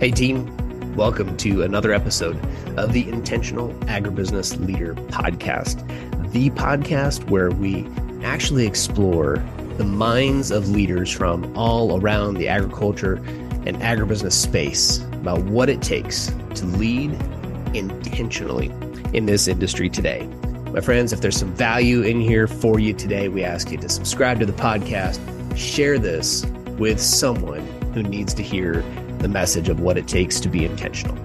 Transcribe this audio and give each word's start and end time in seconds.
Hey, 0.00 0.12
team. 0.12 0.94
Welcome 0.94 1.36
to 1.38 1.64
another 1.64 1.92
episode 1.92 2.38
of 2.78 2.92
the 2.92 3.08
Intentional 3.08 3.70
Agribusiness 3.86 4.64
Leader 4.64 4.94
Podcast, 4.94 5.84
the 6.30 6.50
podcast 6.50 7.28
where 7.30 7.50
we 7.50 7.84
actually 8.22 8.64
explore 8.64 9.44
the 9.76 9.82
minds 9.82 10.52
of 10.52 10.68
leaders 10.68 11.10
from 11.10 11.52
all 11.58 12.00
around 12.00 12.34
the 12.34 12.46
agriculture 12.46 13.14
and 13.66 13.76
agribusiness 13.78 14.34
space 14.34 14.98
about 15.14 15.42
what 15.46 15.68
it 15.68 15.82
takes 15.82 16.28
to 16.54 16.64
lead 16.64 17.10
intentionally 17.74 18.66
in 19.14 19.26
this 19.26 19.48
industry 19.48 19.90
today. 19.90 20.24
My 20.72 20.80
friends, 20.80 21.12
if 21.12 21.22
there's 21.22 21.36
some 21.36 21.52
value 21.56 22.02
in 22.02 22.20
here 22.20 22.46
for 22.46 22.78
you 22.78 22.94
today, 22.94 23.26
we 23.26 23.42
ask 23.42 23.72
you 23.72 23.78
to 23.78 23.88
subscribe 23.88 24.38
to 24.38 24.46
the 24.46 24.52
podcast, 24.52 25.18
share 25.56 25.98
this 25.98 26.46
with 26.78 27.00
someone 27.00 27.66
who 27.94 28.04
needs 28.04 28.32
to 28.34 28.44
hear 28.44 28.84
the 29.18 29.28
message 29.28 29.68
of 29.68 29.80
what 29.80 29.98
it 29.98 30.06
takes 30.06 30.40
to 30.40 30.48
be 30.48 30.64
intentional. 30.64 31.16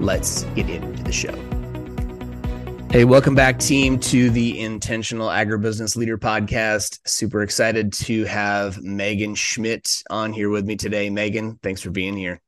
Let's 0.00 0.44
get 0.54 0.68
into 0.68 1.02
the 1.02 1.12
show. 1.12 1.34
Hey, 2.90 3.04
welcome 3.04 3.34
back, 3.34 3.58
team, 3.58 3.98
to 3.98 4.30
the 4.30 4.60
Intentional 4.60 5.28
Agribusiness 5.28 5.96
Leader 5.96 6.16
Podcast. 6.16 7.00
Super 7.06 7.42
excited 7.42 7.92
to 7.94 8.24
have 8.24 8.80
Megan 8.82 9.34
Schmit 9.34 10.04
on 10.10 10.32
here 10.32 10.48
with 10.48 10.64
me 10.64 10.76
today. 10.76 11.10
Megan, 11.10 11.58
thanks 11.60 11.80
for 11.80 11.90
being 11.90 12.16
here. 12.16 12.40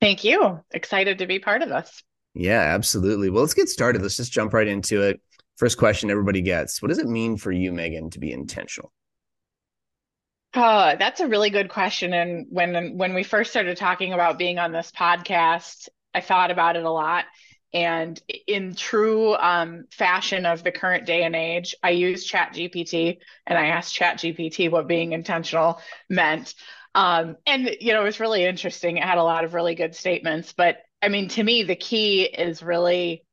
Thank 0.00 0.24
you. 0.24 0.60
Excited 0.72 1.18
to 1.18 1.26
be 1.26 1.38
part 1.38 1.62
of 1.62 1.68
this. 1.68 2.02
Yeah, 2.34 2.60
absolutely. 2.60 3.30
Well, 3.30 3.42
let's 3.42 3.54
get 3.54 3.68
started. 3.68 4.02
Let's 4.02 4.16
just 4.16 4.32
jump 4.32 4.52
right 4.52 4.66
into 4.66 5.02
it. 5.02 5.20
First 5.56 5.78
question 5.78 6.10
everybody 6.10 6.42
gets 6.42 6.82
What 6.82 6.88
does 6.88 6.98
it 6.98 7.06
mean 7.06 7.36
for 7.36 7.52
you, 7.52 7.70
Megan, 7.70 8.10
to 8.10 8.18
be 8.18 8.32
intentional? 8.32 8.92
Oh, 10.54 10.94
that's 10.98 11.20
a 11.20 11.26
really 11.26 11.50
good 11.50 11.68
question. 11.68 12.12
And 12.12 12.46
when 12.50 12.96
when 12.96 13.14
we 13.14 13.24
first 13.24 13.50
started 13.50 13.76
talking 13.76 14.12
about 14.12 14.38
being 14.38 14.58
on 14.58 14.72
this 14.72 14.92
podcast, 14.92 15.88
I 16.14 16.20
thought 16.20 16.50
about 16.50 16.76
it 16.76 16.84
a 16.84 16.90
lot. 16.90 17.24
And 17.72 18.20
in 18.46 18.74
true 18.76 19.34
um, 19.34 19.86
fashion 19.90 20.46
of 20.46 20.62
the 20.62 20.70
current 20.70 21.06
day 21.06 21.24
and 21.24 21.34
age, 21.34 21.74
I 21.82 21.90
used 21.90 22.30
ChatGPT 22.30 23.18
and 23.46 23.58
I 23.58 23.66
asked 23.66 23.96
ChatGPT 23.98 24.70
what 24.70 24.86
being 24.86 25.12
intentional 25.12 25.80
meant. 26.08 26.54
Um, 26.94 27.36
and 27.46 27.76
you 27.80 27.92
know, 27.92 28.02
it 28.02 28.04
was 28.04 28.20
really 28.20 28.44
interesting. 28.44 28.96
It 28.98 29.02
had 29.02 29.18
a 29.18 29.24
lot 29.24 29.44
of 29.44 29.54
really 29.54 29.74
good 29.74 29.96
statements. 29.96 30.52
But 30.52 30.78
I 31.02 31.08
mean, 31.08 31.28
to 31.30 31.42
me, 31.42 31.64
the 31.64 31.74
key 31.74 32.22
is 32.22 32.62
really 32.62 33.24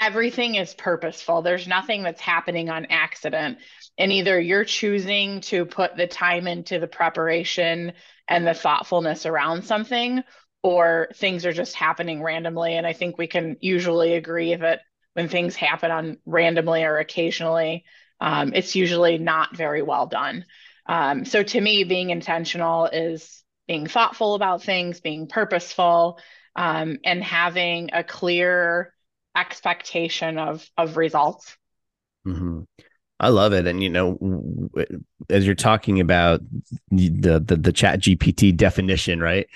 everything 0.00 0.54
is 0.54 0.74
purposeful. 0.74 1.42
There's 1.42 1.68
nothing 1.68 2.02
that's 2.02 2.20
happening 2.20 2.70
on 2.70 2.86
accident. 2.86 3.58
And 3.98 4.10
either 4.12 4.40
you're 4.40 4.64
choosing 4.64 5.42
to 5.42 5.66
put 5.66 5.96
the 5.96 6.06
time 6.06 6.46
into 6.46 6.78
the 6.78 6.86
preparation 6.86 7.92
and 8.26 8.46
the 8.46 8.54
thoughtfulness 8.54 9.26
around 9.26 9.64
something 9.64 10.22
or 10.62 11.08
things 11.16 11.44
are 11.44 11.52
just 11.52 11.74
happening 11.74 12.22
randomly. 12.22 12.74
And 12.76 12.86
i 12.86 12.92
think 12.92 13.18
we 13.18 13.26
can 13.26 13.56
usually 13.60 14.14
agree 14.14 14.54
that 14.54 14.80
when 15.14 15.28
things 15.28 15.56
happen 15.56 15.90
on 15.90 16.18
randomly 16.24 16.84
or 16.84 16.98
occasionally 16.98 17.84
um, 18.20 18.52
it's 18.54 18.76
usually 18.76 19.18
not 19.18 19.56
very 19.56 19.82
well 19.82 20.06
done. 20.06 20.44
Um, 20.86 21.24
so 21.24 21.42
to 21.42 21.60
me 21.60 21.84
being 21.84 22.10
intentional 22.10 22.86
is 22.86 23.42
being 23.66 23.86
thoughtful 23.86 24.34
about 24.34 24.62
things 24.62 25.00
being 25.00 25.26
purposeful 25.26 26.18
um, 26.56 26.98
and 27.04 27.22
having 27.22 27.90
a 27.92 28.04
clear 28.04 28.92
expectation 29.36 30.38
of 30.38 30.68
of 30.76 30.96
results 30.96 31.56
mm-hmm. 32.26 32.62
I 33.20 33.28
love 33.28 33.52
it. 33.52 33.66
And 33.66 33.82
you 33.82 33.90
know, 33.90 34.18
as 35.28 35.44
you're 35.44 35.54
talking 35.54 36.00
about 36.00 36.40
the 36.90 37.38
the, 37.38 37.56
the 37.56 37.72
chat 37.72 38.00
GPT 38.00 38.56
definition, 38.56 39.20
right? 39.20 39.46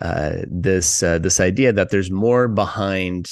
Uh, 0.00 0.38
this 0.48 1.02
uh, 1.04 1.18
this 1.18 1.38
idea 1.38 1.72
that 1.72 1.90
there's 1.90 2.10
more 2.10 2.48
behind 2.48 3.30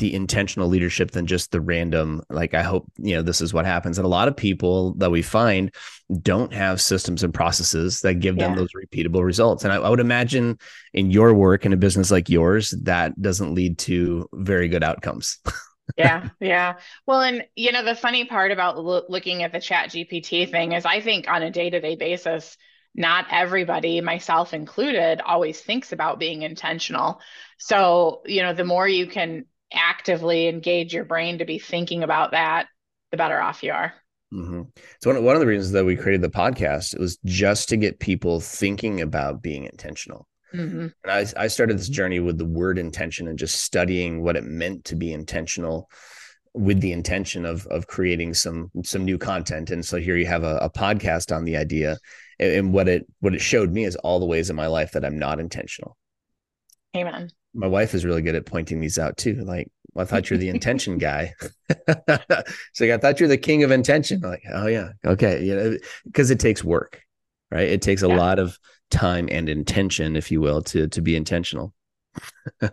the 0.00 0.14
intentional 0.14 0.66
leadership 0.66 1.10
than 1.10 1.26
just 1.26 1.52
the 1.52 1.60
random 1.60 2.22
like 2.30 2.54
i 2.54 2.62
hope 2.62 2.90
you 2.96 3.14
know 3.14 3.22
this 3.22 3.40
is 3.40 3.52
what 3.54 3.66
happens 3.66 3.98
and 3.98 4.04
a 4.04 4.08
lot 4.08 4.28
of 4.28 4.36
people 4.36 4.94
that 4.94 5.10
we 5.10 5.20
find 5.20 5.72
don't 6.22 6.52
have 6.52 6.80
systems 6.80 7.22
and 7.22 7.34
processes 7.34 8.00
that 8.00 8.14
give 8.14 8.36
yeah. 8.36 8.48
them 8.48 8.56
those 8.56 8.70
repeatable 8.74 9.22
results 9.22 9.62
and 9.62 9.72
I, 9.72 9.76
I, 9.76 9.88
would 9.90 10.00
imagine 10.00 10.58
in 10.94 11.10
your 11.10 11.34
work 11.34 11.66
in 11.66 11.72
a 11.72 11.76
business 11.76 12.10
like 12.10 12.28
yours 12.28 12.74
that 12.82 13.20
doesn't 13.20 13.54
lead 13.54 13.78
to 13.80 14.28
very 14.32 14.68
good 14.68 14.82
outcomes 14.82 15.38
yeah, 15.96 16.28
yeah. 16.38 16.76
Well, 17.04 17.20
and 17.20 17.44
you 17.56 17.72
know, 17.72 17.84
the 17.84 17.96
funny 17.96 18.24
part 18.24 18.52
about 18.52 18.78
lo- 18.78 19.02
looking 19.08 19.42
at 19.42 19.50
the 19.50 19.60
chat 19.60 19.90
GPT 19.90 20.48
thing 20.48 20.70
is 20.70 20.84
I 20.84 21.00
think 21.00 21.28
on 21.28 21.42
a 21.42 21.50
day-to-day 21.50 21.96
basis, 21.96 22.56
not 22.94 23.26
everybody, 23.30 24.00
myself 24.00 24.54
included, 24.54 25.20
always 25.20 25.60
thinks 25.60 25.90
about 25.90 26.20
being 26.20 26.42
intentional. 26.42 27.20
So, 27.58 28.22
you 28.24 28.42
know, 28.42 28.52
the 28.52 28.64
more 28.64 28.86
you 28.86 29.06
can 29.06 29.46
actively 29.72 30.48
engage 30.48 30.92
your 30.94 31.04
brain 31.04 31.38
to 31.38 31.44
be 31.44 31.58
thinking 31.58 32.02
about 32.02 32.32
that, 32.32 32.66
the 33.10 33.16
better 33.16 33.40
off 33.40 33.62
you 33.62 33.72
are. 33.72 33.94
Mm-hmm. 34.32 34.62
So 35.00 35.12
one, 35.12 35.24
one 35.24 35.34
of 35.34 35.40
the 35.40 35.46
reasons 35.46 35.72
that 35.72 35.84
we 35.84 35.96
created 35.96 36.22
the 36.22 36.30
podcast 36.30 36.98
was 36.98 37.18
just 37.24 37.68
to 37.70 37.76
get 37.76 37.98
people 37.98 38.40
thinking 38.40 39.00
about 39.00 39.42
being 39.42 39.64
intentional. 39.64 40.26
Mm-hmm. 40.54 40.88
And 41.04 41.12
I, 41.12 41.26
I 41.36 41.46
started 41.48 41.78
this 41.78 41.88
journey 41.88 42.20
with 42.20 42.38
the 42.38 42.44
word 42.44 42.78
intention 42.78 43.28
and 43.28 43.38
just 43.38 43.60
studying 43.60 44.22
what 44.22 44.36
it 44.36 44.44
meant 44.44 44.84
to 44.86 44.96
be 44.96 45.12
intentional 45.12 45.88
with 46.52 46.80
the 46.80 46.92
intention 46.92 47.44
of 47.44 47.64
of 47.68 47.86
creating 47.86 48.34
some 48.34 48.70
some 48.82 49.04
new 49.04 49.18
content. 49.18 49.70
And 49.70 49.84
so 49.84 49.98
here 49.98 50.16
you 50.16 50.26
have 50.26 50.42
a, 50.42 50.56
a 50.56 50.70
podcast 50.70 51.34
on 51.34 51.44
the 51.44 51.56
idea. 51.56 51.98
And, 52.40 52.52
and 52.52 52.72
what 52.72 52.88
it 52.88 53.06
what 53.20 53.34
it 53.34 53.40
showed 53.40 53.72
me 53.72 53.84
is 53.84 53.96
all 53.96 54.18
the 54.18 54.26
ways 54.26 54.50
in 54.50 54.56
my 54.56 54.66
life 54.66 54.92
that 54.92 55.04
I'm 55.04 55.18
not 55.18 55.38
intentional. 55.38 55.96
Amen. 56.96 57.30
My 57.54 57.66
wife 57.66 57.94
is 57.94 58.04
really 58.04 58.22
good 58.22 58.34
at 58.34 58.46
pointing 58.46 58.80
these 58.80 58.98
out 58.98 59.16
too. 59.16 59.34
Like, 59.34 59.70
well, 59.94 60.04
I 60.04 60.06
thought 60.06 60.30
you're 60.30 60.38
the 60.38 60.48
intention 60.56 60.98
guy. 60.98 61.34
so 61.68 62.84
like, 62.84 62.90
I 62.90 62.98
thought 62.98 63.20
you're 63.20 63.28
the 63.28 63.38
king 63.38 63.62
of 63.62 63.70
intention. 63.70 64.20
Like, 64.20 64.42
oh 64.52 64.66
yeah, 64.66 64.90
okay, 65.04 65.44
you 65.44 65.56
know, 65.56 65.76
because 66.04 66.30
it 66.30 66.40
takes 66.40 66.62
work, 66.62 67.02
right? 67.50 67.68
It 67.68 67.82
takes 67.82 68.02
a 68.02 68.08
yeah. 68.08 68.16
lot 68.16 68.38
of 68.38 68.58
time 68.90 69.28
and 69.30 69.48
intention, 69.48 70.16
if 70.16 70.30
you 70.30 70.40
will, 70.40 70.62
to 70.62 70.88
to 70.88 71.00
be 71.00 71.16
intentional. 71.16 71.72
All 72.62 72.70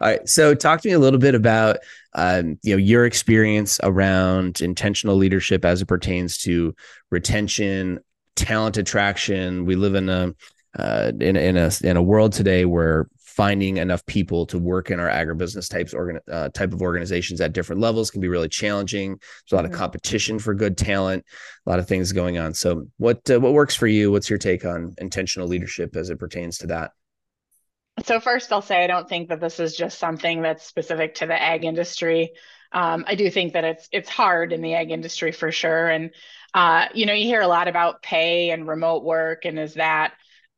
right. 0.00 0.28
So 0.28 0.54
talk 0.54 0.80
to 0.80 0.88
me 0.88 0.94
a 0.94 0.98
little 0.98 1.20
bit 1.20 1.34
about 1.34 1.78
um, 2.14 2.58
you 2.62 2.74
know 2.74 2.78
your 2.78 3.06
experience 3.06 3.78
around 3.82 4.60
intentional 4.60 5.16
leadership 5.16 5.64
as 5.64 5.82
it 5.82 5.86
pertains 5.86 6.38
to 6.38 6.74
retention, 7.10 8.00
talent 8.36 8.76
attraction. 8.76 9.64
We 9.64 9.76
live 9.76 9.94
in 9.94 10.08
a 10.08 10.34
uh, 10.78 11.12
in, 11.20 11.36
in 11.36 11.56
a 11.56 11.70
in 11.82 11.96
a 11.96 12.02
world 12.02 12.32
today 12.32 12.64
where 12.64 13.08
finding 13.34 13.78
enough 13.78 14.04
people 14.04 14.44
to 14.46 14.58
work 14.58 14.90
in 14.90 15.00
our 15.00 15.08
agribusiness 15.08 15.70
types 15.70 15.94
organ, 15.94 16.20
uh, 16.30 16.50
type 16.50 16.72
of 16.72 16.82
organizations 16.82 17.40
at 17.40 17.54
different 17.54 17.80
levels 17.80 18.10
can 18.10 18.20
be 18.20 18.28
really 18.28 18.48
challenging. 18.48 19.10
There's 19.10 19.52
a 19.52 19.56
lot 19.56 19.64
of 19.64 19.70
mm-hmm. 19.70 19.80
competition 19.80 20.38
for 20.38 20.54
good 20.54 20.76
talent, 20.76 21.24
a 21.66 21.70
lot 21.70 21.78
of 21.78 21.88
things 21.88 22.12
going 22.12 22.36
on. 22.38 22.52
So, 22.52 22.86
what 22.98 23.28
uh, 23.30 23.40
what 23.40 23.54
works 23.54 23.74
for 23.74 23.86
you? 23.86 24.12
What's 24.12 24.28
your 24.28 24.38
take 24.38 24.64
on 24.64 24.94
intentional 24.98 25.48
leadership 25.48 25.96
as 25.96 26.10
it 26.10 26.18
pertains 26.18 26.58
to 26.58 26.66
that? 26.68 26.90
So, 28.04 28.20
first, 28.20 28.52
I'll 28.52 28.62
say 28.62 28.84
I 28.84 28.86
don't 28.86 29.08
think 29.08 29.30
that 29.30 29.40
this 29.40 29.58
is 29.58 29.76
just 29.76 29.98
something 29.98 30.42
that's 30.42 30.66
specific 30.66 31.14
to 31.16 31.26
the 31.26 31.40
ag 31.40 31.64
industry. 31.64 32.32
Um, 32.72 33.04
I 33.06 33.14
do 33.14 33.30
think 33.30 33.54
that 33.54 33.64
it's 33.64 33.88
it's 33.92 34.10
hard 34.10 34.52
in 34.52 34.60
the 34.60 34.74
ag 34.74 34.90
industry 34.90 35.32
for 35.32 35.50
sure, 35.50 35.88
and 35.88 36.10
uh, 36.52 36.86
you 36.92 37.06
know 37.06 37.14
you 37.14 37.24
hear 37.26 37.40
a 37.40 37.48
lot 37.48 37.68
about 37.68 38.02
pay 38.02 38.50
and 38.50 38.68
remote 38.68 39.04
work, 39.04 39.46
and 39.46 39.58
is 39.58 39.74
that 39.74 40.12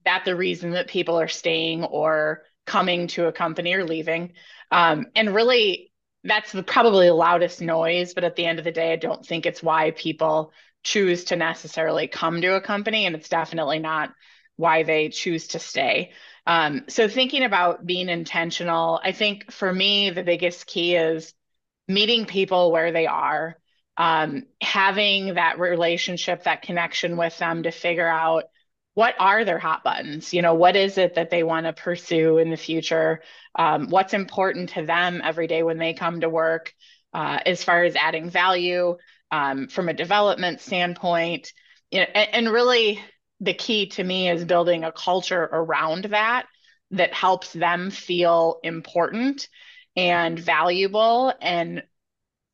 that 0.04 0.24
the 0.24 0.36
reason 0.36 0.72
that 0.72 0.88
people 0.88 1.20
are 1.20 1.28
staying 1.28 1.84
or 1.84 2.42
coming 2.66 3.06
to 3.08 3.26
a 3.26 3.32
company 3.32 3.74
or 3.74 3.84
leaving. 3.84 4.32
Um, 4.70 5.06
and 5.14 5.34
really, 5.34 5.92
that's 6.24 6.52
the, 6.52 6.62
probably 6.62 7.06
the 7.06 7.14
loudest 7.14 7.60
noise. 7.60 8.14
But 8.14 8.24
at 8.24 8.36
the 8.36 8.46
end 8.46 8.58
of 8.58 8.64
the 8.64 8.72
day, 8.72 8.92
I 8.92 8.96
don't 8.96 9.24
think 9.24 9.46
it's 9.46 9.62
why 9.62 9.90
people 9.92 10.52
choose 10.82 11.24
to 11.24 11.36
necessarily 11.36 12.08
come 12.08 12.40
to 12.40 12.56
a 12.56 12.60
company. 12.60 13.06
And 13.06 13.14
it's 13.14 13.28
definitely 13.28 13.78
not 13.78 14.12
why 14.56 14.82
they 14.82 15.08
choose 15.08 15.48
to 15.48 15.58
stay. 15.58 16.12
Um, 16.46 16.84
so, 16.88 17.08
thinking 17.08 17.42
about 17.42 17.86
being 17.86 18.08
intentional, 18.08 19.00
I 19.02 19.12
think 19.12 19.50
for 19.50 19.72
me, 19.72 20.10
the 20.10 20.22
biggest 20.22 20.66
key 20.66 20.94
is 20.94 21.32
meeting 21.88 22.26
people 22.26 22.70
where 22.70 22.92
they 22.92 23.06
are, 23.06 23.58
um, 23.96 24.44
having 24.60 25.34
that 25.34 25.58
relationship, 25.58 26.44
that 26.44 26.62
connection 26.62 27.16
with 27.16 27.36
them 27.38 27.62
to 27.62 27.70
figure 27.70 28.08
out 28.08 28.44
what 28.94 29.14
are 29.18 29.44
their 29.44 29.58
hot 29.58 29.84
buttons? 29.84 30.32
You 30.32 30.42
know 30.42 30.54
what 30.54 30.76
is 30.76 30.98
it 30.98 31.14
that 31.14 31.30
they 31.30 31.42
want 31.42 31.66
to 31.66 31.72
pursue 31.72 32.38
in 32.38 32.50
the 32.50 32.56
future? 32.56 33.22
Um, 33.56 33.88
what's 33.88 34.14
important 34.14 34.70
to 34.70 34.86
them 34.86 35.20
every 35.22 35.46
day 35.46 35.62
when 35.62 35.78
they 35.78 35.94
come 35.94 36.20
to 36.20 36.30
work 36.30 36.72
uh, 37.12 37.40
as 37.44 37.62
far 37.62 37.84
as 37.84 37.96
adding 37.96 38.30
value 38.30 38.96
um, 39.30 39.68
from 39.68 39.88
a 39.88 39.94
development 39.94 40.60
standpoint? 40.60 41.52
You 41.90 42.00
know, 42.00 42.06
and, 42.14 42.46
and 42.46 42.52
really 42.52 43.00
the 43.40 43.54
key 43.54 43.88
to 43.90 44.04
me 44.04 44.30
is 44.30 44.44
building 44.44 44.84
a 44.84 44.92
culture 44.92 45.42
around 45.42 46.04
that 46.06 46.46
that 46.92 47.12
helps 47.12 47.52
them 47.52 47.90
feel 47.90 48.60
important 48.62 49.48
and 49.96 50.38
valuable 50.38 51.32
and 51.40 51.82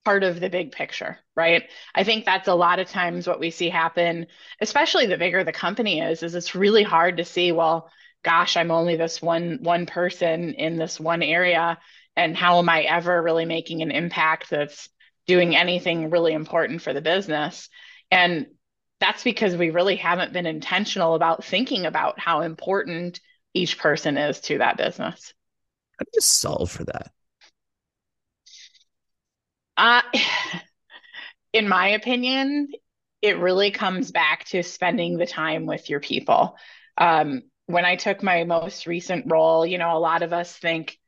part 0.04 0.22
of 0.22 0.40
the 0.40 0.48
big 0.48 0.72
picture, 0.72 1.18
right? 1.36 1.64
I 1.94 2.04
think 2.04 2.24
that's 2.24 2.48
a 2.48 2.54
lot 2.54 2.78
of 2.78 2.88
times 2.88 3.26
what 3.26 3.40
we 3.40 3.50
see 3.50 3.68
happen, 3.68 4.26
especially 4.60 5.06
the 5.06 5.18
bigger 5.18 5.44
the 5.44 5.52
company 5.52 6.00
is, 6.00 6.22
is 6.22 6.34
it's 6.34 6.54
really 6.54 6.82
hard 6.82 7.18
to 7.18 7.24
see, 7.24 7.52
well, 7.52 7.90
gosh, 8.22 8.56
I'm 8.56 8.70
only 8.70 8.96
this 8.96 9.20
one 9.20 9.58
one 9.62 9.86
person 9.86 10.54
in 10.54 10.76
this 10.76 10.98
one 10.98 11.22
area 11.22 11.78
and 12.16 12.36
how 12.36 12.58
am 12.58 12.68
I 12.68 12.82
ever 12.82 13.22
really 13.22 13.44
making 13.44 13.82
an 13.82 13.90
impact 13.90 14.50
that's 14.50 14.88
doing 15.26 15.56
anything 15.56 16.10
really 16.10 16.32
important 16.32 16.82
for 16.82 16.92
the 16.92 17.00
business? 17.00 17.68
And 18.10 18.46
that's 19.00 19.22
because 19.22 19.56
we 19.56 19.70
really 19.70 19.96
haven't 19.96 20.32
been 20.32 20.46
intentional 20.46 21.14
about 21.14 21.44
thinking 21.44 21.86
about 21.86 22.18
how 22.18 22.42
important 22.42 23.20
each 23.54 23.78
person 23.78 24.16
is 24.18 24.40
to 24.40 24.58
that 24.58 24.76
business. 24.76 25.32
How 25.98 26.04
do 26.04 26.10
you 26.14 26.20
solve 26.20 26.70
for 26.70 26.84
that? 26.84 27.12
In 31.52 31.68
my 31.68 31.88
opinion, 31.88 32.68
it 33.22 33.38
really 33.38 33.70
comes 33.70 34.10
back 34.10 34.44
to 34.46 34.62
spending 34.62 35.16
the 35.16 35.26
time 35.26 35.66
with 35.66 35.90
your 35.90 36.00
people. 36.00 36.56
Um, 36.96 37.42
when 37.66 37.84
I 37.84 37.96
took 37.96 38.22
my 38.22 38.44
most 38.44 38.86
recent 38.86 39.30
role, 39.30 39.64
you 39.64 39.78
know, 39.78 39.96
a 39.96 39.98
lot 39.98 40.22
of 40.22 40.32
us 40.32 40.56
think 40.56 40.98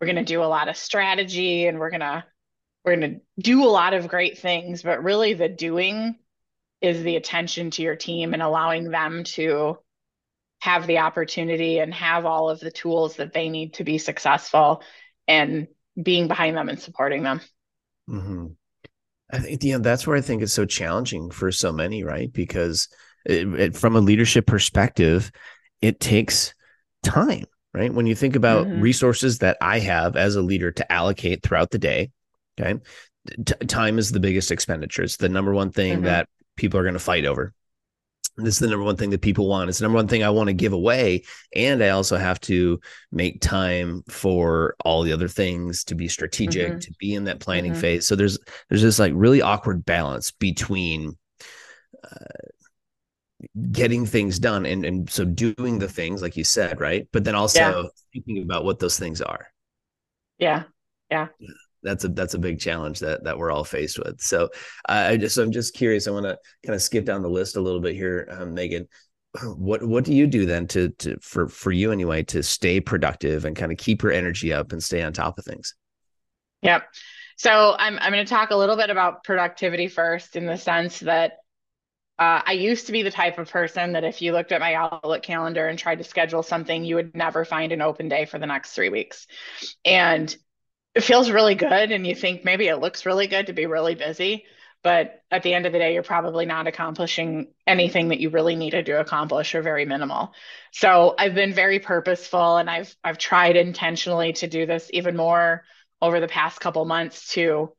we're 0.00 0.06
going 0.06 0.16
to 0.16 0.24
do 0.24 0.42
a 0.42 0.44
lot 0.44 0.68
of 0.68 0.76
strategy 0.76 1.66
and 1.66 1.78
we're 1.78 1.90
going 1.90 2.00
to 2.00 2.24
we're 2.84 2.96
going 2.96 3.14
to 3.14 3.20
do 3.40 3.64
a 3.64 3.70
lot 3.70 3.94
of 3.94 4.08
great 4.08 4.38
things, 4.38 4.82
but 4.82 5.02
really 5.02 5.32
the 5.32 5.48
doing 5.48 6.18
is 6.82 7.02
the 7.02 7.16
attention 7.16 7.70
to 7.70 7.82
your 7.82 7.96
team 7.96 8.34
and 8.34 8.42
allowing 8.42 8.90
them 8.90 9.24
to 9.24 9.78
have 10.60 10.86
the 10.86 10.98
opportunity 10.98 11.78
and 11.78 11.94
have 11.94 12.26
all 12.26 12.50
of 12.50 12.60
the 12.60 12.70
tools 12.70 13.16
that 13.16 13.32
they 13.32 13.48
need 13.48 13.74
to 13.74 13.84
be 13.84 13.96
successful 13.96 14.82
and 15.26 15.68
being 16.00 16.28
behind 16.28 16.58
them 16.58 16.68
and 16.68 16.78
supporting 16.78 17.22
them. 17.22 17.40
Mm-hmm. 18.08 18.46
I 19.32 19.38
think 19.38 19.62
know 19.62 19.78
that's 19.78 20.06
where 20.06 20.16
I 20.16 20.20
think 20.20 20.42
it's 20.42 20.52
so 20.52 20.64
challenging 20.64 21.30
for 21.30 21.50
so 21.50 21.72
many, 21.72 22.04
right? 22.04 22.32
Because 22.32 22.88
it, 23.24 23.48
it, 23.54 23.76
from 23.76 23.96
a 23.96 24.00
leadership 24.00 24.46
perspective, 24.46 25.32
it 25.80 25.98
takes 25.98 26.54
time, 27.02 27.46
right? 27.72 27.92
When 27.92 28.06
you 28.06 28.14
think 28.14 28.36
about 28.36 28.66
mm-hmm. 28.66 28.80
resources 28.80 29.38
that 29.38 29.56
I 29.60 29.78
have 29.80 30.16
as 30.16 30.36
a 30.36 30.42
leader 30.42 30.70
to 30.72 30.92
allocate 30.92 31.42
throughout 31.42 31.70
the 31.70 31.78
day, 31.78 32.10
okay, 32.60 32.78
T- 33.44 33.66
time 33.66 33.98
is 33.98 34.12
the 34.12 34.20
biggest 34.20 34.50
expenditure. 34.50 35.02
It's 35.02 35.16
the 35.16 35.30
number 35.30 35.54
one 35.54 35.70
thing 35.70 35.94
mm-hmm. 35.94 36.04
that 36.04 36.28
people 36.56 36.78
are 36.78 36.84
going 36.84 36.94
to 36.94 37.00
fight 37.00 37.24
over. 37.24 37.54
This 38.36 38.54
is 38.54 38.58
the 38.58 38.68
number 38.68 38.84
one 38.84 38.96
thing 38.96 39.10
that 39.10 39.22
people 39.22 39.48
want. 39.48 39.68
It's 39.68 39.78
the 39.78 39.84
number 39.84 39.96
one 39.96 40.08
thing 40.08 40.24
I 40.24 40.30
want 40.30 40.48
to 40.48 40.54
give 40.54 40.72
away. 40.72 41.24
And 41.54 41.82
I 41.82 41.90
also 41.90 42.16
have 42.16 42.40
to 42.42 42.80
make 43.12 43.40
time 43.40 44.02
for 44.08 44.74
all 44.84 45.02
the 45.02 45.12
other 45.12 45.28
things 45.28 45.84
to 45.84 45.94
be 45.94 46.08
strategic, 46.08 46.68
mm-hmm. 46.68 46.78
to 46.78 46.92
be 46.98 47.14
in 47.14 47.24
that 47.24 47.40
planning 47.40 47.72
mm-hmm. 47.72 47.80
phase. 47.80 48.06
So 48.06 48.16
there's 48.16 48.38
there's 48.68 48.82
this 48.82 48.98
like 48.98 49.12
really 49.14 49.40
awkward 49.40 49.84
balance 49.84 50.32
between 50.32 51.16
uh, 52.02 52.48
getting 53.70 54.04
things 54.04 54.38
done 54.38 54.66
and 54.66 54.84
and 54.84 55.08
so 55.08 55.24
doing 55.24 55.78
the 55.78 55.88
things 55.88 56.20
like 56.20 56.36
you 56.36 56.44
said, 56.44 56.80
right? 56.80 57.06
But 57.12 57.24
then 57.24 57.36
also 57.36 57.60
yeah. 57.60 57.82
thinking 58.12 58.42
about 58.42 58.64
what 58.64 58.80
those 58.80 58.98
things 58.98 59.22
are. 59.22 59.46
Yeah. 60.38 60.64
Yeah 61.10 61.28
that's 61.84 62.04
a 62.04 62.08
that's 62.08 62.34
a 62.34 62.38
big 62.38 62.58
challenge 62.58 62.98
that 63.00 63.24
that 63.24 63.38
we're 63.38 63.52
all 63.52 63.64
faced 63.64 63.98
with. 63.98 64.20
So 64.20 64.48
I 64.88 65.16
just 65.16 65.38
I'm 65.38 65.52
just 65.52 65.74
curious. 65.74 66.08
I 66.08 66.10
want 66.10 66.26
to 66.26 66.38
kind 66.64 66.74
of 66.74 66.82
skip 66.82 67.04
down 67.04 67.22
the 67.22 67.28
list 67.28 67.56
a 67.56 67.60
little 67.60 67.80
bit 67.80 67.94
here, 67.94 68.28
um, 68.30 68.54
Megan. 68.54 68.88
What 69.42 69.82
what 69.82 70.04
do 70.04 70.14
you 70.14 70.28
do 70.28 70.46
then 70.46 70.68
to 70.68 70.90
to 70.90 71.16
for 71.20 71.48
for 71.48 71.72
you 71.72 71.90
anyway 71.90 72.22
to 72.24 72.42
stay 72.42 72.80
productive 72.80 73.44
and 73.44 73.56
kind 73.56 73.72
of 73.72 73.78
keep 73.78 74.02
your 74.02 74.12
energy 74.12 74.52
up 74.52 74.70
and 74.72 74.82
stay 74.82 75.02
on 75.02 75.12
top 75.12 75.38
of 75.38 75.44
things? 75.44 75.74
Yep. 76.62 76.84
So 77.36 77.74
I'm 77.76 77.98
I'm 77.98 78.12
going 78.12 78.24
to 78.24 78.30
talk 78.30 78.50
a 78.50 78.56
little 78.56 78.76
bit 78.76 78.90
about 78.90 79.24
productivity 79.24 79.88
first, 79.88 80.36
in 80.36 80.46
the 80.46 80.56
sense 80.56 81.00
that 81.00 81.32
uh, 82.18 82.42
I 82.46 82.52
used 82.52 82.86
to 82.86 82.92
be 82.92 83.02
the 83.02 83.10
type 83.10 83.38
of 83.38 83.50
person 83.50 83.92
that 83.92 84.04
if 84.04 84.22
you 84.22 84.32
looked 84.32 84.52
at 84.52 84.60
my 84.60 84.74
Outlook 84.74 85.22
calendar 85.22 85.66
and 85.66 85.76
tried 85.76 85.98
to 85.98 86.04
schedule 86.04 86.44
something, 86.44 86.84
you 86.84 86.94
would 86.94 87.16
never 87.16 87.44
find 87.44 87.72
an 87.72 87.82
open 87.82 88.08
day 88.08 88.24
for 88.24 88.38
the 88.38 88.46
next 88.46 88.72
three 88.72 88.88
weeks. 88.88 89.26
And 89.84 90.34
it 90.94 91.02
feels 91.02 91.30
really 91.30 91.54
good 91.54 91.90
and 91.90 92.06
you 92.06 92.14
think 92.14 92.44
maybe 92.44 92.68
it 92.68 92.76
looks 92.76 93.06
really 93.06 93.26
good 93.26 93.46
to 93.46 93.52
be 93.52 93.66
really 93.66 93.94
busy 93.94 94.44
but 94.82 95.22
at 95.30 95.42
the 95.42 95.54
end 95.54 95.64
of 95.64 95.72
the 95.72 95.78
day 95.78 95.94
you're 95.94 96.02
probably 96.02 96.44
not 96.44 96.66
accomplishing 96.66 97.48
anything 97.66 98.08
that 98.08 98.20
you 98.20 98.28
really 98.28 98.54
needed 98.54 98.86
to 98.86 99.00
accomplish 99.00 99.54
or 99.54 99.62
very 99.62 99.84
minimal. 99.86 100.32
So 100.72 101.14
i've 101.18 101.34
been 101.34 101.54
very 101.54 101.78
purposeful 101.80 102.56
and 102.58 102.70
i've 102.70 102.94
i've 103.02 103.18
tried 103.18 103.56
intentionally 103.56 104.34
to 104.34 104.46
do 104.46 104.66
this 104.66 104.90
even 104.92 105.16
more 105.16 105.64
over 106.00 106.20
the 106.20 106.28
past 106.28 106.60
couple 106.60 106.84
months 106.84 107.28
to 107.32 107.72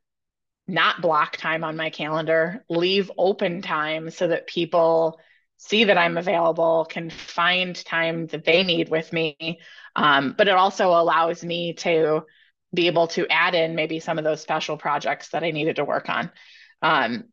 not 0.68 1.00
block 1.00 1.36
time 1.36 1.62
on 1.62 1.76
my 1.76 1.90
calendar 1.90 2.64
leave 2.68 3.10
open 3.16 3.62
time 3.62 4.10
so 4.10 4.26
that 4.26 4.48
people 4.48 5.20
see 5.58 5.84
that 5.84 5.96
i'm 5.96 6.18
available 6.18 6.86
can 6.90 7.08
find 7.08 7.82
time 7.84 8.26
that 8.26 8.44
they 8.44 8.62
need 8.64 8.88
with 8.90 9.12
me. 9.12 9.60
Um, 9.94 10.34
but 10.36 10.48
it 10.48 10.54
also 10.54 10.88
allows 10.90 11.42
me 11.44 11.74
to 11.74 12.24
be 12.74 12.86
able 12.88 13.08
to 13.08 13.26
add 13.28 13.54
in 13.54 13.74
maybe 13.74 14.00
some 14.00 14.18
of 14.18 14.24
those 14.24 14.40
special 14.40 14.76
projects 14.76 15.30
that 15.30 15.44
I 15.44 15.50
needed 15.50 15.76
to 15.76 15.84
work 15.84 16.08
on. 16.08 16.30
Um, 16.82 17.24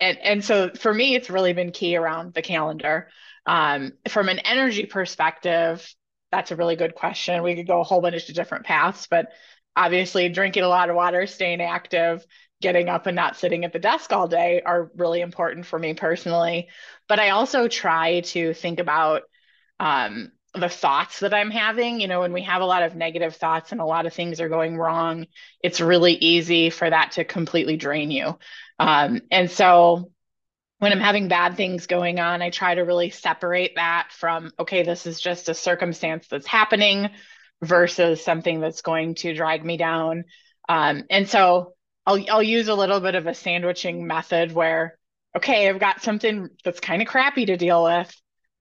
and, 0.00 0.18
and 0.18 0.44
so 0.44 0.70
for 0.70 0.92
me, 0.92 1.14
it's 1.14 1.30
really 1.30 1.52
been 1.52 1.72
key 1.72 1.96
around 1.96 2.34
the 2.34 2.42
calendar. 2.42 3.08
Um, 3.46 3.92
from 4.08 4.28
an 4.28 4.40
energy 4.40 4.86
perspective, 4.86 5.86
that's 6.30 6.50
a 6.50 6.56
really 6.56 6.76
good 6.76 6.94
question. 6.94 7.42
We 7.42 7.54
could 7.54 7.66
go 7.66 7.80
a 7.80 7.84
whole 7.84 8.00
bunch 8.00 8.28
of 8.28 8.34
different 8.34 8.66
paths, 8.66 9.06
but 9.06 9.28
obviously, 9.76 10.28
drinking 10.28 10.64
a 10.64 10.68
lot 10.68 10.90
of 10.90 10.96
water, 10.96 11.26
staying 11.26 11.60
active, 11.60 12.24
getting 12.60 12.88
up 12.88 13.06
and 13.06 13.16
not 13.16 13.36
sitting 13.36 13.64
at 13.64 13.72
the 13.72 13.78
desk 13.78 14.12
all 14.12 14.26
day 14.26 14.62
are 14.64 14.90
really 14.96 15.20
important 15.20 15.66
for 15.66 15.78
me 15.78 15.94
personally. 15.94 16.68
But 17.08 17.20
I 17.20 17.30
also 17.30 17.68
try 17.68 18.20
to 18.20 18.54
think 18.54 18.80
about 18.80 19.22
um, 19.78 20.32
the 20.54 20.68
thoughts 20.68 21.20
that 21.20 21.34
I'm 21.34 21.50
having. 21.50 22.00
You 22.00 22.08
know, 22.08 22.20
when 22.20 22.32
we 22.32 22.42
have 22.42 22.62
a 22.62 22.66
lot 22.66 22.82
of 22.82 22.94
negative 22.94 23.36
thoughts 23.36 23.72
and 23.72 23.80
a 23.80 23.84
lot 23.84 24.06
of 24.06 24.14
things 24.14 24.40
are 24.40 24.48
going 24.48 24.76
wrong, 24.76 25.26
it's 25.62 25.80
really 25.80 26.14
easy 26.14 26.70
for 26.70 26.88
that 26.88 27.12
to 27.12 27.24
completely 27.24 27.76
drain 27.76 28.10
you. 28.10 28.38
Um, 28.78 29.20
and 29.30 29.50
so 29.50 30.10
when 30.78 30.92
I'm 30.92 31.00
having 31.00 31.28
bad 31.28 31.56
things 31.56 31.86
going 31.86 32.20
on, 32.20 32.42
I 32.42 32.50
try 32.50 32.74
to 32.74 32.82
really 32.82 33.10
separate 33.10 33.76
that 33.76 34.08
from, 34.10 34.52
okay, 34.58 34.82
this 34.82 35.06
is 35.06 35.20
just 35.20 35.48
a 35.48 35.54
circumstance 35.54 36.26
that's 36.28 36.46
happening 36.46 37.10
versus 37.62 38.22
something 38.22 38.60
that's 38.60 38.82
going 38.82 39.14
to 39.16 39.34
drag 39.34 39.64
me 39.64 39.76
down. 39.76 40.24
Um, 40.68 41.04
and 41.10 41.28
so 41.28 41.74
I'll, 42.06 42.22
I'll 42.28 42.42
use 42.42 42.68
a 42.68 42.74
little 42.74 43.00
bit 43.00 43.14
of 43.14 43.26
a 43.26 43.34
sandwiching 43.34 44.06
method 44.06 44.52
where, 44.52 44.98
okay, 45.36 45.68
I've 45.68 45.80
got 45.80 46.02
something 46.02 46.50
that's 46.64 46.80
kind 46.80 47.00
of 47.00 47.08
crappy 47.08 47.46
to 47.46 47.56
deal 47.56 47.84
with 47.84 48.14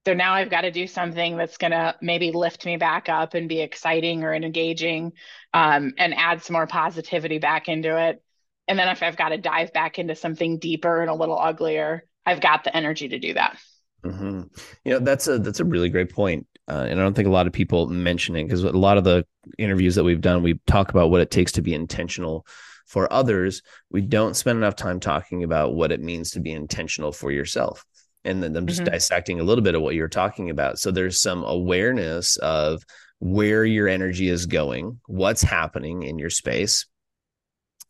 so 0.06 0.14
now 0.14 0.34
I've 0.34 0.50
got 0.50 0.62
to 0.62 0.72
do 0.72 0.86
something 0.86 1.38
that's 1.38 1.58
going 1.58 1.72
to 1.72 1.96
maybe 2.02 2.32
lift 2.32 2.66
me 2.66 2.76
back 2.76 3.08
up 3.08 3.36
and 3.36 3.48
be 3.48 3.62
exciting 3.62 4.24
or 4.24 4.34
engaging 4.34 5.14
um, 5.54 5.94
and 5.98 6.14
add 6.14 6.44
some 6.44 6.56
more 6.56 6.68
positivity 6.68 7.40
back 7.40 7.70
into 7.70 7.98
it. 7.98 8.22
And 8.68 8.78
then 8.78 8.90
if 8.90 9.02
I've 9.02 9.16
got 9.16 9.30
to 9.30 9.38
dive 9.38 9.72
back 9.72 10.00
into 10.00 10.16
something 10.16 10.60
deeper 10.60 11.02
and 11.02 11.10
a 11.10 11.16
little 11.16 11.40
uglier, 11.40 12.06
I've 12.26 12.42
got 12.42 12.64
the 12.64 12.76
energy 12.76 13.10
to 13.10 13.20
do 13.20 13.34
that. 13.34 13.58
Mm-hmm. 14.04 14.44
You 14.84 14.94
know, 14.94 15.00
that's 15.00 15.28
a 15.28 15.40
that's 15.40 15.62
a 15.62 15.66
really 15.66 15.90
great 15.90 16.14
point. 16.14 16.48
Uh, 16.68 16.86
and 16.90 17.00
I 17.00 17.04
don't 17.04 17.14
think 17.14 17.28
a 17.28 17.32
lot 17.32 17.48
of 17.48 17.54
people 17.54 17.88
mention 17.88 18.36
it 18.36 18.44
because 18.44 18.64
a 18.64 18.72
lot 18.72 18.98
of 18.98 19.04
the 19.04 19.26
interviews 19.58 19.96
that 19.96 20.04
we've 20.04 20.22
done, 20.22 20.44
we 20.44 20.60
talk 20.66 20.90
about 20.90 21.10
what 21.12 21.22
it 21.22 21.32
takes 21.32 21.54
to 21.54 21.62
be 21.62 21.74
intentional 21.74 22.46
for 22.86 23.12
others. 23.12 23.62
We 23.90 24.02
don't 24.02 24.36
spend 24.36 24.58
enough 24.58 24.76
time 24.76 25.00
talking 25.00 25.44
about 25.44 25.76
what 25.76 25.92
it 25.92 26.02
means 26.02 26.32
to 26.32 26.42
be 26.42 26.52
intentional 26.52 27.12
for 27.12 27.32
yourself 27.32 27.86
and 28.26 28.42
then 28.42 28.56
I'm 28.56 28.68
just 28.68 28.82
mm-hmm. 28.82 28.92
dissecting 28.92 29.40
a 29.40 29.44
little 29.44 29.64
bit 29.64 29.76
of 29.76 29.82
what 29.82 29.96
you're 29.96 30.08
talking 30.08 30.50
about. 30.50 30.80
So 30.80 30.92
there's 30.92 31.22
some 31.22 31.44
awareness 31.44 32.38
of 32.38 32.84
where 33.20 33.66
your 33.66 33.88
energy 33.88 34.28
is 34.28 34.46
going, 34.46 35.00
what's 35.08 35.42
happening 35.42 36.04
in 36.04 36.20
your 36.20 36.30
space, 36.30 36.86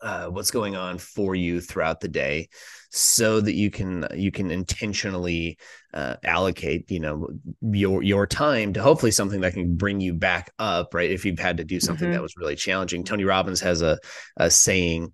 uh, 0.02 0.28
what's 0.28 0.52
going 0.52 0.76
on 0.76 0.98
for 0.98 1.34
you 1.34 1.62
throughout 1.62 2.02
the 2.02 2.08
day, 2.08 2.50
so 2.96 3.42
that 3.42 3.54
you 3.54 3.72
can 3.72 4.06
you 4.14 4.30
can 4.30 4.52
intentionally 4.52 5.58
uh, 5.96 6.16
allocate 6.24 6.90
you 6.92 7.00
know 7.00 7.28
your 7.62 8.04
your 8.04 8.28
time 8.28 8.74
to 8.74 8.84
hopefully 8.84 9.12
something 9.12 9.42
that 9.42 9.54
can 9.54 9.76
bring 9.76 10.00
you 10.00 10.14
back 10.14 10.52
up 10.60 10.94
right 10.94 11.10
if 11.10 11.26
you've 11.26 11.40
had 11.40 11.58
to 11.58 11.64
do 11.64 11.80
something 11.80 12.06
mm-hmm. 12.06 12.14
that 12.14 12.22
was 12.22 12.38
really 12.38 12.56
challenging 12.56 13.04
tony 13.04 13.26
robbins 13.26 13.60
has 13.60 13.82
a, 13.82 13.98
a 14.38 14.50
saying 14.52 15.12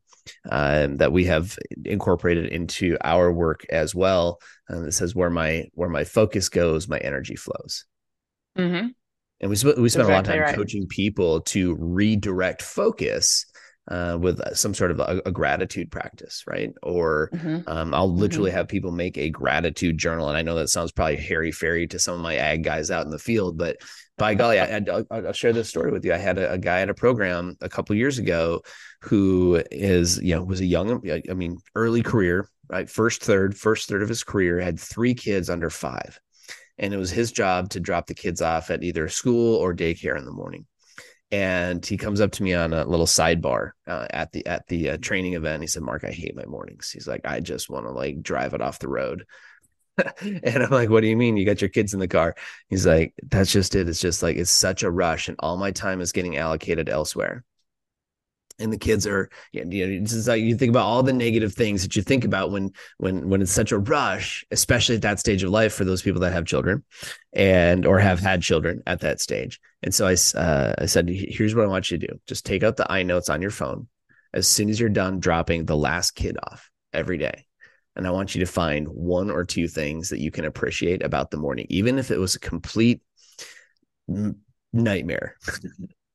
uh, 0.50 0.88
that 0.92 1.12
we 1.12 1.26
have 1.26 1.58
incorporated 1.86 2.48
into 2.48 2.98
our 3.02 3.32
work 3.32 3.66
as 3.70 3.94
well. 3.94 4.40
Uh, 4.70 4.80
that 4.80 4.92
says 4.92 5.16
where 5.16 5.30
my 5.30 5.66
where 5.74 5.90
my 5.90 6.04
focus 6.04 6.50
goes, 6.50 6.88
my 6.88 6.98
energy 7.00 7.36
flows. 7.36 7.86
Mm-hmm. 8.58 8.88
And 9.42 9.50
we 9.50 9.56
sp- 9.56 9.78
we 9.78 9.90
spend 9.90 10.10
exactly 10.10 10.12
a 10.12 10.16
lot 10.16 10.20
of 10.20 10.26
time 10.26 10.40
right. 10.42 10.56
coaching 10.56 10.88
people 10.88 11.42
to 11.42 11.76
redirect 11.80 12.62
focus 12.62 13.46
uh, 13.90 14.18
with 14.20 14.40
some 14.56 14.74
sort 14.74 14.92
of 14.92 15.00
a, 15.00 15.22
a 15.26 15.32
gratitude 15.32 15.90
practice, 15.90 16.44
right? 16.46 16.72
Or 16.84 17.30
mm-hmm. 17.34 17.62
um, 17.68 17.94
I'll 17.94 18.14
literally 18.14 18.52
mm-hmm. 18.52 18.58
have 18.58 18.68
people 18.68 18.92
make 18.92 19.18
a 19.18 19.30
gratitude 19.30 19.98
journal, 19.98 20.30
and 20.30 20.38
I 20.38 20.44
know 20.44 20.56
that 20.56 20.70
sounds 20.70 20.92
probably 20.92 21.18
hairy 21.18 21.52
fairy 21.52 21.88
to 21.88 22.00
some 22.00 22.14
of 22.16 22.22
my 22.22 22.36
ag 22.36 22.64
guys 22.64 22.92
out 22.92 23.06
in 23.06 23.12
the 23.12 23.20
field, 23.20 23.58
but 23.58 23.78
by 24.20 24.36
golly, 24.36 24.60
I, 24.60 24.80
will 25.10 25.34
share 25.34 25.54
this 25.54 25.70
story 25.70 25.92
with 25.92 26.06
you. 26.06 26.14
I 26.14 26.18
had 26.18 26.38
a, 26.38 26.52
a 26.54 26.58
guy 26.58 26.82
at 26.82 26.90
a 26.90 26.94
program 26.94 27.58
a 27.62 27.70
couple 27.70 27.96
years 27.96 28.20
ago 28.20 28.62
who 29.02 29.64
is, 29.72 30.22
you 30.22 30.36
know, 30.36 30.44
was 30.44 30.62
a 30.62 30.66
young, 30.66 31.02
I 31.30 31.34
mean, 31.34 31.58
early 31.76 32.04
career, 32.04 32.48
right? 32.70 32.90
First 32.90 33.24
third, 33.24 33.58
first 33.58 33.90
third 33.90 34.04
of 34.04 34.10
his 34.10 34.24
career, 34.24 34.60
had 34.60 34.80
three 34.80 35.16
kids 35.16 35.50
under 35.50 35.70
five. 35.70 36.20
and 36.78 36.94
it 36.94 36.98
was 36.98 37.12
his 37.12 37.32
job 37.32 37.70
to 37.72 37.80
drop 37.80 38.08
the 38.08 38.14
kids 38.14 38.42
off 38.42 38.70
at 38.70 38.84
either 38.84 39.08
school 39.10 39.56
or 39.56 39.74
daycare 39.76 40.18
in 40.18 40.26
the 40.26 40.32
morning 40.32 40.66
and 41.32 41.86
he 41.86 41.98
comes 41.98 42.22
up 42.22 42.32
to 42.32 42.44
me 42.44 42.54
on 42.54 42.74
a 42.74 42.86
little 42.86 43.06
sidebar 43.06 43.72
uh, 43.88 44.08
at 44.10 44.32
the 44.32 44.46
at 44.48 44.66
the 44.68 44.92
uh, 44.92 44.98
training 44.98 45.34
event 45.34 45.62
he 45.62 45.68
said 45.68 45.84
mark 45.84 46.04
i 46.04 46.12
hate 46.12 46.36
my 46.36 46.46
mornings 46.46 46.90
he's 46.90 47.08
like 47.08 47.22
i 47.26 47.40
just 47.40 47.70
want 47.70 47.86
to 47.86 47.92
like 47.92 48.22
drive 48.22 48.54
it 48.54 48.62
off 48.62 48.80
the 48.80 48.88
road 48.88 49.26
and 50.22 50.64
i'm 50.64 50.70
like 50.70 50.90
what 50.90 51.02
do 51.02 51.08
you 51.08 51.18
mean? 51.18 51.38
You 51.38 51.46
got 51.46 51.62
your 51.62 51.70
kids 51.70 51.94
in 51.94 52.00
the 52.00 52.08
car. 52.08 52.36
He's 52.70 52.86
like 52.86 53.14
that's 53.30 53.52
just 53.52 53.76
it. 53.76 53.90
It's 53.90 54.02
just 54.02 54.24
like 54.24 54.38
it's 54.38 54.52
such 54.52 54.84
a 54.84 54.92
rush 54.92 55.28
and 55.28 55.38
all 55.40 55.58
my 55.58 55.72
time 55.72 56.02
is 56.02 56.12
getting 56.12 56.38
allocated 56.38 56.90
elsewhere. 56.90 57.44
And 58.60 58.74
the 58.74 58.78
kids 58.78 59.08
are 59.08 59.30
you 59.54 59.64
know 59.64 60.02
this 60.02 60.12
is 60.14 60.28
like 60.28 60.42
you 60.42 60.56
think 60.56 60.72
about 60.72 60.86
all 60.86 61.04
the 61.04 61.14
negative 61.14 61.54
things 61.54 61.82
that 61.84 61.96
you 61.96 62.02
think 62.02 62.26
about 62.26 62.52
when 62.52 62.72
when 62.98 63.30
when 63.30 63.42
it's 63.42 63.52
such 63.52 63.72
a 63.72 63.78
rush 63.78 64.46
especially 64.52 64.96
at 64.96 65.02
that 65.04 65.20
stage 65.20 65.44
of 65.44 65.50
life 65.50 65.74
for 65.74 65.86
those 65.86 66.02
people 66.02 66.22
that 66.22 66.34
have 66.34 66.46
children 66.46 66.84
and 67.32 67.86
or 67.86 68.00
have 68.00 68.20
had 68.20 68.42
children 68.42 68.84
at 68.86 69.00
that 69.02 69.22
stage. 69.22 69.60
And 69.82 69.94
so 69.94 70.08
i 70.08 70.16
uh, 70.38 70.76
i 70.78 70.86
said 70.86 71.08
here's 71.10 71.56
what 71.56 71.66
i 71.66 71.70
want 71.70 71.90
you 71.90 71.98
to 71.98 72.08
do. 72.08 72.20
Just 72.28 72.46
take 72.46 72.64
out 72.64 72.76
the 72.78 72.92
i 72.92 73.04
notes 73.04 73.30
on 73.30 73.42
your 73.42 73.52
phone. 73.52 73.88
As 74.34 74.48
soon 74.48 74.70
as 74.70 74.80
you're 74.80 74.90
done 74.90 75.20
dropping 75.20 75.66
the 75.66 75.78
last 75.78 76.12
kid 76.12 76.38
off 76.44 76.70
every 76.94 77.18
day 77.18 77.46
and 77.96 78.08
i 78.08 78.12
want 78.12 78.36
you 78.36 78.40
to 78.40 78.52
find 78.52 78.88
one 78.88 79.30
or 79.30 79.44
two 79.44 79.68
things 79.68 80.10
that 80.10 80.20
you 80.20 80.32
can 80.32 80.46
appreciate 80.46 81.04
about 81.04 81.32
the 81.32 81.38
morning 81.38 81.66
even 81.70 81.98
if 81.98 82.12
it 82.12 82.20
was 82.20 82.36
a 82.36 82.40
complete 82.40 83.02
nightmare 84.74 85.36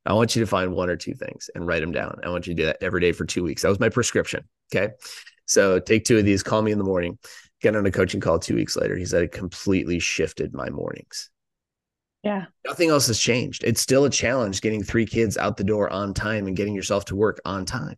I 0.07 0.13
want 0.13 0.37
you 0.37 0.43
to 0.43 0.47
find 0.47 0.73
one 0.73 0.91
or 0.91 0.97
two 0.97 1.15
things 1.15 1.49
and 1.55 1.67
write 1.67 1.81
them 1.81 1.93
down. 1.93 2.21
I 2.23 2.29
want 2.29 2.47
you 2.47 2.55
to 2.55 2.63
do 2.63 2.67
that 2.67 2.77
every 2.83 3.01
day 3.01 3.13
for 3.13 3.25
two 3.25 3.43
weeks. 3.43 3.63
That 3.63 3.71
was 3.71 3.81
my 3.81 3.89
prescription. 3.89 4.45
Okay. 4.75 4.93
So 5.47 5.79
take 5.79 6.05
two 6.05 6.19
of 6.19 6.25
these, 6.25 6.43
call 6.43 6.63
me 6.63 6.73
in 6.73 6.79
the 6.79 6.85
morning, 6.85 7.19
get 7.61 7.77
on 7.77 7.87
a 7.87 7.91
coaching 7.91 8.21
call 8.21 8.39
two 8.39 8.55
weeks 8.55 8.77
later. 8.77 8.97
He 8.97 9.07
said 9.07 9.23
it 9.23 9.33
completely 9.33 9.99
shifted 9.99 10.55
my 10.55 10.69
mornings. 10.71 11.31
Yeah. 12.23 12.47
Nothing 12.67 12.91
else 12.91 13.07
has 13.09 13.19
changed. 13.19 13.65
It's 13.65 13.81
still 13.81 14.05
a 14.05 14.11
challenge 14.11 14.63
getting 14.63 14.83
three 14.83 15.05
kids 15.07 15.37
out 15.37 15.57
the 15.57 15.65
door 15.65 15.91
on 15.91 16.15
time 16.15 16.47
and 16.47 16.57
getting 16.57 16.75
yourself 16.75 17.05
to 17.07 17.17
work 17.17 17.41
on 17.45 17.67
time. 17.67 17.97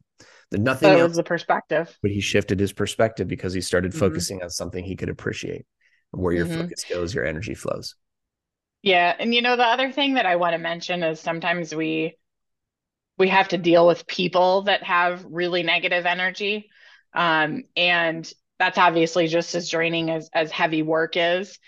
The 0.50 0.58
nothing 0.58 0.90
that 0.90 1.00
else, 1.00 1.10
was 1.10 1.16
the 1.16 1.24
perspective. 1.24 1.96
But 2.02 2.10
he 2.10 2.20
shifted 2.20 2.60
his 2.60 2.72
perspective 2.72 3.26
because 3.28 3.52
he 3.52 3.60
started 3.60 3.90
mm-hmm. 3.90 4.00
focusing 4.00 4.42
on 4.42 4.50
something 4.50 4.84
he 4.84 4.96
could 4.96 5.08
appreciate. 5.08 5.66
Where 6.12 6.32
your 6.32 6.46
mm-hmm. 6.46 6.62
focus 6.62 6.84
goes, 6.88 7.14
your 7.14 7.26
energy 7.26 7.54
flows. 7.54 7.94
Yeah, 8.82 9.14
and 9.18 9.34
you 9.34 9.42
know 9.42 9.56
the 9.56 9.64
other 9.64 9.90
thing 9.90 10.14
that 10.14 10.26
I 10.26 10.36
want 10.36 10.52
to 10.52 10.58
mention 10.58 11.02
is 11.02 11.20
sometimes 11.20 11.74
we 11.74 12.16
we 13.18 13.28
have 13.28 13.48
to 13.48 13.58
deal 13.58 13.86
with 13.86 14.06
people 14.06 14.62
that 14.62 14.82
have 14.82 15.24
really 15.28 15.62
negative 15.62 16.06
energy. 16.06 16.68
Um, 17.14 17.64
and 17.74 18.30
that's 18.58 18.78
obviously 18.78 19.26
just 19.26 19.54
as 19.54 19.70
draining 19.70 20.10
as 20.10 20.30
as 20.32 20.50
heavy 20.50 20.82
work 20.82 21.14
is. 21.16 21.58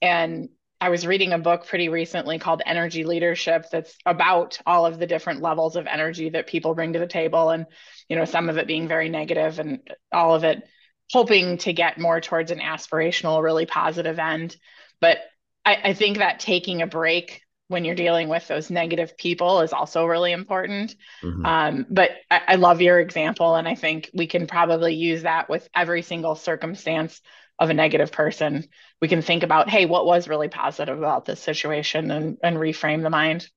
And 0.00 0.50
I 0.80 0.90
was 0.90 1.06
reading 1.06 1.32
a 1.32 1.38
book 1.38 1.66
pretty 1.66 1.88
recently 1.88 2.38
called 2.38 2.62
Energy 2.64 3.04
Leadership 3.04 3.66
that's 3.70 3.96
about 4.06 4.58
all 4.64 4.86
of 4.86 4.98
the 4.98 5.06
different 5.06 5.42
levels 5.42 5.76
of 5.76 5.86
energy 5.86 6.30
that 6.30 6.46
people 6.46 6.74
bring 6.74 6.92
to 6.92 6.98
the 6.98 7.06
table 7.06 7.50
and 7.50 7.66
you 8.08 8.16
know 8.16 8.24
some 8.24 8.48
of 8.48 8.58
it 8.58 8.66
being 8.66 8.88
very 8.88 9.08
negative 9.08 9.58
and 9.58 9.80
all 10.12 10.34
of 10.34 10.44
it 10.44 10.62
hoping 11.10 11.58
to 11.58 11.72
get 11.72 11.98
more 11.98 12.20
towards 12.20 12.50
an 12.50 12.60
aspirational 12.60 13.42
really 13.42 13.66
positive 13.66 14.18
end 14.18 14.56
but 15.00 15.18
I, 15.64 15.78
I 15.84 15.92
think 15.94 16.18
that 16.18 16.40
taking 16.40 16.82
a 16.82 16.86
break 16.86 17.42
when 17.68 17.84
you're 17.84 17.94
dealing 17.94 18.28
with 18.28 18.48
those 18.48 18.70
negative 18.70 19.18
people 19.18 19.60
is 19.60 19.74
also 19.74 20.06
really 20.06 20.32
important. 20.32 20.96
Mm-hmm. 21.22 21.44
Um, 21.44 21.86
but 21.90 22.12
I, 22.30 22.40
I, 22.48 22.54
love 22.54 22.80
your 22.80 22.98
example, 22.98 23.54
and 23.54 23.68
I 23.68 23.74
think 23.74 24.10
we 24.14 24.26
can 24.26 24.46
probably 24.46 24.94
use 24.94 25.22
that 25.22 25.50
with 25.50 25.68
every 25.76 26.00
single 26.00 26.34
circumstance 26.34 27.20
of 27.58 27.70
a 27.70 27.74
negative 27.74 28.12
person. 28.12 28.68
We 29.00 29.08
can 29.08 29.22
think 29.22 29.42
about, 29.42 29.68
hey, 29.68 29.86
what 29.86 30.06
was 30.06 30.28
really 30.28 30.48
positive 30.48 30.98
about 30.98 31.24
this 31.24 31.40
situation, 31.40 32.10
and 32.10 32.38
and 32.42 32.56
reframe 32.56 33.02
the 33.02 33.10
mind. 33.10 33.48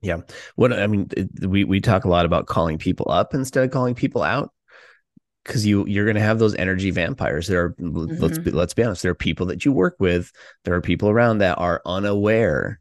Yeah, 0.00 0.22
what 0.56 0.72
I 0.72 0.86
mean, 0.86 1.08
we 1.40 1.64
we 1.64 1.80
talk 1.80 2.04
a 2.04 2.08
lot 2.08 2.26
about 2.26 2.46
calling 2.46 2.78
people 2.78 3.10
up 3.10 3.34
instead 3.34 3.64
of 3.64 3.70
calling 3.70 3.94
people 3.94 4.22
out 4.22 4.52
because 5.44 5.66
you 5.66 5.86
you're 5.86 6.04
going 6.04 6.16
to 6.16 6.20
have 6.20 6.38
those 6.38 6.54
energy 6.54 6.90
vampires 6.90 7.46
there 7.48 7.64
are 7.64 7.70
mm-hmm. 7.74 8.22
let's 8.22 8.38
be, 8.38 8.50
let's 8.50 8.74
be 8.74 8.82
honest 8.82 9.02
there 9.02 9.10
are 9.10 9.16
people 9.16 9.46
that 9.46 9.64
you 9.64 9.72
work 9.72 9.96
with 9.98 10.30
there 10.64 10.74
are 10.74 10.80
people 10.80 11.08
around 11.08 11.38
that 11.38 11.58
are 11.58 11.82
unaware 11.84 12.80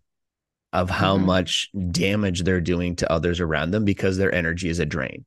of 0.73 0.89
how 0.89 1.17
mm-hmm. 1.17 1.25
much 1.25 1.69
damage 1.89 2.43
they're 2.43 2.61
doing 2.61 2.95
to 2.95 3.11
others 3.11 3.39
around 3.39 3.71
them 3.71 3.83
because 3.83 4.17
their 4.17 4.33
energy 4.33 4.69
is 4.69 4.79
a 4.79 4.85
drain 4.85 5.25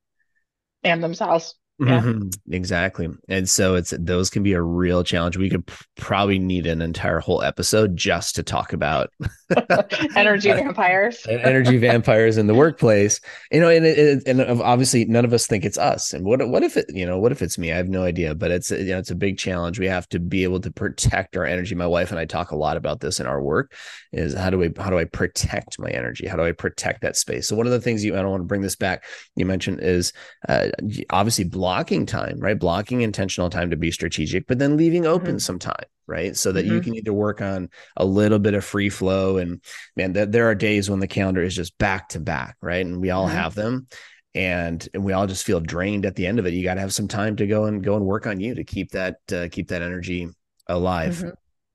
and 0.82 1.02
themselves 1.02 1.54
yeah. 1.80 2.00
Mm-hmm. 2.00 2.52
Exactly. 2.52 3.08
And 3.28 3.48
so 3.48 3.74
it's 3.74 3.92
those 3.98 4.30
can 4.30 4.44
be 4.44 4.52
a 4.52 4.62
real 4.62 5.02
challenge. 5.02 5.36
We 5.36 5.50
could 5.50 5.68
probably 5.96 6.38
need 6.38 6.66
an 6.66 6.80
entire 6.80 7.18
whole 7.18 7.42
episode 7.42 7.96
just 7.96 8.36
to 8.36 8.44
talk 8.44 8.72
about 8.72 9.10
energy 10.16 10.48
vampires. 10.52 11.26
energy 11.28 11.78
vampires 11.78 12.38
in 12.38 12.46
the 12.46 12.54
workplace. 12.54 13.20
You 13.50 13.58
know, 13.58 13.68
and 13.68 13.84
it, 13.84 14.22
and 14.24 14.40
obviously 14.62 15.04
none 15.06 15.24
of 15.24 15.32
us 15.32 15.48
think 15.48 15.64
it's 15.64 15.76
us. 15.76 16.12
And 16.12 16.24
what 16.24 16.48
what 16.48 16.62
if 16.62 16.76
it, 16.76 16.86
you 16.90 17.04
know, 17.04 17.18
what 17.18 17.32
if 17.32 17.42
it's 17.42 17.58
me? 17.58 17.72
I 17.72 17.76
have 17.76 17.88
no 17.88 18.04
idea, 18.04 18.36
but 18.36 18.52
it's 18.52 18.70
you 18.70 18.84
know, 18.84 18.98
it's 18.98 19.10
a 19.10 19.16
big 19.16 19.36
challenge. 19.36 19.80
We 19.80 19.86
have 19.86 20.08
to 20.10 20.20
be 20.20 20.44
able 20.44 20.60
to 20.60 20.70
protect 20.70 21.36
our 21.36 21.44
energy. 21.44 21.74
My 21.74 21.88
wife 21.88 22.12
and 22.12 22.20
I 22.20 22.24
talk 22.24 22.52
a 22.52 22.56
lot 22.56 22.76
about 22.76 23.00
this 23.00 23.18
in 23.18 23.26
our 23.26 23.42
work 23.42 23.74
is 24.12 24.32
how 24.32 24.50
do 24.50 24.58
we 24.58 24.70
how 24.78 24.90
do 24.90 24.98
I 24.98 25.06
protect 25.06 25.80
my 25.80 25.90
energy? 25.90 26.28
How 26.28 26.36
do 26.36 26.44
I 26.44 26.52
protect 26.52 27.00
that 27.00 27.16
space? 27.16 27.48
So 27.48 27.56
one 27.56 27.66
of 27.66 27.72
the 27.72 27.80
things 27.80 28.04
you 28.04 28.14
I 28.14 28.22
don't 28.22 28.30
want 28.30 28.42
to 28.42 28.46
bring 28.46 28.62
this 28.62 28.76
back 28.76 29.04
you 29.34 29.44
mentioned 29.44 29.80
is 29.80 30.12
uh, 30.48 30.68
obviously 31.10 31.44
blocking 31.64 32.04
time, 32.04 32.38
right? 32.40 32.58
Blocking 32.58 33.00
intentional 33.00 33.48
time 33.48 33.70
to 33.70 33.76
be 33.76 33.90
strategic, 33.90 34.46
but 34.46 34.58
then 34.58 34.76
leaving 34.76 35.06
open 35.06 35.28
mm-hmm. 35.28 35.38
some 35.38 35.58
time, 35.58 35.86
right? 36.06 36.36
So 36.36 36.52
that 36.52 36.66
mm-hmm. 36.66 36.74
you 36.74 36.80
can 36.82 36.94
either 36.94 37.12
work 37.14 37.40
on 37.40 37.70
a 37.96 38.04
little 38.04 38.38
bit 38.38 38.52
of 38.52 38.66
free 38.66 38.90
flow 38.90 39.38
and 39.38 39.62
man, 39.96 40.12
th- 40.12 40.28
there 40.28 40.46
are 40.50 40.54
days 40.54 40.90
when 40.90 41.00
the 41.00 41.06
calendar 41.06 41.42
is 41.42 41.56
just 41.56 41.78
back 41.78 42.10
to 42.10 42.20
back, 42.20 42.58
right? 42.60 42.84
And 42.84 43.00
we 43.00 43.08
all 43.08 43.26
mm-hmm. 43.26 43.36
have 43.38 43.54
them. 43.54 43.86
And, 44.34 44.86
and 44.92 45.04
we 45.04 45.14
all 45.14 45.26
just 45.26 45.46
feel 45.46 45.58
drained 45.58 46.04
at 46.04 46.16
the 46.16 46.26
end 46.26 46.38
of 46.38 46.44
it. 46.44 46.52
You 46.52 46.64
got 46.64 46.74
to 46.74 46.82
have 46.82 46.92
some 46.92 47.08
time 47.08 47.36
to 47.36 47.46
go 47.46 47.64
and 47.64 47.82
go 47.82 47.96
and 47.96 48.04
work 48.04 48.26
on 48.26 48.40
you 48.40 48.56
to 48.56 48.64
keep 48.64 48.90
that 48.90 49.16
uh, 49.32 49.48
keep 49.50 49.68
that 49.68 49.80
energy 49.80 50.28
alive. 50.66 51.24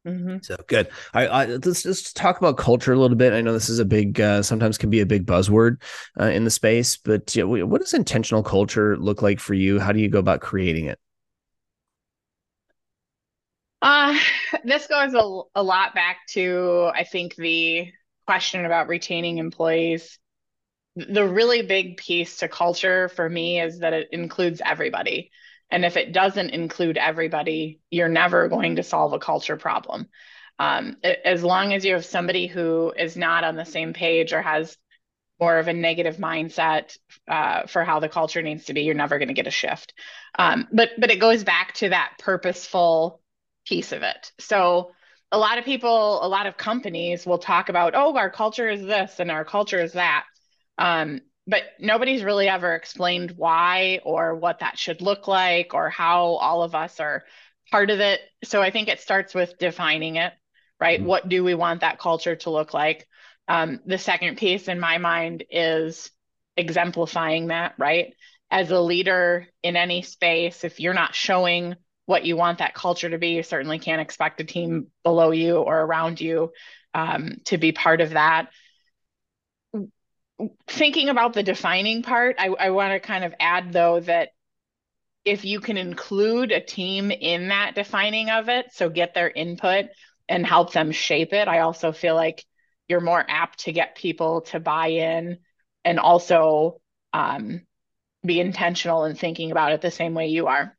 Mm-hmm. 0.08 0.38
So 0.42 0.56
good. 0.68 0.90
I, 1.14 1.28
I, 1.28 1.46
let's 1.46 1.84
just 1.84 2.16
talk 2.16 2.38
about 2.38 2.58
culture 2.58 2.94
a 2.94 2.98
little 2.98 3.18
bit. 3.18 3.34
I 3.34 3.42
know 3.42 3.52
this 3.52 3.70
is 3.70 3.80
a 3.80 3.86
big, 3.86 4.20
uh, 4.20 4.42
sometimes 4.42 4.78
can 4.78 4.90
be 4.90 5.02
a 5.02 5.06
big 5.06 5.26
buzzword 5.26 5.82
uh, 6.20 6.26
in 6.26 6.46
the 6.46 6.50
space, 6.50 6.96
but 6.98 7.36
you 7.36 7.46
know, 7.46 7.66
what 7.66 7.82
does 7.82 7.94
intentional 7.94 8.42
culture 8.42 8.98
look 8.98 9.22
like 9.22 9.40
for 9.40 9.54
you? 9.54 9.80
How 9.80 9.92
do 9.92 10.00
you 10.00 10.10
go 10.10 10.20
about 10.20 10.40
creating 10.40 10.86
it? 10.86 11.00
Uh, 13.82 14.18
this 14.64 14.88
goes 14.88 15.14
a, 15.14 15.42
a 15.56 15.64
lot 15.64 15.94
back 15.94 16.20
to, 16.30 16.90
I 16.94 17.04
think, 17.04 17.36
the 17.36 17.92
question 18.26 18.66
about 18.66 18.88
retaining 18.88 19.38
employees. 19.38 20.18
The 20.96 21.28
really 21.28 21.62
big 21.62 21.98
piece 21.98 22.38
to 22.38 22.48
culture 22.48 23.10
for 23.10 23.30
me 23.30 23.62
is 23.62 23.80
that 23.80 23.94
it 23.94 24.10
includes 24.12 24.62
everybody. 24.64 25.32
And 25.72 25.86
if 25.86 25.98
it 25.98 26.14
doesn't 26.14 26.50
include 26.50 26.98
everybody, 26.98 27.80
you're 27.92 28.10
never 28.10 28.48
going 28.48 28.78
to 28.78 28.84
solve 28.84 29.14
a 29.14 29.20
culture 29.20 29.58
problem. 29.58 30.08
Um, 30.58 30.98
as 31.04 31.44
long 31.44 31.74
as 31.74 31.86
you 31.86 31.94
have 31.94 32.06
somebody 32.06 32.48
who 32.48 32.92
is 32.98 33.16
not 33.16 33.44
on 33.44 33.56
the 33.56 33.66
same 33.66 33.94
page 33.94 34.34
or 34.34 34.42
has 34.42 34.78
more 35.40 35.58
of 35.58 35.70
a 35.70 35.74
negative 35.74 36.18
mindset 36.18 36.98
uh, 37.30 37.66
for 37.66 37.86
how 37.86 38.00
the 38.00 38.10
culture 38.10 38.42
needs 38.42 38.66
to 38.66 38.74
be, 38.74 38.82
you're 38.82 38.96
never 38.96 39.18
going 39.20 39.30
to 39.30 39.34
get 39.34 39.48
a 39.48 39.52
shift. 39.52 39.94
Um, 40.38 40.68
but 40.74 40.90
but 40.98 41.12
it 41.12 41.20
goes 41.20 41.44
back 41.46 41.74
to 41.76 41.90
that 41.90 42.14
purposeful 42.20 43.22
piece 43.66 43.94
of 43.94 44.04
it. 44.04 44.34
So 44.40 44.92
a 45.32 45.38
lot 45.38 45.58
of 45.58 45.66
people, 45.66 46.26
a 46.26 46.28
lot 46.28 46.48
of 46.48 46.58
companies 46.58 47.26
will 47.26 47.38
talk 47.38 47.70
about, 47.70 47.94
oh, 47.96 48.18
our 48.18 48.30
culture 48.30 48.68
is 48.68 48.82
this 48.82 49.20
and 49.20 49.32
our 49.32 49.46
culture 49.46 49.80
is 49.80 49.94
that. 49.94 50.26
Um, 50.78 51.22
but 51.50 51.64
nobody's 51.80 52.24
really 52.24 52.48
ever 52.48 52.76
explained 52.76 53.32
why 53.32 54.00
or 54.04 54.36
what 54.36 54.60
that 54.60 54.78
should 54.78 55.02
look 55.02 55.28
like 55.28 55.74
or 55.74 55.90
how 55.90 56.36
all 56.36 56.62
of 56.62 56.76
us 56.76 57.00
are 57.00 57.24
part 57.72 57.90
of 57.90 58.00
it. 58.00 58.22
So 58.44 58.62
I 58.62 58.70
think 58.70 58.88
it 58.88 59.00
starts 59.00 59.34
with 59.34 59.58
defining 59.58 60.18
it, 60.18 60.32
right? 60.80 61.00
Mm-hmm. 61.00 61.08
What 61.08 61.28
do 61.28 61.44
we 61.44 61.56
want 61.56 61.82
that 61.82 62.00
culture 62.00 62.36
to 62.36 62.52
look 62.52 62.76
like? 62.76 63.08
Um, 63.48 63.80
the 63.84 63.98
second 63.98 64.38
piece 64.38 64.68
in 64.68 64.80
my 64.80 65.00
mind 65.00 65.44
is 65.50 66.12
exemplifying 66.56 67.48
that, 67.48 67.74
right? 67.80 68.14
As 68.52 68.70
a 68.70 68.80
leader 68.80 69.48
in 69.64 69.76
any 69.76 70.04
space, 70.04 70.64
if 70.64 70.80
you're 70.80 70.94
not 70.94 71.16
showing 71.16 71.76
what 72.06 72.26
you 72.26 72.38
want 72.38 72.60
that 72.60 72.76
culture 72.76 73.10
to 73.10 73.18
be, 73.18 73.30
you 73.30 73.44
certainly 73.44 73.80
can't 73.80 74.02
expect 74.02 74.40
a 74.42 74.44
team 74.44 74.88
below 75.04 75.32
you 75.32 75.58
or 75.58 75.82
around 75.82 76.22
you 76.22 76.52
um, 76.94 77.38
to 77.46 77.58
be 77.58 77.72
part 77.72 78.02
of 78.02 78.12
that 78.12 78.50
thinking 80.68 81.10
about 81.10 81.34
the 81.34 81.44
defining 81.44 82.04
part, 82.04 82.36
I, 82.40 82.48
I 82.48 82.70
want 82.70 82.94
to 82.94 83.00
kind 83.00 83.24
of 83.24 83.34
add 83.40 83.74
though 83.74 84.00
that 84.02 84.30
if 85.26 85.46
you 85.46 85.60
can 85.60 85.78
include 85.78 86.52
a 86.52 86.62
team 86.62 87.12
in 87.12 87.50
that 87.50 87.76
defining 87.76 88.30
of 88.30 88.50
it, 88.50 88.68
so 88.74 88.90
get 88.90 89.14
their 89.14 89.30
input 89.30 89.86
and 90.28 90.46
help 90.46 90.72
them 90.72 90.92
shape 90.92 91.34
it, 91.34 91.48
I 91.48 91.60
also 91.60 91.92
feel 91.92 92.16
like 92.16 92.46
you're 92.88 93.02
more 93.02 93.24
apt 93.28 93.66
to 93.66 93.72
get 93.72 93.96
people 93.96 94.42
to 94.42 94.60
buy 94.60 94.88
in 94.88 95.40
and 95.86 96.00
also 96.00 96.82
um, 97.14 97.62
be 98.26 98.40
intentional 98.40 99.06
in 99.06 99.16
thinking 99.16 99.52
about 99.52 99.74
it 99.74 99.82
the 99.82 99.92
same 99.92 100.14
way 100.14 100.28
you 100.28 100.48
are. 100.48 100.76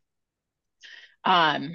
Um, 1.25 1.75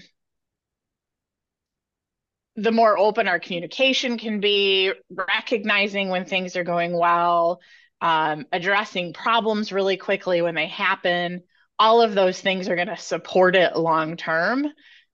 the 2.55 2.71
more 2.71 2.97
open 2.97 3.27
our 3.27 3.39
communication 3.39 4.17
can 4.17 4.39
be, 4.39 4.91
recognizing 5.09 6.09
when 6.09 6.25
things 6.25 6.55
are 6.55 6.63
going 6.63 6.97
well, 6.97 7.59
um, 8.01 8.45
addressing 8.51 9.13
problems 9.13 9.71
really 9.71 9.97
quickly 9.97 10.41
when 10.41 10.55
they 10.55 10.67
happen, 10.67 11.43
all 11.77 12.01
of 12.01 12.15
those 12.15 12.39
things 12.39 12.69
are 12.69 12.75
going 12.75 12.87
to 12.87 12.97
support 12.97 13.55
it 13.55 13.75
long 13.75 14.15
term. 14.15 14.67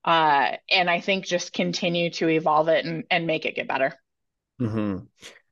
Uh, 0.03 0.51
and 0.69 0.89
I 0.89 0.99
think 0.99 1.25
just 1.25 1.53
continue 1.53 2.09
to 2.11 2.27
evolve 2.27 2.67
it 2.69 2.85
and, 2.85 3.03
and 3.09 3.27
make 3.27 3.45
it 3.45 3.55
get 3.55 3.67
better. 3.67 3.95
Mm-hmm. 4.59 5.05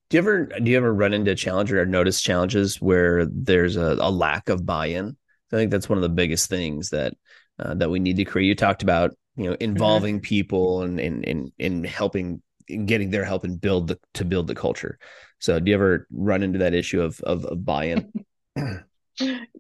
Do 0.09 0.17
you 0.17 0.19
ever 0.19 0.45
do 0.45 0.71
you 0.71 0.77
ever 0.77 0.91
run 0.91 1.13
into 1.13 1.35
challenges 1.35 1.73
or 1.73 1.85
notice 1.85 2.21
challenges 2.21 2.81
where 2.81 3.25
there's 3.25 3.75
a, 3.75 3.97
a 3.99 4.09
lack 4.09 4.49
of 4.49 4.65
buy-in? 4.65 5.15
I 5.51 5.55
think 5.55 5.71
that's 5.71 5.89
one 5.89 5.97
of 5.97 6.03
the 6.03 6.09
biggest 6.09 6.49
things 6.49 6.89
that 6.89 7.13
uh, 7.59 7.75
that 7.75 7.91
we 7.91 7.99
need 7.99 8.17
to 8.17 8.25
create. 8.25 8.47
You 8.47 8.55
talked 8.55 8.81
about 8.81 9.11
you 9.39 9.45
know 9.45 9.53
mm-hmm. 9.53 9.63
involving 9.63 10.17
mm-hmm. 10.17 10.23
people 10.23 10.81
and 10.83 10.99
in 10.99 11.23
in 11.23 11.51
in 11.57 11.83
helping 11.85 12.41
in 12.67 12.85
getting 12.85 13.09
their 13.09 13.23
help 13.23 13.45
and 13.45 13.59
build 13.59 13.87
the 13.87 13.97
to 14.15 14.25
build 14.25 14.47
the 14.47 14.55
culture. 14.55 14.99
So 15.39 15.59
do 15.59 15.69
you 15.71 15.75
ever 15.75 16.07
run 16.11 16.43
into 16.43 16.59
that 16.59 16.73
issue 16.73 17.01
of 17.01 17.19
of, 17.21 17.45
of 17.45 17.63
buy-in? 17.65 18.11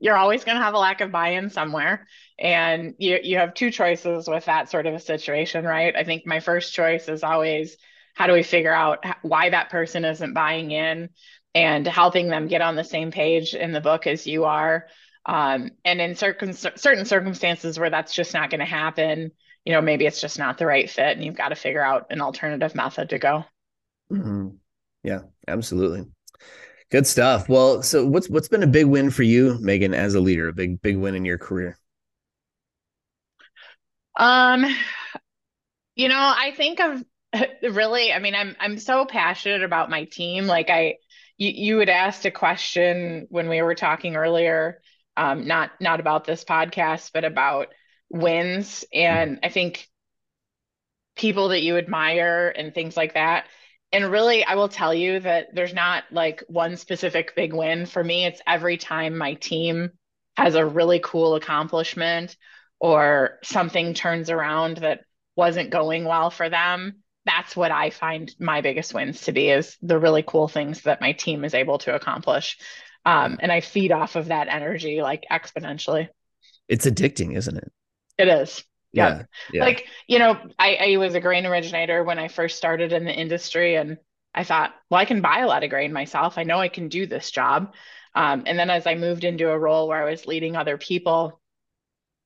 You're 0.01 0.17
always 0.17 0.43
going 0.43 0.57
to 0.57 0.63
have 0.63 0.73
a 0.73 0.79
lack 0.79 1.01
of 1.01 1.11
buy-in 1.11 1.49
somewhere, 1.49 2.07
and 2.37 2.93
you 2.97 3.19
you 3.23 3.37
have 3.37 3.53
two 3.53 3.71
choices 3.71 4.27
with 4.27 4.45
that 4.45 4.69
sort 4.69 4.85
of 4.85 4.93
a 4.93 4.99
situation, 4.99 5.63
right? 5.63 5.95
I 5.95 6.03
think 6.03 6.27
my 6.27 6.41
first 6.41 6.73
choice 6.73 7.07
is 7.07 7.23
always 7.23 7.77
how 8.15 8.27
do 8.27 8.33
we 8.33 8.43
figure 8.43 8.73
out 8.73 9.05
why 9.21 9.49
that 9.49 9.69
person 9.69 10.03
isn't 10.03 10.33
buying 10.33 10.71
in 10.71 11.09
and 11.55 11.87
helping 11.87 12.27
them 12.27 12.47
get 12.47 12.61
on 12.61 12.75
the 12.75 12.83
same 12.83 13.11
page 13.11 13.53
in 13.53 13.71
the 13.71 13.81
book 13.81 14.07
as 14.07 14.27
you 14.27 14.43
are 14.43 14.87
um, 15.25 15.71
and 15.85 16.01
in 16.01 16.15
certain 16.15 16.53
certain 16.53 17.05
circumstances 17.05 17.79
where 17.79 17.89
that's 17.89 18.13
just 18.13 18.33
not 18.33 18.49
going 18.49 18.59
to 18.59 18.65
happen 18.65 19.31
you 19.65 19.73
know 19.73 19.81
maybe 19.81 20.05
it's 20.05 20.21
just 20.21 20.39
not 20.39 20.57
the 20.57 20.65
right 20.65 20.89
fit 20.89 21.15
and 21.15 21.23
you've 21.23 21.37
got 21.37 21.49
to 21.49 21.55
figure 21.55 21.81
out 21.83 22.07
an 22.09 22.21
alternative 22.21 22.75
method 22.75 23.09
to 23.09 23.19
go. 23.19 23.45
Mm-hmm. 24.11 24.49
yeah 25.03 25.21
absolutely. 25.47 26.05
Good 26.91 27.05
stuff. 27.05 27.47
Well 27.47 27.83
so 27.83 28.05
what's 28.05 28.29
what's 28.29 28.47
been 28.47 28.63
a 28.63 28.67
big 28.67 28.85
win 28.85 29.11
for 29.11 29.23
you 29.23 29.57
megan 29.59 29.93
as 29.93 30.15
a 30.15 30.19
leader 30.19 30.47
a 30.47 30.53
big 30.53 30.81
big 30.81 30.97
win 30.97 31.15
in 31.15 31.25
your 31.25 31.37
career? 31.37 31.77
Um 34.15 34.65
you 35.95 36.07
know 36.07 36.33
i 36.35 36.53
think 36.55 36.79
of 36.79 37.03
really 37.61 38.13
i 38.13 38.19
mean 38.19 38.33
i'm 38.33 38.55
i'm 38.59 38.77
so 38.79 39.05
passionate 39.05 39.63
about 39.63 39.89
my 39.89 40.05
team. 40.05 40.47
Like 40.47 40.69
i 40.69 40.95
you, 41.37 41.51
you 41.51 41.79
had 41.79 41.89
asked 41.89 42.25
a 42.25 42.31
question 42.31 43.27
when 43.29 43.49
we 43.49 43.61
were 43.61 43.75
talking 43.75 44.15
earlier 44.15 44.81
um, 45.17 45.47
not 45.47 45.71
not 45.81 45.99
about 45.99 46.23
this 46.23 46.45
podcast 46.45 47.11
but 47.13 47.25
about 47.25 47.67
wins 48.09 48.85
and 48.93 49.39
i 49.43 49.49
think 49.49 49.87
people 51.15 51.49
that 51.49 51.61
you 51.61 51.77
admire 51.77 52.53
and 52.55 52.73
things 52.73 52.95
like 52.95 53.13
that 53.13 53.45
and 53.91 54.11
really 54.11 54.43
i 54.43 54.55
will 54.55 54.69
tell 54.69 54.93
you 54.93 55.19
that 55.19 55.47
there's 55.53 55.73
not 55.73 56.03
like 56.11 56.43
one 56.47 56.77
specific 56.77 57.35
big 57.35 57.53
win 57.53 57.85
for 57.85 58.03
me 58.03 58.25
it's 58.25 58.41
every 58.47 58.77
time 58.77 59.17
my 59.17 59.33
team 59.35 59.91
has 60.37 60.55
a 60.55 60.65
really 60.65 60.99
cool 61.03 61.35
accomplishment 61.35 62.35
or 62.79 63.39
something 63.43 63.93
turns 63.93 64.29
around 64.29 64.77
that 64.77 65.01
wasn't 65.35 65.69
going 65.69 66.05
well 66.05 66.31
for 66.31 66.49
them 66.49 67.03
that's 67.29 67.55
what 67.55 67.71
I 67.71 67.89
find 67.89 68.33
my 68.39 68.61
biggest 68.61 68.93
wins 68.93 69.21
to 69.21 69.31
be 69.31 69.49
is 69.49 69.77
the 69.81 69.99
really 69.99 70.23
cool 70.23 70.47
things 70.47 70.81
that 70.81 71.01
my 71.01 71.11
team 71.11 71.43
is 71.43 71.53
able 71.53 71.77
to 71.79 71.93
accomplish. 71.93 72.57
Um, 73.05 73.37
and 73.41 73.51
I 73.51 73.61
feed 73.61 73.91
off 73.91 74.15
of 74.15 74.27
that 74.27 74.47
energy 74.47 75.01
like 75.01 75.25
exponentially. 75.31 76.07
It's 76.67 76.85
addicting, 76.85 77.35
isn't 77.35 77.57
it? 77.57 77.71
It 78.19 78.27
is. 78.27 78.63
Yeah. 78.91 79.23
yeah. 79.51 79.63
Like, 79.63 79.87
you 80.07 80.19
know, 80.19 80.37
I, 80.57 80.93
I 80.93 80.97
was 80.97 81.15
a 81.15 81.19
grain 81.19 81.45
originator 81.45 82.03
when 82.03 82.19
I 82.19 82.27
first 82.27 82.57
started 82.57 82.91
in 82.91 83.05
the 83.05 83.13
industry 83.13 83.75
and 83.75 83.97
I 84.35 84.43
thought, 84.43 84.73
well, 84.89 84.99
I 84.99 85.05
can 85.05 85.21
buy 85.21 85.39
a 85.39 85.47
lot 85.47 85.63
of 85.63 85.69
grain 85.69 85.93
myself. 85.93 86.37
I 86.37 86.43
know 86.43 86.59
I 86.59 86.67
can 86.67 86.89
do 86.89 87.07
this 87.07 87.31
job. 87.31 87.73
Um, 88.13 88.43
and 88.45 88.59
then 88.59 88.69
as 88.69 88.85
I 88.85 88.95
moved 88.95 89.23
into 89.23 89.49
a 89.49 89.57
role 89.57 89.87
where 89.87 90.05
I 90.05 90.09
was 90.09 90.27
leading 90.27 90.55
other 90.55 90.77
people, 90.77 91.39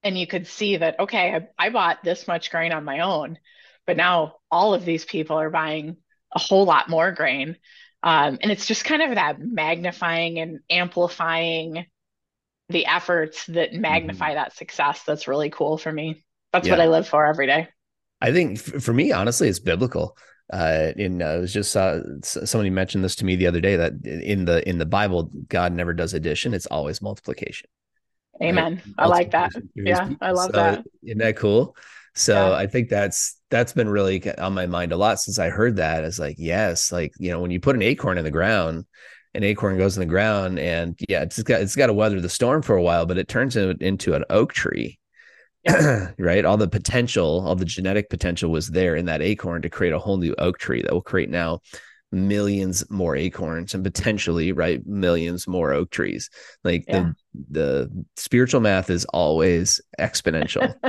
and 0.01 0.17
you 0.17 0.27
could 0.27 0.47
see 0.47 0.77
that, 0.77 0.99
okay, 0.99 1.47
I, 1.59 1.67
I 1.67 1.69
bought 1.69 2.03
this 2.03 2.27
much 2.27 2.51
grain 2.51 2.73
on 2.73 2.83
my 2.83 3.01
own. 3.01 3.37
But 3.85 3.97
now 3.97 4.37
all 4.49 4.73
of 4.73 4.85
these 4.85 5.05
people 5.05 5.37
are 5.37 5.49
buying 5.49 5.97
a 6.33 6.39
whole 6.39 6.65
lot 6.65 6.89
more 6.89 7.11
grain. 7.11 7.57
Um, 8.01 8.37
and 8.41 8.51
it's 8.51 8.65
just 8.65 8.83
kind 8.83 9.01
of 9.01 9.15
that 9.15 9.39
magnifying 9.39 10.39
and 10.39 10.59
amplifying 10.69 11.85
the 12.73 12.85
efforts 12.85 13.45
that 13.45 13.71
mm-hmm. 13.71 13.81
magnify 13.81 14.29
mm-hmm. 14.29 14.35
that 14.35 14.55
success 14.55 15.03
that's 15.03 15.27
really 15.27 15.49
cool 15.49 15.77
for 15.77 15.91
me. 15.91 16.25
That's 16.51 16.67
yeah. 16.67 16.73
what 16.73 16.81
I 16.81 16.87
live 16.87 17.07
for 17.07 17.25
every 17.25 17.47
day. 17.47 17.69
I 18.21 18.31
think 18.31 18.59
for 18.59 18.93
me, 18.93 19.11
honestly, 19.11 19.47
it's 19.47 19.59
biblical. 19.59 20.17
Uh, 20.51 20.91
in 20.97 21.21
uh, 21.21 21.37
it 21.37 21.39
was 21.39 21.53
just 21.53 21.75
uh, 21.75 22.01
somebody 22.21 22.69
mentioned 22.69 23.03
this 23.03 23.15
to 23.15 23.25
me 23.25 23.35
the 23.35 23.47
other 23.47 23.61
day 23.61 23.77
that 23.77 23.93
in 24.05 24.45
the 24.45 24.67
in 24.67 24.77
the 24.77 24.85
Bible, 24.85 25.31
God 25.47 25.73
never 25.73 25.93
does 25.93 26.13
addition; 26.13 26.53
it's 26.53 26.65
always 26.65 27.01
multiplication. 27.01 27.69
Amen. 28.41 28.75
Right? 28.75 28.93
I 28.97 29.07
like 29.07 29.31
that. 29.31 29.51
Yeah, 29.75 30.09
I 30.21 30.31
love 30.31 30.51
so, 30.53 30.57
that. 30.57 30.85
Isn't 31.03 31.19
that 31.19 31.37
cool? 31.37 31.75
So 32.15 32.49
yeah. 32.49 32.55
I 32.55 32.67
think 32.67 32.89
that's 32.89 33.39
that's 33.49 33.73
been 33.73 33.89
really 33.89 34.21
on 34.37 34.53
my 34.53 34.67
mind 34.67 34.91
a 34.91 34.97
lot 34.97 35.19
since 35.19 35.39
I 35.39 35.49
heard 35.49 35.77
that. 35.77 36.03
It's 36.03 36.19
like, 36.19 36.35
yes, 36.37 36.91
like 36.91 37.13
you 37.17 37.31
know, 37.31 37.39
when 37.39 37.51
you 37.51 37.59
put 37.59 37.75
an 37.75 37.81
acorn 37.81 38.17
in 38.17 38.23
the 38.23 38.31
ground, 38.31 38.85
an 39.35 39.43
acorn 39.43 39.77
goes 39.77 39.97
in 39.97 40.01
the 40.01 40.05
ground, 40.05 40.59
and 40.59 40.99
yeah, 41.09 41.21
it's 41.21 41.41
got 41.43 41.61
it's 41.61 41.75
got 41.75 41.87
to 41.87 41.93
weather 41.93 42.21
the 42.21 42.29
storm 42.29 42.61
for 42.61 42.75
a 42.75 42.81
while, 42.81 43.05
but 43.05 43.17
it 43.17 43.27
turns 43.27 43.55
it 43.55 43.81
into 43.81 44.13
an 44.13 44.23
oak 44.29 44.53
tree. 44.53 44.99
Yeah. 45.63 46.09
right, 46.19 46.45
all 46.45 46.57
the 46.57 46.67
potential, 46.67 47.45
all 47.47 47.55
the 47.55 47.65
genetic 47.65 48.09
potential 48.09 48.51
was 48.51 48.67
there 48.67 48.95
in 48.95 49.05
that 49.05 49.21
acorn 49.21 49.61
to 49.61 49.69
create 49.69 49.93
a 49.93 49.99
whole 49.99 50.17
new 50.17 50.35
oak 50.37 50.57
tree 50.57 50.81
that 50.81 50.91
will 50.91 51.01
create 51.01 51.29
now 51.29 51.61
millions 52.13 52.89
more 52.91 53.15
acorns 53.15 53.73
and 53.73 53.83
potentially 53.83 54.51
right 54.51 54.85
millions 54.85 55.47
more 55.47 55.73
oak 55.73 55.89
trees 55.89 56.29
like 56.63 56.85
yeah. 56.87 57.11
the 57.49 57.87
the 57.89 58.05
spiritual 58.15 58.61
math 58.61 58.91
is 58.91 59.03
always 59.05 59.81
exponential 59.99 60.73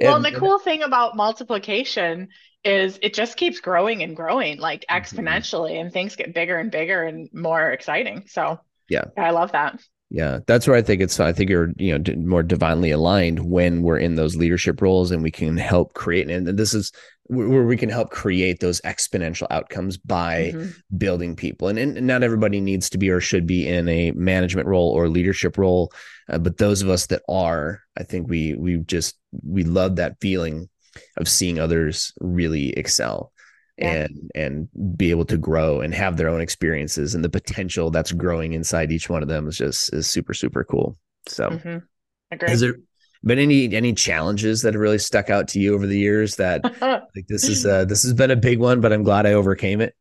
well 0.00 0.16
and 0.16 0.24
the 0.24 0.32
cool 0.36 0.60
thing 0.60 0.82
about 0.82 1.16
multiplication 1.16 2.28
is 2.64 2.98
it 3.02 3.14
just 3.14 3.36
keeps 3.36 3.60
growing 3.60 4.02
and 4.02 4.16
growing 4.16 4.58
like 4.58 4.84
mm-hmm. 4.88 4.96
exponentially 4.96 5.72
mm-hmm. 5.72 5.86
and 5.86 5.92
things 5.92 6.16
get 6.16 6.34
bigger 6.34 6.58
and 6.58 6.70
bigger 6.70 7.02
and 7.02 7.28
more 7.32 7.70
exciting 7.70 8.24
so 8.26 8.58
yeah 8.88 9.04
i 9.16 9.30
love 9.30 9.52
that 9.52 9.80
yeah, 10.10 10.38
that's 10.46 10.66
where 10.66 10.76
I 10.76 10.80
think 10.80 11.02
it's. 11.02 11.20
I 11.20 11.34
think 11.34 11.50
you're, 11.50 11.70
you 11.76 11.98
know, 11.98 12.14
more 12.16 12.42
divinely 12.42 12.90
aligned 12.90 13.40
when 13.40 13.82
we're 13.82 13.98
in 13.98 14.14
those 14.14 14.36
leadership 14.36 14.80
roles, 14.80 15.10
and 15.10 15.22
we 15.22 15.30
can 15.30 15.58
help 15.58 15.92
create. 15.92 16.30
And 16.30 16.46
this 16.46 16.72
is 16.72 16.92
where 17.24 17.64
we 17.64 17.76
can 17.76 17.90
help 17.90 18.10
create 18.10 18.60
those 18.60 18.80
exponential 18.82 19.46
outcomes 19.50 19.98
by 19.98 20.52
mm-hmm. 20.54 20.70
building 20.96 21.36
people. 21.36 21.68
And, 21.68 21.78
and 21.78 22.06
not 22.06 22.22
everybody 22.22 22.58
needs 22.58 22.88
to 22.90 22.98
be 22.98 23.10
or 23.10 23.20
should 23.20 23.46
be 23.46 23.68
in 23.68 23.86
a 23.86 24.12
management 24.12 24.66
role 24.66 24.88
or 24.90 25.10
leadership 25.10 25.58
role, 25.58 25.92
uh, 26.30 26.38
but 26.38 26.56
those 26.56 26.80
of 26.80 26.88
us 26.88 27.06
that 27.06 27.22
are, 27.28 27.82
I 27.98 28.02
think 28.02 28.30
we 28.30 28.54
we 28.54 28.78
just 28.78 29.18
we 29.44 29.64
love 29.64 29.96
that 29.96 30.16
feeling 30.22 30.70
of 31.16 31.28
seeing 31.28 31.58
others 31.58 32.12
really 32.20 32.70
excel 32.70 33.32
yeah. 33.78 34.04
and 34.04 34.30
and 34.34 34.96
be 34.96 35.10
able 35.10 35.24
to 35.24 35.36
grow 35.36 35.80
and 35.80 35.94
have 35.94 36.16
their 36.16 36.28
own 36.28 36.40
experiences 36.40 37.14
and 37.14 37.24
the 37.24 37.28
potential 37.28 37.90
that's 37.90 38.12
growing 38.12 38.52
inside 38.52 38.90
each 38.90 39.08
one 39.08 39.22
of 39.22 39.28
them 39.28 39.48
is 39.48 39.56
just 39.56 39.92
is 39.94 40.08
super 40.08 40.34
super 40.34 40.64
cool 40.64 40.96
so 41.26 41.50
mm-hmm. 41.50 42.46
has 42.46 42.60
there 42.60 42.76
been 43.24 43.38
any 43.38 43.74
any 43.74 43.92
challenges 43.92 44.62
that 44.62 44.74
have 44.74 44.80
really 44.80 44.98
stuck 44.98 45.30
out 45.30 45.48
to 45.48 45.60
you 45.60 45.74
over 45.74 45.86
the 45.86 45.98
years 45.98 46.36
that 46.36 46.62
like 46.80 47.26
this 47.28 47.48
is 47.48 47.64
uh 47.64 47.84
this 47.84 48.02
has 48.02 48.12
been 48.12 48.30
a 48.30 48.36
big 48.36 48.58
one 48.58 48.80
but 48.80 48.92
i'm 48.92 49.02
glad 49.02 49.26
i 49.26 49.32
overcame 49.32 49.80
it 49.80 49.94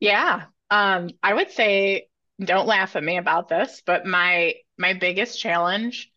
yeah 0.00 0.44
um 0.70 1.10
i 1.22 1.34
would 1.34 1.50
say 1.50 2.06
don't 2.42 2.66
laugh 2.66 2.96
at 2.96 3.04
me 3.04 3.18
about 3.18 3.48
this 3.48 3.82
but 3.84 4.06
my 4.06 4.54
my 4.78 4.94
biggest 4.94 5.38
challenge 5.38 6.09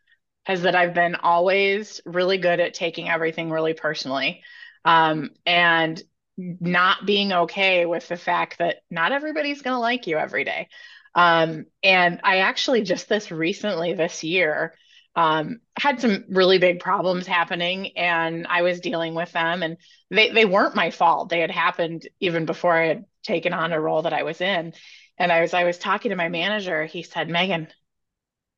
is 0.47 0.63
that 0.63 0.75
i've 0.75 0.93
been 0.93 1.15
always 1.15 2.01
really 2.05 2.37
good 2.37 2.59
at 2.59 2.73
taking 2.73 3.09
everything 3.09 3.49
really 3.49 3.73
personally 3.73 4.43
um 4.85 5.29
and 5.45 6.03
not 6.37 7.05
being 7.05 7.31
okay 7.31 7.85
with 7.85 8.07
the 8.07 8.17
fact 8.17 8.57
that 8.57 8.77
not 8.89 9.11
everybody's 9.11 9.61
going 9.61 9.75
to 9.75 9.79
like 9.79 10.07
you 10.07 10.17
every 10.17 10.43
day. 10.43 10.67
Um, 11.15 11.65
and 11.83 12.19
I 12.23 12.37
actually 12.39 12.81
just 12.81 13.07
this 13.07 13.31
recently 13.31 13.93
this 13.93 14.23
year 14.23 14.73
um, 15.15 15.59
had 15.77 16.01
some 16.01 16.25
really 16.29 16.57
big 16.57 16.79
problems 16.79 17.27
happening 17.27 17.95
and 17.97 18.47
I 18.47 18.63
was 18.63 18.79
dealing 18.79 19.13
with 19.13 19.31
them 19.31 19.61
and 19.61 19.77
they, 20.09 20.31
they 20.31 20.45
weren't 20.45 20.75
my 20.75 20.89
fault. 20.89 21.29
They 21.29 21.39
had 21.39 21.51
happened 21.51 22.07
even 22.19 22.45
before 22.45 22.73
I 22.75 22.87
had 22.87 23.05
taken 23.21 23.53
on 23.53 23.73
a 23.73 23.79
role 23.79 24.01
that 24.01 24.13
I 24.13 24.23
was 24.23 24.41
in. 24.41 24.73
And 25.19 25.31
I 25.31 25.41
was 25.41 25.53
I 25.53 25.65
was 25.65 25.77
talking 25.77 26.09
to 26.09 26.15
my 26.15 26.29
manager, 26.29 26.85
he 26.85 27.03
said, 27.03 27.29
Megan, 27.29 27.67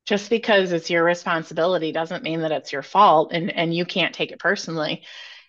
just 0.05 0.29
because 0.29 0.71
it's 0.71 0.89
your 0.89 1.03
responsibility 1.03 1.91
doesn't 1.91 2.23
mean 2.23 2.41
that 2.41 2.51
it's 2.51 2.71
your 2.71 2.83
fault 2.83 3.31
and, 3.33 3.51
and 3.51 3.73
you 3.73 3.85
can't 3.85 4.13
take 4.13 4.31
it 4.31 4.39
personally. 4.39 5.03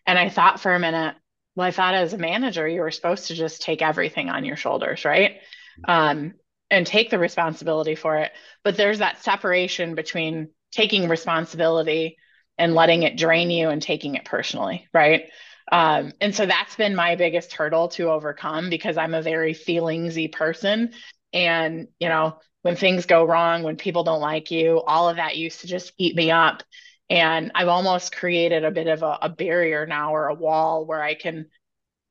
And 0.07 0.19
I 0.19 0.29
thought 0.29 0.61
for 0.61 0.75
a 0.75 0.79
minute, 0.79 1.17
well, 1.55 1.67
I 1.67 1.71
thought 1.71 1.95
as 1.95 2.13
a 2.13 2.19
manager, 2.19 2.67
you 2.67 2.81
were 2.81 2.91
supposed 2.91 3.29
to 3.29 3.35
just 3.35 3.63
take 3.63 3.83
everything 3.83 4.29
on 4.29 4.45
your 4.45 4.57
shoulders, 4.57 5.05
right? 5.05 5.39
Um, 5.87 6.35
and 6.71 6.87
take 6.87 7.11
the 7.11 7.19
responsibility 7.19 7.95
for 7.95 8.17
it. 8.19 8.33
But 8.65 8.77
there's 8.77 8.99
that 8.99 9.23
separation 9.23 9.95
between 9.95 10.51
taking 10.73 11.09
responsibility 11.09 12.17
and 12.59 12.75
letting 12.75 13.03
it 13.03 13.17
drain 13.17 13.51
you 13.51 13.69
and 13.69 13.81
taking 13.81 14.15
it 14.15 14.25
personally, 14.25 14.89
right? 14.93 15.31
Um, 15.71 16.13
and 16.21 16.35
so 16.35 16.47
that's 16.47 16.77
been 16.77 16.95
my 16.95 17.17
biggest 17.17 17.53
hurdle 17.53 17.89
to 17.89 18.11
overcome 18.11 18.71
because 18.71 18.97
I'm 18.97 19.15
a 19.15 19.23
very 19.23 19.55
feelingsy 19.55 20.33
person. 20.33 20.93
And, 21.33 21.89
you 21.99 22.09
know, 22.09 22.39
when 22.67 22.75
things 22.75 23.07
go 23.07 23.25
wrong, 23.25 23.63
when 23.63 23.77
people 23.77 24.03
don't 24.03 24.21
like 24.21 24.51
you, 24.51 24.83
all 24.83 25.09
of 25.09 25.17
that 25.17 25.37
used 25.37 25.61
to 25.61 25.69
just 25.69 25.93
eat 25.99 26.17
me 26.17 26.33
up. 26.33 26.65
And 27.09 27.53
I've 27.55 27.69
almost 27.69 28.17
created 28.17 28.65
a 28.65 28.73
bit 28.73 28.89
of 28.89 29.05
a, 29.05 29.19
a 29.23 29.29
barrier 29.29 29.87
now 29.87 30.13
or 30.13 30.27
a 30.27 30.35
wall 30.35 30.85
where 30.85 31.01
I 31.01 31.15
can 31.15 31.47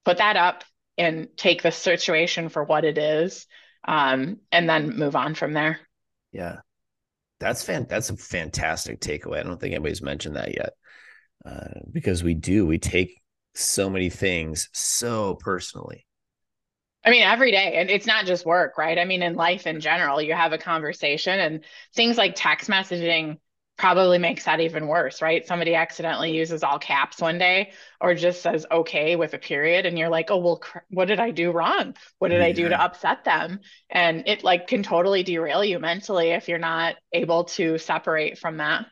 put 0.05 0.19
that 0.19 0.37
up 0.37 0.63
and 0.97 1.27
take 1.35 1.61
the 1.61 1.73
situation 1.73 2.47
for 2.47 2.63
what 2.63 2.85
it 2.85 2.97
is 2.97 3.47
um, 3.85 4.37
and 4.49 4.69
then 4.69 4.97
move 4.97 5.17
on 5.17 5.35
from 5.35 5.51
there. 5.51 5.81
Yeah. 6.31 6.59
That's 7.41 7.61
fan. 7.61 7.85
That's 7.89 8.09
a 8.09 8.15
fantastic 8.15 9.01
takeaway. 9.01 9.41
I 9.41 9.43
don't 9.43 9.59
think 9.59 9.73
anybody's 9.73 10.01
mentioned 10.01 10.37
that 10.37 10.55
yet, 10.55 10.69
uh, 11.45 11.81
because 11.91 12.23
we 12.23 12.33
do. 12.33 12.65
We 12.65 12.77
take 12.77 13.21
so 13.55 13.89
many 13.89 14.09
things 14.09 14.69
so 14.71 15.35
personally. 15.35 16.04
I 17.05 17.11
mean, 17.11 17.23
every 17.23 17.51
day, 17.51 17.75
and 17.75 17.89
it's 17.89 18.07
not 18.07 18.25
just 18.25 18.45
work, 18.45 18.77
right? 18.77 18.97
I 18.97 19.05
mean, 19.05 19.21
in 19.21 19.35
life 19.35 19.67
in 19.67 19.79
general, 19.79 20.21
you 20.21 20.33
have 20.33 20.53
a 20.53 20.57
conversation, 20.57 21.39
and 21.39 21.63
things 21.93 22.17
like 22.17 22.33
text 22.35 22.69
messaging 22.69 23.37
probably 23.77 24.17
makes 24.17 24.45
that 24.45 24.61
even 24.61 24.87
worse, 24.87 25.21
right? 25.21 25.45
Somebody 25.45 25.75
accidentally 25.75 26.35
uses 26.35 26.63
all 26.63 26.79
caps 26.79 27.19
one 27.21 27.37
day 27.37 27.73
or 28.01 28.15
just 28.15 28.41
says 28.41 28.65
okay 28.71 29.15
with 29.17 29.33
a 29.33 29.37
period 29.37 29.85
and 29.85 29.99
you're 29.99 30.09
like, 30.09 30.31
"Oh, 30.31 30.37
well 30.37 30.57
cr- 30.57 30.79
what 30.89 31.07
did 31.09 31.19
I 31.19 31.31
do 31.31 31.51
wrong? 31.51 31.95
What 32.19 32.29
did 32.29 32.39
yeah. 32.39 32.45
I 32.45 32.53
do 32.53 32.69
to 32.69 32.81
upset 32.81 33.25
them?" 33.25 33.59
And 33.89 34.23
it 34.27 34.43
like 34.43 34.67
can 34.67 34.81
totally 34.81 35.23
derail 35.23 35.63
you 35.63 35.77
mentally 35.79 36.29
if 36.31 36.47
you're 36.47 36.57
not 36.57 36.95
able 37.13 37.43
to 37.45 37.77
separate 37.77 38.37
from 38.39 38.57
that. 38.57 38.85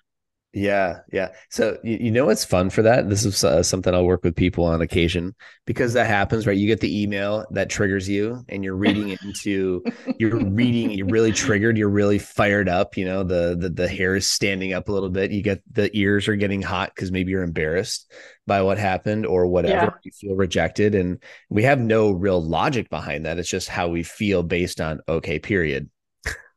Yeah, 0.55 0.99
yeah. 1.11 1.29
So 1.49 1.79
you, 1.83 1.97
you 1.99 2.11
know 2.11 2.25
what's 2.27 2.45
fun 2.45 2.69
for 2.69 2.83
that? 2.83 3.09
This 3.09 3.25
is 3.25 3.43
uh, 3.43 3.63
something 3.63 3.91
I'll 3.91 4.05
work 4.05 4.23
with 4.23 4.35
people 4.35 4.65
on 4.65 4.83
occasion 4.83 5.33
because 5.65 5.93
that 5.93 6.05
happens, 6.05 6.45
right? 6.45 6.55
You 6.55 6.67
get 6.67 6.79
the 6.79 7.01
email 7.01 7.43
that 7.51 7.71
triggers 7.71 8.07
you, 8.07 8.45
and 8.47 8.63
you're 8.63 8.75
reading 8.75 9.09
it 9.09 9.19
into 9.23 9.83
you're 10.19 10.37
reading, 10.37 10.91
you're 10.91 11.07
really 11.07 11.31
triggered, 11.31 11.75
you're 11.75 11.89
really 11.89 12.19
fired 12.19 12.69
up. 12.69 12.97
You 12.97 13.05
know, 13.05 13.23
the 13.23 13.57
the 13.59 13.69
the 13.69 13.87
hair 13.87 14.15
is 14.15 14.27
standing 14.27 14.73
up 14.73 14.89
a 14.89 14.91
little 14.91 15.09
bit. 15.09 15.31
You 15.31 15.41
get 15.41 15.63
the 15.71 15.89
ears 15.97 16.27
are 16.27 16.35
getting 16.35 16.61
hot 16.61 16.91
because 16.93 17.11
maybe 17.11 17.31
you're 17.31 17.41
embarrassed 17.41 18.11
by 18.45 18.61
what 18.61 18.77
happened 18.77 19.25
or 19.25 19.47
whatever. 19.47 19.85
Yeah. 19.85 19.89
You 20.03 20.11
feel 20.11 20.35
rejected, 20.35 20.93
and 20.93 21.17
we 21.49 21.63
have 21.63 21.79
no 21.79 22.11
real 22.11 22.39
logic 22.39 22.91
behind 22.91 23.25
that. 23.25 23.39
It's 23.39 23.49
just 23.49 23.69
how 23.69 23.87
we 23.87 24.03
feel 24.03 24.43
based 24.43 24.79
on 24.79 25.01
okay, 25.09 25.39
period. 25.39 25.89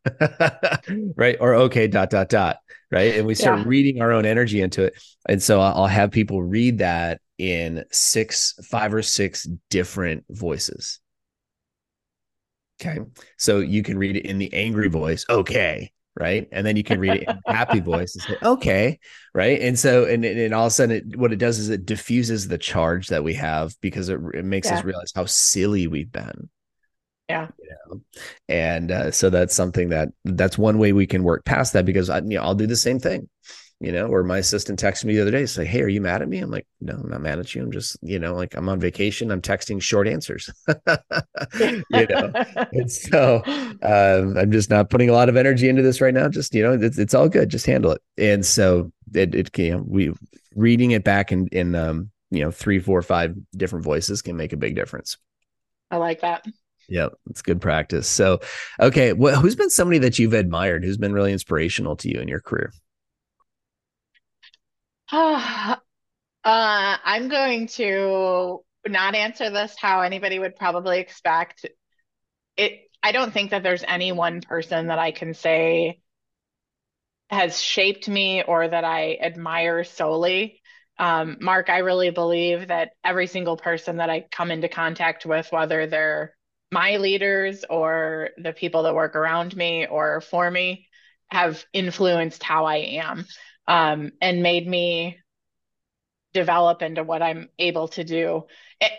right? 1.16 1.36
Or 1.40 1.54
okay 1.54 1.88
dot 1.88 2.10
dot 2.10 2.28
dot 2.28 2.58
right? 2.90 3.16
And 3.16 3.26
we 3.26 3.34
start 3.34 3.60
yeah. 3.60 3.64
reading 3.66 4.00
our 4.00 4.12
own 4.12 4.26
energy 4.26 4.60
into 4.60 4.84
it. 4.84 4.94
And 5.28 5.42
so 5.42 5.60
i'll 5.60 5.86
have 5.86 6.10
people 6.10 6.42
read 6.42 6.78
that 6.78 7.20
in 7.38 7.84
six 7.90 8.54
five 8.64 8.94
or 8.94 9.02
six 9.02 9.46
different 9.70 10.24
voices. 10.30 11.00
Okay? 12.80 13.00
So 13.38 13.60
you 13.60 13.82
can 13.82 13.98
read 13.98 14.16
it 14.16 14.26
in 14.26 14.38
the 14.38 14.52
angry 14.52 14.88
voice 14.88 15.24
okay 15.28 15.92
right? 16.18 16.48
And 16.50 16.66
then 16.66 16.76
you 16.78 16.82
can 16.82 16.98
read 16.98 17.16
it 17.16 17.28
in 17.28 17.38
happy 17.54 17.80
voice 17.80 18.14
and 18.14 18.22
say 18.22 18.36
okay 18.42 18.98
right? 19.34 19.60
And 19.60 19.78
so 19.78 20.04
and, 20.04 20.24
and 20.24 20.54
all 20.54 20.66
of 20.66 20.70
a 20.70 20.74
sudden 20.74 20.96
it, 20.96 21.16
what 21.16 21.32
it 21.32 21.36
does 21.36 21.58
is 21.58 21.68
it 21.68 21.84
diffuses 21.84 22.48
the 22.48 22.58
charge 22.58 23.08
that 23.08 23.24
we 23.24 23.34
have 23.34 23.74
because 23.80 24.08
it, 24.08 24.20
it 24.32 24.44
makes 24.44 24.68
yeah. 24.68 24.78
us 24.78 24.84
realize 24.84 25.12
how 25.14 25.26
silly 25.26 25.86
we've 25.86 26.12
been 26.12 26.48
yeah. 27.28 27.48
You 27.58 27.70
know? 27.70 28.00
And 28.48 28.90
uh, 28.90 29.10
so 29.10 29.30
that's 29.30 29.54
something 29.54 29.88
that 29.90 30.08
that's 30.24 30.58
one 30.58 30.78
way 30.78 30.92
we 30.92 31.06
can 31.06 31.24
work 31.24 31.44
past 31.44 31.72
that 31.72 31.84
because 31.84 32.10
I, 32.10 32.18
you 32.18 32.36
know, 32.36 32.42
I'll 32.42 32.54
do 32.54 32.66
the 32.66 32.76
same 32.76 32.98
thing. 32.98 33.28
You 33.78 33.92
know, 33.92 34.06
or 34.06 34.22
my 34.22 34.38
assistant 34.38 34.80
texted 34.80 35.04
me 35.04 35.16
the 35.16 35.20
other 35.20 35.30
day, 35.30 35.44
say, 35.44 35.66
Hey, 35.66 35.82
are 35.82 35.88
you 35.88 36.00
mad 36.00 36.22
at 36.22 36.30
me? 36.30 36.38
I'm 36.38 36.50
like, 36.50 36.66
No, 36.80 36.94
I'm 36.94 37.10
not 37.10 37.20
mad 37.20 37.38
at 37.38 37.54
you. 37.54 37.62
I'm 37.62 37.70
just, 37.70 37.98
you 38.00 38.18
know, 38.18 38.34
like 38.34 38.54
I'm 38.56 38.70
on 38.70 38.80
vacation. 38.80 39.30
I'm 39.30 39.42
texting 39.42 39.82
short 39.82 40.08
answers. 40.08 40.48
you 41.60 41.84
know, 41.90 42.32
and 42.72 42.90
so 42.90 43.42
um, 43.82 44.38
I'm 44.38 44.50
just 44.50 44.70
not 44.70 44.88
putting 44.88 45.10
a 45.10 45.12
lot 45.12 45.28
of 45.28 45.36
energy 45.36 45.68
into 45.68 45.82
this 45.82 46.00
right 46.00 46.14
now. 46.14 46.26
Just, 46.30 46.54
you 46.54 46.62
know, 46.62 46.72
it's, 46.72 46.96
it's 46.96 47.12
all 47.12 47.28
good. 47.28 47.50
Just 47.50 47.66
handle 47.66 47.90
it. 47.90 48.00
And 48.16 48.46
so 48.46 48.92
it, 49.12 49.34
it 49.34 49.58
you 49.58 49.72
know, 49.72 49.84
we 49.86 50.14
reading 50.54 50.92
it 50.92 51.04
back 51.04 51.30
in, 51.30 51.46
in, 51.48 51.74
um, 51.74 52.10
you 52.30 52.40
know, 52.40 52.50
three, 52.50 52.78
four, 52.78 53.02
five 53.02 53.34
different 53.54 53.84
voices 53.84 54.22
can 54.22 54.38
make 54.38 54.54
a 54.54 54.56
big 54.56 54.74
difference. 54.74 55.18
I 55.90 55.98
like 55.98 56.22
that. 56.22 56.46
Yep, 56.88 57.14
it's 57.30 57.42
good 57.42 57.60
practice. 57.60 58.08
So, 58.08 58.40
okay, 58.80 59.12
who's 59.14 59.56
been 59.56 59.70
somebody 59.70 59.98
that 59.98 60.18
you've 60.18 60.34
admired? 60.34 60.84
Who's 60.84 60.98
been 60.98 61.12
really 61.12 61.32
inspirational 61.32 61.96
to 61.96 62.08
you 62.08 62.20
in 62.20 62.28
your 62.28 62.40
career? 62.40 62.72
uh, 65.12 65.76
I'm 66.44 67.28
going 67.28 67.66
to 67.68 68.64
not 68.86 69.14
answer 69.14 69.50
this 69.50 69.74
how 69.78 70.00
anybody 70.00 70.38
would 70.38 70.56
probably 70.56 70.98
expect. 70.98 71.66
It. 72.56 72.90
I 73.02 73.12
don't 73.12 73.32
think 73.32 73.50
that 73.50 73.62
there's 73.62 73.84
any 73.86 74.12
one 74.12 74.40
person 74.40 74.88
that 74.88 74.98
I 74.98 75.10
can 75.10 75.34
say 75.34 76.00
has 77.30 77.60
shaped 77.60 78.08
me 78.08 78.42
or 78.42 78.66
that 78.66 78.84
I 78.84 79.18
admire 79.20 79.84
solely. 79.84 80.62
Um, 80.98 81.36
Mark, 81.40 81.68
I 81.68 81.78
really 81.78 82.10
believe 82.10 82.68
that 82.68 82.92
every 83.04 83.26
single 83.26 83.56
person 83.56 83.96
that 83.96 84.10
I 84.10 84.26
come 84.30 84.50
into 84.50 84.68
contact 84.68 85.26
with, 85.26 85.50
whether 85.50 85.86
they're 85.86 86.34
my 86.70 86.96
leaders 86.96 87.64
or 87.68 88.30
the 88.38 88.52
people 88.52 88.84
that 88.84 88.94
work 88.94 89.14
around 89.14 89.56
me 89.56 89.86
or 89.86 90.20
for 90.20 90.50
me 90.50 90.88
have 91.30 91.64
influenced 91.72 92.42
how 92.42 92.66
I 92.66 92.76
am 92.76 93.26
um, 93.66 94.12
and 94.20 94.42
made 94.42 94.66
me 94.66 95.18
develop 96.34 96.82
into 96.82 97.02
what 97.02 97.22
I'm 97.22 97.48
able 97.58 97.88
to 97.88 98.04
do. 98.04 98.44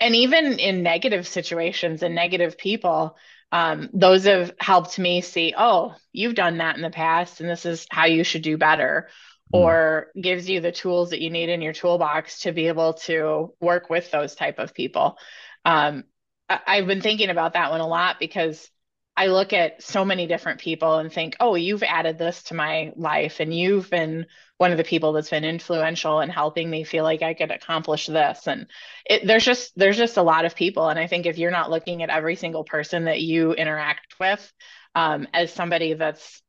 And 0.01 0.15
even 0.15 0.59
in 0.59 0.81
negative 0.81 1.27
situations 1.27 2.01
and 2.01 2.15
negative 2.15 2.57
people, 2.57 3.15
um, 3.51 3.89
those 3.93 4.25
have 4.25 4.53
helped 4.59 4.97
me 4.99 5.21
see, 5.21 5.53
oh, 5.57 5.95
you've 6.11 6.35
done 6.35 6.57
that 6.57 6.75
in 6.75 6.81
the 6.81 6.89
past, 6.89 7.39
and 7.39 7.49
this 7.49 7.65
is 7.65 7.85
how 7.89 8.05
you 8.05 8.23
should 8.23 8.41
do 8.41 8.57
better, 8.57 9.07
mm. 9.53 9.59
or 9.59 10.07
gives 10.19 10.49
you 10.49 10.59
the 10.59 10.71
tools 10.71 11.11
that 11.11 11.21
you 11.21 11.29
need 11.29 11.49
in 11.49 11.61
your 11.61 11.73
toolbox 11.73 12.41
to 12.41 12.51
be 12.51 12.67
able 12.67 12.93
to 12.93 13.53
work 13.61 13.89
with 13.89 14.09
those 14.11 14.35
type 14.35 14.59
of 14.59 14.73
people. 14.73 15.17
Um, 15.63 16.03
I've 16.49 16.87
been 16.87 17.01
thinking 17.01 17.29
about 17.29 17.53
that 17.53 17.71
one 17.71 17.81
a 17.81 17.87
lot 17.87 18.19
because 18.19 18.69
I 19.17 19.27
look 19.27 19.51
at 19.51 19.81
so 19.81 20.05
many 20.05 20.27
different 20.27 20.59
people 20.61 20.99
and 20.99 21.11
think, 21.11 21.35
oh, 21.39 21.55
you've 21.55 21.81
added 21.81 22.19
this 22.19 22.43
to 22.43 22.53
my 22.53 22.93
life, 22.95 23.39
and 23.39 23.51
you've 23.51 23.89
been 23.89 24.27
one 24.57 24.71
of 24.71 24.77
the 24.77 24.83
people 24.83 25.11
that's 25.11 25.31
been 25.31 25.43
influential 25.43 26.21
in 26.21 26.29
helping 26.29 26.69
me 26.69 26.83
feel 26.83 27.03
like 27.03 27.23
I 27.23 27.33
could 27.33 27.49
accomplish 27.49 28.05
this. 28.05 28.47
And 28.47 28.67
it, 29.05 29.25
there's 29.25 29.43
just 29.43 29.73
there's 29.75 29.97
just 29.97 30.17
a 30.17 30.21
lot 30.21 30.45
of 30.45 30.55
people, 30.55 30.87
and 30.87 30.99
I 30.99 31.07
think 31.07 31.25
if 31.25 31.39
you're 31.39 31.51
not 31.51 31.71
looking 31.71 32.03
at 32.03 32.11
every 32.11 32.35
single 32.35 32.63
person 32.63 33.05
that 33.05 33.19
you 33.19 33.53
interact 33.53 34.19
with 34.19 34.53
um, 34.93 35.27
as 35.33 35.51
somebody 35.51 35.95
that's 35.95 36.41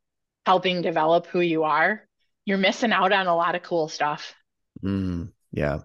helping 0.44 0.82
develop 0.82 1.26
who 1.26 1.40
you 1.40 1.64
are, 1.64 2.06
you're 2.44 2.58
missing 2.58 2.92
out 2.92 3.12
on 3.12 3.26
a 3.26 3.36
lot 3.36 3.54
of 3.54 3.62
cool 3.62 3.88
stuff. 3.88 4.34
Mm, 4.84 5.32
yeah, 5.52 5.80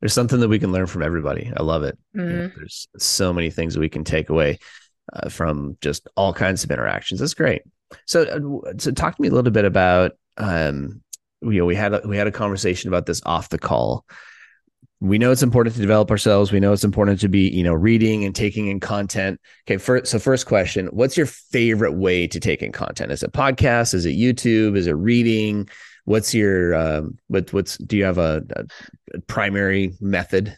there's 0.00 0.12
something 0.12 0.40
that 0.40 0.48
we 0.48 0.58
can 0.58 0.72
learn 0.72 0.86
from 0.86 1.02
everybody. 1.02 1.52
I 1.56 1.62
love 1.62 1.82
it. 1.82 1.98
Mm-hmm. 2.16 2.30
You 2.30 2.36
know, 2.36 2.42
mm-hmm. 2.48 2.58
there's 2.58 2.88
so 2.98 3.32
many 3.32 3.50
things 3.50 3.74
that 3.74 3.80
we 3.80 3.88
can 3.88 4.04
take 4.04 4.30
away 4.30 4.58
uh, 5.12 5.28
from 5.28 5.76
just 5.80 6.08
all 6.16 6.32
kinds 6.32 6.64
of 6.64 6.70
interactions. 6.70 7.20
That's 7.20 7.34
great. 7.34 7.62
So, 8.06 8.22
uh, 8.22 8.72
so 8.78 8.90
talk 8.90 9.16
to 9.16 9.22
me 9.22 9.28
a 9.28 9.32
little 9.32 9.50
bit 9.50 9.64
about, 9.64 10.12
um, 10.36 11.02
you 11.40 11.58
know, 11.58 11.64
we 11.64 11.74
had 11.74 11.94
a, 11.94 12.02
we 12.04 12.16
had 12.16 12.26
a 12.26 12.32
conversation 12.32 12.88
about 12.88 13.06
this 13.06 13.22
off 13.24 13.48
the 13.48 13.58
call. 13.58 14.04
We 15.00 15.18
know 15.18 15.30
it's 15.30 15.44
important 15.44 15.76
to 15.76 15.80
develop 15.80 16.10
ourselves. 16.10 16.50
We 16.50 16.58
know 16.58 16.72
it's 16.72 16.82
important 16.82 17.20
to 17.20 17.28
be, 17.28 17.48
you 17.48 17.62
know, 17.62 17.72
reading 17.72 18.24
and 18.24 18.34
taking 18.34 18.66
in 18.66 18.80
content. 18.80 19.40
Okay, 19.64 19.76
first, 19.76 20.10
so 20.10 20.18
first 20.18 20.46
question: 20.46 20.88
What's 20.88 21.16
your 21.16 21.26
favorite 21.26 21.92
way 21.92 22.26
to 22.26 22.40
take 22.40 22.62
in 22.62 22.72
content? 22.72 23.12
Is 23.12 23.22
it 23.22 23.32
podcast? 23.32 23.94
Is 23.94 24.06
it 24.06 24.16
YouTube? 24.16 24.76
Is 24.76 24.88
it 24.88 24.96
reading? 24.96 25.68
What's 26.08 26.34
your 26.34 26.74
um, 26.74 27.18
what 27.28 27.52
what's 27.52 27.76
do 27.76 27.96
you 27.96 28.04
have 28.04 28.18
a, 28.18 28.42
a 29.14 29.20
primary 29.20 29.94
method? 30.00 30.56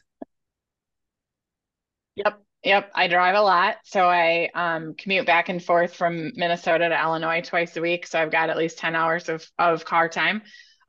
Yep. 2.15 2.43
Yep, 2.63 2.91
I 2.95 3.09
drive 3.09 3.37
a 3.37 3.41
lot. 3.41 3.77
So 3.85 4.07
I 4.07 4.51
um, 4.55 4.93
commute 4.93 5.25
back 5.25 5.49
and 5.49 5.65
forth 5.65 5.95
from 5.95 6.33
Minnesota 6.37 6.91
to 6.91 7.03
Illinois 7.03 7.41
twice 7.41 7.75
a 7.79 7.81
week. 7.81 8.07
So 8.07 8.21
I've 8.21 8.31
got 8.31 8.51
at 8.51 8.59
least 8.59 8.77
10 8.77 8.95
hours 8.95 9.31
of, 9.31 9.47
of 9.59 9.87
car 9.87 10.11
time, 10.11 10.43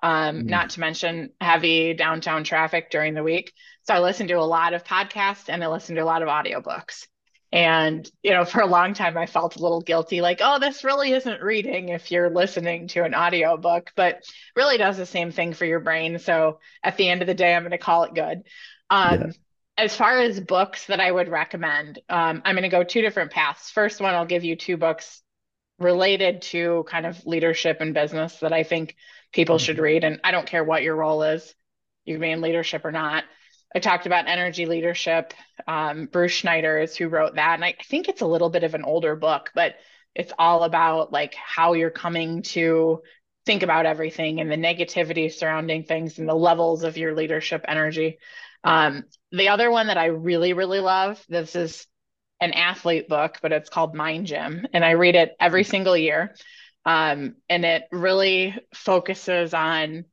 um, 0.03 0.41
mm. 0.41 0.45
not 0.47 0.71
to 0.71 0.81
mention 0.81 1.29
heavy 1.39 1.93
downtown 1.93 2.43
traffic 2.43 2.91
during 2.91 3.13
the 3.13 3.23
week. 3.23 3.53
So 3.83 3.93
I 3.93 3.99
listen 3.99 4.27
to 4.27 4.33
a 4.33 4.41
lot 4.43 4.73
of 4.73 4.83
podcasts 4.83 5.47
and 5.47 5.63
I 5.63 5.67
listen 5.67 5.95
to 5.95 6.03
a 6.03 6.05
lot 6.05 6.21
of 6.21 6.27
audiobooks. 6.27 7.07
And, 7.51 8.09
you 8.23 8.31
know, 8.31 8.45
for 8.45 8.61
a 8.61 8.67
long 8.67 8.93
time, 8.93 9.17
I 9.17 9.25
felt 9.25 9.55
a 9.55 9.61
little 9.61 9.81
guilty, 9.81 10.21
like, 10.21 10.39
oh, 10.41 10.59
this 10.59 10.83
really 10.83 11.11
isn't 11.11 11.41
reading 11.41 11.89
if 11.89 12.11
you're 12.11 12.29
listening 12.29 12.87
to 12.89 13.03
an 13.03 13.15
audiobook, 13.15 13.91
but 13.95 14.23
really 14.55 14.77
does 14.77 14.97
the 14.97 15.05
same 15.05 15.31
thing 15.31 15.53
for 15.53 15.65
your 15.65 15.79
brain. 15.79 16.19
So 16.19 16.59
at 16.83 16.97
the 16.97 17.09
end 17.09 17.21
of 17.21 17.27
the 17.27 17.33
day, 17.33 17.53
I'm 17.53 17.63
going 17.63 17.71
to 17.71 17.77
call 17.77 18.03
it 18.03 18.13
good. 18.13 18.43
Um, 18.89 19.21
yeah. 19.21 19.31
As 19.77 19.95
far 19.95 20.19
as 20.19 20.39
books 20.39 20.87
that 20.87 20.99
I 20.99 21.11
would 21.11 21.29
recommend, 21.29 21.99
um, 22.09 22.41
I'm 22.45 22.55
going 22.55 22.63
to 22.63 22.69
go 22.69 22.83
two 22.83 23.01
different 23.01 23.31
paths. 23.31 23.71
First 23.71 23.99
one, 23.99 24.13
I'll 24.13 24.25
give 24.25 24.43
you 24.43 24.55
two 24.55 24.77
books 24.77 25.21
related 25.79 26.43
to 26.43 26.85
kind 26.87 27.05
of 27.05 27.25
leadership 27.25 27.77
and 27.79 27.93
business 27.93 28.37
that 28.39 28.53
I 28.53 28.63
think 28.63 28.95
people 29.31 29.55
mm-hmm. 29.55 29.65
should 29.65 29.79
read. 29.79 30.03
And 30.03 30.19
I 30.23 30.31
don't 30.31 30.45
care 30.45 30.63
what 30.63 30.83
your 30.83 30.95
role 30.95 31.23
is, 31.23 31.55
you 32.05 32.15
can 32.15 32.21
be 32.21 32.31
in 32.31 32.41
leadership 32.41 32.85
or 32.85 32.91
not. 32.91 33.23
I 33.73 33.79
talked 33.79 34.05
about 34.05 34.27
energy 34.27 34.65
leadership. 34.65 35.33
Um, 35.67 36.05
Bruce 36.05 36.33
Schneider 36.33 36.79
is 36.79 36.95
who 36.95 37.07
wrote 37.07 37.35
that. 37.35 37.55
And 37.55 37.65
I, 37.65 37.69
I 37.79 37.83
think 37.83 38.09
it's 38.09 38.21
a 38.21 38.27
little 38.27 38.49
bit 38.49 38.63
of 38.63 38.73
an 38.73 38.83
older 38.83 39.15
book, 39.15 39.51
but 39.55 39.75
it's 40.13 40.33
all 40.37 40.63
about 40.63 41.11
like 41.11 41.35
how 41.35 41.73
you're 41.73 41.89
coming 41.89 42.41
to 42.41 43.01
think 43.45 43.63
about 43.63 43.85
everything 43.85 44.39
and 44.39 44.51
the 44.51 44.57
negativity 44.57 45.31
surrounding 45.31 45.83
things 45.83 46.19
and 46.19 46.27
the 46.27 46.35
levels 46.35 46.83
of 46.83 46.97
your 46.97 47.15
leadership 47.15 47.65
energy. 47.67 48.19
Um, 48.63 49.05
the 49.31 49.49
other 49.49 49.71
one 49.71 49.87
that 49.87 49.97
I 49.97 50.07
really, 50.07 50.53
really 50.53 50.79
love, 50.79 51.23
this 51.27 51.55
is 51.55 51.87
an 52.39 52.53
athlete 52.53 53.07
book, 53.07 53.39
but 53.41 53.51
it's 53.51 53.69
called 53.69 53.95
Mind 53.95 54.27
Gym. 54.27 54.67
And 54.73 54.83
I 54.83 54.91
read 54.91 55.15
it 55.15 55.35
every 55.39 55.63
single 55.63 55.95
year. 55.95 56.35
Um, 56.85 57.35
and 57.47 57.63
it 57.63 57.83
really 57.91 58.55
focuses 58.73 59.53
on 59.53 60.05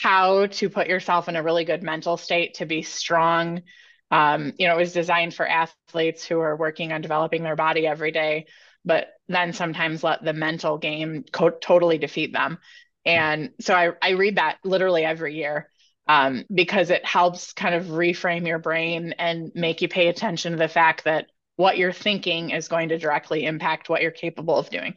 how 0.00 0.46
to 0.46 0.68
put 0.68 0.88
yourself 0.88 1.28
in 1.28 1.36
a 1.36 1.42
really 1.42 1.64
good 1.64 1.82
mental 1.82 2.16
state 2.16 2.54
to 2.54 2.66
be 2.66 2.82
strong. 2.82 3.62
Um, 4.10 4.52
you 4.58 4.66
know, 4.66 4.74
it 4.74 4.80
was 4.80 4.92
designed 4.92 5.34
for 5.34 5.46
athletes 5.46 6.24
who 6.24 6.40
are 6.40 6.56
working 6.56 6.92
on 6.92 7.00
developing 7.00 7.42
their 7.42 7.56
body 7.56 7.86
every 7.86 8.12
day, 8.12 8.46
but 8.84 9.08
then 9.28 9.52
sometimes 9.52 10.04
let 10.04 10.24
the 10.24 10.32
mental 10.32 10.78
game 10.78 11.24
co- 11.32 11.50
totally 11.50 11.98
defeat 11.98 12.32
them. 12.32 12.58
And 13.06 13.50
so 13.60 13.74
I, 13.74 13.92
I 14.00 14.10
read 14.10 14.36
that 14.36 14.58
literally 14.64 15.04
every 15.04 15.34
year 15.34 15.68
um, 16.06 16.44
because 16.52 16.90
it 16.90 17.04
helps 17.04 17.52
kind 17.52 17.74
of 17.74 17.86
reframe 17.86 18.46
your 18.46 18.58
brain 18.58 19.14
and 19.18 19.52
make 19.54 19.82
you 19.82 19.88
pay 19.88 20.08
attention 20.08 20.52
to 20.52 20.58
the 20.58 20.68
fact 20.68 21.04
that 21.04 21.26
what 21.56 21.78
you're 21.78 21.92
thinking 21.92 22.50
is 22.50 22.68
going 22.68 22.88
to 22.88 22.98
directly 22.98 23.44
impact 23.44 23.88
what 23.88 24.02
you're 24.02 24.10
capable 24.10 24.56
of 24.56 24.70
doing. 24.70 24.94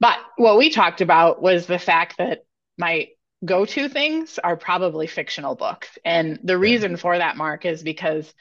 But 0.00 0.18
what 0.36 0.58
we 0.58 0.70
talked 0.70 1.00
about 1.00 1.42
was 1.42 1.66
the 1.66 1.78
fact 1.78 2.18
that 2.18 2.44
my 2.78 3.08
go 3.44 3.64
to 3.64 3.88
things 3.88 4.38
are 4.38 4.56
probably 4.56 5.06
fictional 5.06 5.54
books. 5.54 5.98
And 6.04 6.38
the 6.42 6.58
reason 6.58 6.96
for 6.96 7.16
that, 7.16 7.36
Mark, 7.36 7.64
is 7.64 7.82
because 7.82 8.32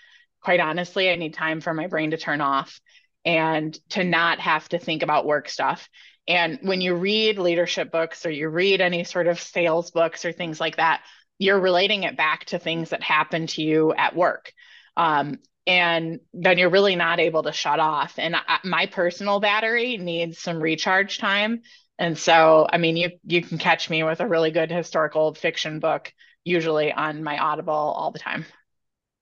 quite 0.41 0.59
honestly, 0.59 1.09
I 1.09 1.15
need 1.15 1.33
time 1.33 1.61
for 1.61 1.73
my 1.73 1.87
brain 1.87 2.11
to 2.11 2.17
turn 2.17 2.41
off 2.41 2.79
and 3.25 3.77
to 3.89 4.03
not 4.03 4.39
have 4.39 4.67
to 4.69 4.79
think 4.79 5.03
about 5.03 5.25
work 5.25 5.49
stuff. 5.49 5.87
And 6.27 6.59
when 6.61 6.81
you 6.81 6.95
read 6.95 7.39
leadership 7.39 7.91
books 7.91 8.25
or 8.25 8.31
you 8.31 8.49
read 8.49 8.81
any 8.81 9.03
sort 9.03 9.27
of 9.27 9.39
sales 9.39 9.91
books 9.91 10.25
or 10.25 10.31
things 10.31 10.59
like 10.59 10.77
that, 10.77 11.01
you're 11.39 11.59
relating 11.59 12.03
it 12.03 12.17
back 12.17 12.45
to 12.45 12.59
things 12.59 12.91
that 12.91 13.01
happen 13.01 13.47
to 13.47 13.63
you 13.63 13.93
at 13.93 14.15
work. 14.15 14.53
Um, 14.95 15.39
and 15.67 16.19
then 16.33 16.57
you're 16.57 16.69
really 16.69 16.95
not 16.95 17.19
able 17.19 17.43
to 17.43 17.51
shut 17.51 17.79
off. 17.79 18.15
And 18.17 18.35
I, 18.35 18.59
my 18.63 18.85
personal 18.87 19.39
battery 19.39 19.97
needs 19.97 20.39
some 20.39 20.61
recharge 20.61 21.17
time. 21.17 21.61
And 22.01 22.17
so, 22.17 22.67
I 22.67 22.79
mean, 22.79 22.97
you 22.97 23.11
you 23.27 23.43
can 23.43 23.59
catch 23.59 23.87
me 23.87 24.01
with 24.01 24.21
a 24.21 24.27
really 24.27 24.49
good 24.49 24.71
historical 24.71 25.35
fiction 25.35 25.79
book, 25.79 26.11
usually 26.43 26.91
on 26.91 27.23
my 27.23 27.37
Audible 27.37 27.73
all 27.73 28.09
the 28.09 28.17
time. 28.17 28.43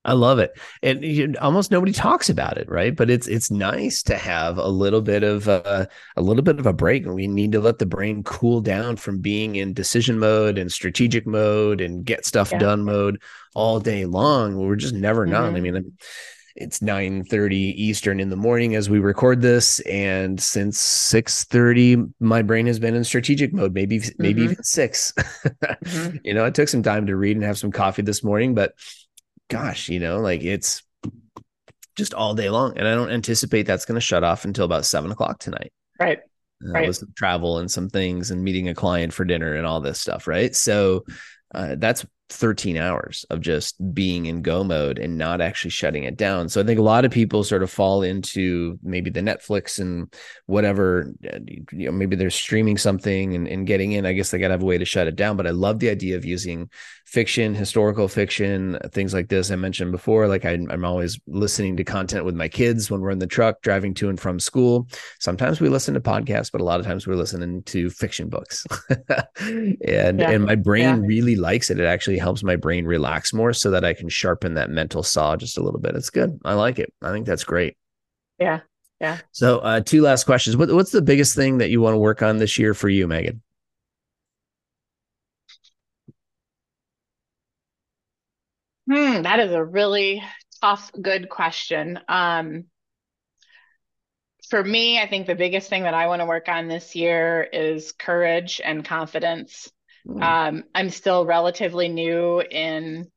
I 0.05 0.13
love 0.13 0.39
it, 0.39 0.57
and 0.81 1.03
you, 1.03 1.35
almost 1.41 1.71
nobody 1.71 1.91
talks 1.91 2.29
about 2.29 2.57
it, 2.57 2.69
right? 2.69 2.95
But 2.95 3.09
it's 3.09 3.27
it's 3.27 3.51
nice 3.51 4.01
to 4.03 4.15
have 4.15 4.57
a 4.57 4.69
little 4.69 5.01
bit 5.01 5.23
of 5.23 5.49
a, 5.49 5.89
a 6.15 6.21
little 6.21 6.41
bit 6.41 6.57
of 6.57 6.65
a 6.65 6.71
break. 6.71 7.05
We 7.05 7.27
need 7.27 7.51
to 7.51 7.59
let 7.59 7.79
the 7.79 7.85
brain 7.85 8.23
cool 8.23 8.61
down 8.61 8.95
from 8.95 9.19
being 9.19 9.57
in 9.57 9.73
decision 9.73 10.17
mode 10.17 10.57
and 10.57 10.71
strategic 10.71 11.27
mode 11.27 11.81
and 11.81 12.05
get 12.05 12.25
stuff 12.25 12.53
yeah. 12.53 12.59
done 12.59 12.85
mode 12.85 13.21
all 13.55 13.81
day 13.81 14.05
long. 14.05 14.55
We're 14.55 14.77
just 14.77 14.95
never 14.95 15.23
mm-hmm. 15.25 15.33
done. 15.33 15.55
I 15.57 15.59
mean, 15.59 15.97
it's 16.60 16.80
9:30 16.80 17.74
eastern 17.76 18.19
in 18.19 18.30
the 18.30 18.36
morning 18.36 18.76
as 18.76 18.89
we 18.89 19.00
record 19.00 19.41
this 19.41 19.80
and 19.82 20.39
since 20.39 20.80
6:30 20.80 22.13
my 22.19 22.41
brain 22.41 22.67
has 22.67 22.80
been 22.80 22.95
in 22.95 23.04
strategic 23.04 23.54
mode 23.54 23.74
maybe 23.74 24.02
maybe 24.17 24.41
mm-hmm. 24.41 24.52
even 24.52 24.63
6 24.63 25.13
mm-hmm. 25.17 26.17
you 26.24 26.34
know 26.34 26.45
it 26.45 26.54
took 26.54 26.67
some 26.67 26.84
time 26.84 27.08
to 27.08 27.15
read 27.15 27.38
and 27.38 27.45
have 27.45 27.58
some 27.58 27.72
coffee 27.72 28.02
this 28.02 28.24
morning 28.24 28.54
but 28.54 28.74
gosh 29.50 29.89
you 29.89 30.00
know 30.00 30.19
like 30.19 30.43
it's 30.43 30.84
just 31.95 32.13
all 32.13 32.36
day 32.36 32.50
long 32.50 32.78
and 32.78 32.88
i 32.88 32.93
don't 32.93 33.12
anticipate 33.12 33.63
that's 33.63 33.86
going 33.86 33.95
to 33.95 34.02
shut 34.02 34.24
off 34.24 34.45
until 34.45 34.65
about 34.65 34.86
7 34.86 35.12
o'clock 35.12 35.39
tonight 35.39 35.72
right 36.00 36.19
uh, 36.65 36.72
right. 36.72 36.88
with 36.88 36.98
some 36.98 37.13
travel 37.15 37.58
and 37.60 37.72
some 37.72 37.89
things 37.89 38.32
and 38.32 38.43
meeting 38.43 38.67
a 38.67 38.76
client 38.76 39.13
for 39.13 39.24
dinner 39.24 39.56
and 39.56 39.65
all 39.65 39.80
this 39.80 40.00
stuff 40.00 40.28
right 40.28 40.56
so 40.56 41.06
uh, 41.56 41.76
that's 41.78 42.06
13 42.29 42.77
hours 42.77 43.25
of 43.29 43.41
just 43.41 43.75
being 43.93 44.27
in 44.27 44.41
go 44.41 44.63
mode 44.63 44.99
and 44.99 45.17
not 45.17 45.41
actually 45.41 45.71
shutting 45.71 46.03
it 46.03 46.15
down. 46.15 46.47
So 46.47 46.61
I 46.61 46.63
think 46.63 46.79
a 46.79 46.83
lot 46.83 47.03
of 47.03 47.11
people 47.11 47.43
sort 47.43 47.63
of 47.63 47.71
fall 47.71 48.03
into 48.03 48.77
maybe 48.83 49.09
the 49.09 49.21
Netflix 49.21 49.79
and 49.79 50.13
whatever, 50.45 51.11
uh, 51.31 51.39
you 51.71 51.87
know, 51.87 51.91
maybe 51.91 52.15
they're 52.15 52.29
streaming 52.29 52.77
something 52.77 53.33
and, 53.35 53.47
and 53.47 53.65
getting 53.65 53.93
in. 53.93 54.05
I 54.05 54.13
guess 54.13 54.31
they 54.31 54.37
got 54.37 54.49
to 54.49 54.53
have 54.53 54.61
a 54.61 54.65
way 54.65 54.77
to 54.77 54.85
shut 54.85 55.07
it 55.07 55.15
down. 55.15 55.37
But 55.37 55.47
I 55.47 55.51
love 55.51 55.79
the 55.79 55.89
idea 55.89 56.17
of 56.17 56.25
using 56.25 56.69
fiction, 57.10 57.56
historical 57.56 58.08
fiction, 58.08 58.78
things 58.91 59.15
like 59.15 59.30
this. 59.30 59.50
I 59.50 59.56
mentioned 59.56 59.91
before, 59.91 60.28
like 60.28 60.45
I, 60.45 60.52
I'm 60.52 60.86
always 60.86 61.19
listening 61.26 61.76
to 61.78 61.84
content 61.84 62.24
with 62.24 62.36
my 62.36 62.48
kids 62.48 62.91
when 62.91 63.02
we're 63.02 63.10
in 63.10 63.17
the 63.17 63.26
truck 63.26 63.62
driving 63.63 63.95
to 63.95 64.10
and 64.10 64.19
from 64.19 64.39
school. 64.39 64.88
Sometimes 65.19 65.60
we 65.60 65.69
listen 65.69 65.95
to 65.95 66.02
podcasts, 66.02 66.52
but 66.52 66.62
a 66.62 66.63
lot 66.63 66.80
of 66.80 66.86
times 66.86 67.08
we're 67.08 67.15
listening 67.15 67.63
to 67.63 67.89
fiction 67.89 68.30
books. 68.30 68.63
and 69.39 70.19
yeah. 70.19 70.30
and 70.30 70.45
my 70.45 70.54
brain 70.54 70.84
yeah. 70.84 71.00
really 71.02 71.36
likes 71.36 71.72
it. 71.72 71.80
It 71.80 71.86
actually 71.86 72.19
helps 72.19 72.43
my 72.43 72.56
brain 72.56 72.86
relax 72.86 73.34
more 73.34 73.54
so 73.54 73.72
that 73.72 73.84
I 73.84 73.95
can 73.95 74.08
sharpen 74.08 74.54
that 74.54 74.69
mental 74.69 75.02
saw 75.02 75.36
just 75.36 75.58
a 75.58 75.63
little 75.63 75.80
bit. 75.80 75.95
It's 75.95 76.12
good. 76.12 76.39
I 76.45 76.54
like 76.54 76.78
it. 76.78 76.93
I 77.02 77.12
think 77.12 77.26
that's 77.26 77.43
great. 77.43 77.76
Yeah. 78.38 78.60
Yeah. 79.02 79.17
So, 79.32 79.60
uh, 79.60 79.80
two 79.80 80.04
last 80.04 80.26
questions. 80.26 80.58
What, 80.58 80.72
what's 80.74 80.91
the 80.91 81.02
biggest 81.02 81.36
thing 81.36 81.58
that 81.58 81.69
you 81.69 81.82
want 81.82 81.95
to 81.95 82.00
work 82.00 82.22
on 82.22 82.38
this 82.38 82.60
year 82.60 82.74
for 82.74 82.89
you, 82.89 83.08
Megan? 83.08 83.41
Hmm, 88.89 89.21
that 89.21 89.39
is 89.39 89.52
a 89.52 89.63
really 89.63 90.23
tough, 90.62 90.91
good 90.99 91.30
question. 91.30 91.99
Um, 92.08 92.65
for 94.49 94.63
me, 94.63 94.99
I 94.99 95.08
think 95.08 95.28
the 95.28 95.36
biggest 95.36 95.69
thing 95.69 95.84
that 95.84 95.93
I 95.93 96.08
want 96.08 96.21
to 96.21 96.25
work 96.25 96.49
on 96.49 96.67
this 96.67 96.95
year 96.95 97.43
is 97.43 97.91
courage 97.91 98.60
and 98.63 98.84
confidence. 98.84 99.71
Mm. 100.08 100.23
Um, 100.23 100.63
I'm 100.73 100.89
still 100.89 101.23
relatively 101.25 101.88
new 101.88 102.41
in 102.41 103.12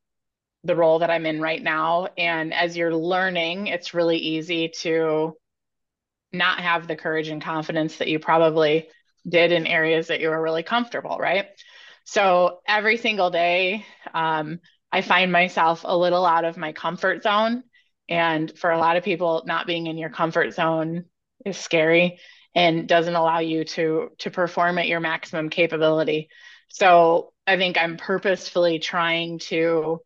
the 0.65 0.77
role 0.77 0.99
that 0.99 1.11
I'm 1.11 1.25
in 1.25 1.41
right 1.41 1.63
now. 1.63 2.09
And 2.19 2.53
as 2.53 2.77
you're 2.77 2.95
learning, 2.95 3.69
it's 3.69 3.95
really 3.95 4.19
easy 4.19 4.73
to 4.81 5.39
not 6.35 6.61
have 6.61 6.87
the 6.87 6.97
courage 6.97 7.29
and 7.29 7.43
confidence 7.43 7.97
that 7.97 8.09
you 8.09 8.19
probably 8.19 8.89
did 9.27 9.53
in 9.53 9.67
areas 9.67 10.09
that 10.09 10.21
you 10.21 10.29
were 10.29 10.43
really 10.43 10.63
comfortable, 10.63 11.17
right? 11.19 11.47
So 12.05 12.59
every 12.69 12.99
single 12.99 13.31
day, 13.31 13.87
um, 14.13 14.61
I 14.93 15.01
find 15.01 15.33
myself 15.33 15.83
a 15.85 15.97
little 15.97 16.27
out 16.27 16.45
of 16.45 16.57
my 16.57 16.73
comfort 16.73 17.23
zone. 17.23 17.65
And 18.09 18.57
for 18.59 18.71
a 18.71 18.79
lot 18.79 18.97
of 18.97 19.05
people, 19.05 19.43
not 19.47 19.67
being 19.67 19.87
in 19.87 19.97
your 19.97 20.11
comfort 20.11 20.53
zone 20.53 21.07
is 21.47 21.57
scary 21.57 22.19
and 22.55 22.87
doesn't 22.87 23.15
allow 23.15 23.39
you 23.39 23.65
to 23.65 24.11
to 24.19 24.31
perform 24.31 24.79
at 24.79 24.89
your 24.89 25.01
maximum 25.01 25.49
capability. 25.49 26.29
So 26.69 27.33
I 27.47 27.57
think 27.57 27.79
I'm 27.79 27.97
purposefully 27.97 28.79
trying 28.79 29.39
to 29.41 30.01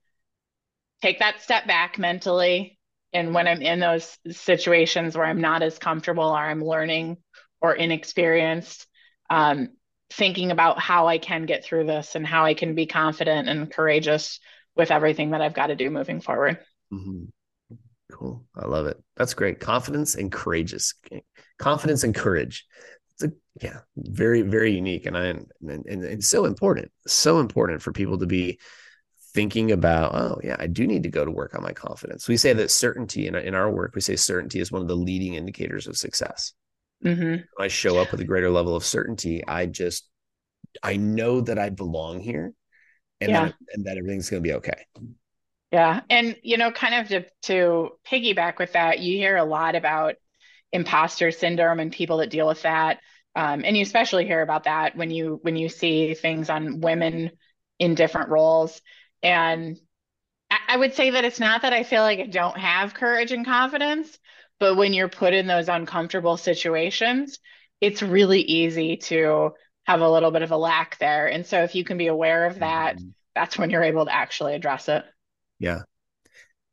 take 1.02 1.18
that 1.18 1.42
step 1.42 1.66
back 1.66 1.98
mentally. 1.98 2.78
And 3.12 3.34
when 3.34 3.48
I'm 3.48 3.62
in 3.62 3.80
those 3.80 4.18
situations 4.30 5.16
where 5.16 5.26
I'm 5.26 5.40
not 5.40 5.62
as 5.62 5.78
comfortable 5.78 6.24
or 6.24 6.38
I'm 6.38 6.64
learning 6.64 7.16
or 7.60 7.74
inexperienced, 7.74 8.86
um, 9.30 9.70
thinking 10.10 10.50
about 10.50 10.78
how 10.78 11.08
I 11.08 11.18
can 11.18 11.46
get 11.46 11.64
through 11.64 11.86
this 11.86 12.14
and 12.14 12.26
how 12.26 12.44
I 12.44 12.54
can 12.54 12.74
be 12.74 12.86
confident 12.86 13.48
and 13.48 13.70
courageous 13.70 14.38
with 14.76 14.90
everything 14.90 15.30
that 15.30 15.40
I've 15.40 15.54
got 15.54 15.68
to 15.68 15.76
do 15.76 15.90
moving 15.90 16.20
forward. 16.20 16.58
Mm-hmm. 16.92 17.24
Cool. 18.12 18.44
I 18.54 18.66
love 18.66 18.86
it. 18.86 19.02
That's 19.16 19.34
great. 19.34 19.58
Confidence 19.58 20.14
and 20.14 20.30
courageous. 20.30 20.94
Confidence 21.58 22.04
and 22.04 22.14
courage. 22.14 22.64
It's 23.14 23.24
a 23.24 23.32
yeah, 23.62 23.80
very 23.96 24.42
very 24.42 24.72
unique, 24.72 25.06
and 25.06 25.16
I 25.16 25.24
and, 25.26 25.50
and, 25.66 25.86
and 25.86 26.04
it's 26.04 26.28
so 26.28 26.44
important. 26.44 26.92
So 27.06 27.40
important 27.40 27.82
for 27.82 27.92
people 27.92 28.18
to 28.18 28.26
be 28.26 28.60
thinking 29.32 29.72
about. 29.72 30.14
Oh 30.14 30.40
yeah, 30.44 30.56
I 30.58 30.66
do 30.66 30.86
need 30.86 31.02
to 31.04 31.08
go 31.08 31.24
to 31.24 31.30
work 31.30 31.54
on 31.54 31.62
my 31.62 31.72
confidence. 31.72 32.28
We 32.28 32.36
say 32.36 32.52
that 32.52 32.70
certainty 32.70 33.26
in 33.26 33.34
in 33.34 33.54
our 33.54 33.70
work. 33.70 33.94
We 33.94 34.02
say 34.02 34.16
certainty 34.16 34.60
is 34.60 34.70
one 34.70 34.82
of 34.82 34.88
the 34.88 34.96
leading 34.96 35.34
indicators 35.34 35.86
of 35.86 35.96
success. 35.96 36.52
Mm-hmm. 37.04 37.42
I 37.60 37.68
show 37.68 37.98
up 37.98 38.10
with 38.12 38.20
a 38.20 38.24
greater 38.24 38.50
level 38.50 38.76
of 38.76 38.84
certainty. 38.84 39.42
I 39.46 39.66
just 39.66 40.08
I 40.82 40.96
know 40.96 41.40
that 41.40 41.58
I 41.58 41.70
belong 41.70 42.20
here 42.20 42.52
and 43.20 43.30
yeah. 43.30 43.44
that, 43.46 43.54
and 43.72 43.84
that 43.86 43.98
everything's 43.98 44.30
going 44.30 44.42
to 44.42 44.48
be 44.48 44.54
okay. 44.54 44.86
Yeah. 45.72 46.00
And, 46.08 46.36
you 46.42 46.56
know, 46.56 46.70
kind 46.70 46.94
of 46.94 47.08
to, 47.08 47.24
to 47.42 47.90
piggyback 48.06 48.58
with 48.58 48.72
that, 48.72 49.00
you 49.00 49.16
hear 49.18 49.36
a 49.36 49.44
lot 49.44 49.74
about 49.74 50.14
imposter 50.72 51.30
syndrome 51.30 51.80
and 51.80 51.92
people 51.92 52.18
that 52.18 52.30
deal 52.30 52.46
with 52.46 52.62
that. 52.62 53.00
Um, 53.34 53.64
and 53.64 53.76
you 53.76 53.82
especially 53.82 54.26
hear 54.26 54.42
about 54.42 54.64
that 54.64 54.96
when 54.96 55.10
you 55.10 55.38
when 55.42 55.56
you 55.56 55.68
see 55.68 56.14
things 56.14 56.48
on 56.48 56.80
women 56.80 57.32
in 57.78 57.94
different 57.94 58.30
roles. 58.30 58.80
And 59.22 59.76
I, 60.50 60.58
I 60.68 60.76
would 60.78 60.94
say 60.94 61.10
that 61.10 61.24
it's 61.24 61.40
not 61.40 61.62
that 61.62 61.74
I 61.74 61.82
feel 61.82 62.02
like 62.02 62.18
I 62.18 62.26
don't 62.26 62.56
have 62.56 62.94
courage 62.94 63.32
and 63.32 63.44
confidence, 63.44 64.18
but 64.58 64.76
when 64.76 64.94
you're 64.94 65.08
put 65.08 65.34
in 65.34 65.46
those 65.46 65.68
uncomfortable 65.68 66.38
situations, 66.38 67.38
it's 67.80 68.02
really 68.02 68.40
easy 68.40 68.96
to 68.96 69.50
have 69.86 70.00
a 70.00 70.10
little 70.10 70.30
bit 70.30 70.42
of 70.42 70.50
a 70.50 70.56
lack 70.56 70.98
there. 70.98 71.28
And 71.28 71.46
so 71.46 71.62
if 71.62 71.74
you 71.74 71.84
can 71.84 71.96
be 71.96 72.08
aware 72.08 72.46
of 72.46 72.58
that, 72.58 72.96
mm-hmm. 72.96 73.08
that's 73.34 73.56
when 73.56 73.70
you're 73.70 73.84
able 73.84 74.04
to 74.04 74.14
actually 74.14 74.54
address 74.54 74.88
it. 74.88 75.04
Yeah. 75.58 75.82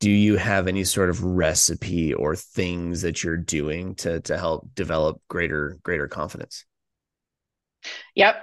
do 0.00 0.10
you 0.10 0.36
have 0.36 0.68
any 0.68 0.84
sort 0.84 1.08
of 1.08 1.24
recipe 1.24 2.12
or 2.12 2.36
things 2.36 3.02
that 3.02 3.24
you're 3.24 3.38
doing 3.38 3.94
to 3.94 4.20
to 4.20 4.36
help 4.36 4.68
develop 4.74 5.22
greater 5.28 5.78
greater 5.82 6.08
confidence 6.08 6.66
yep 8.14 8.36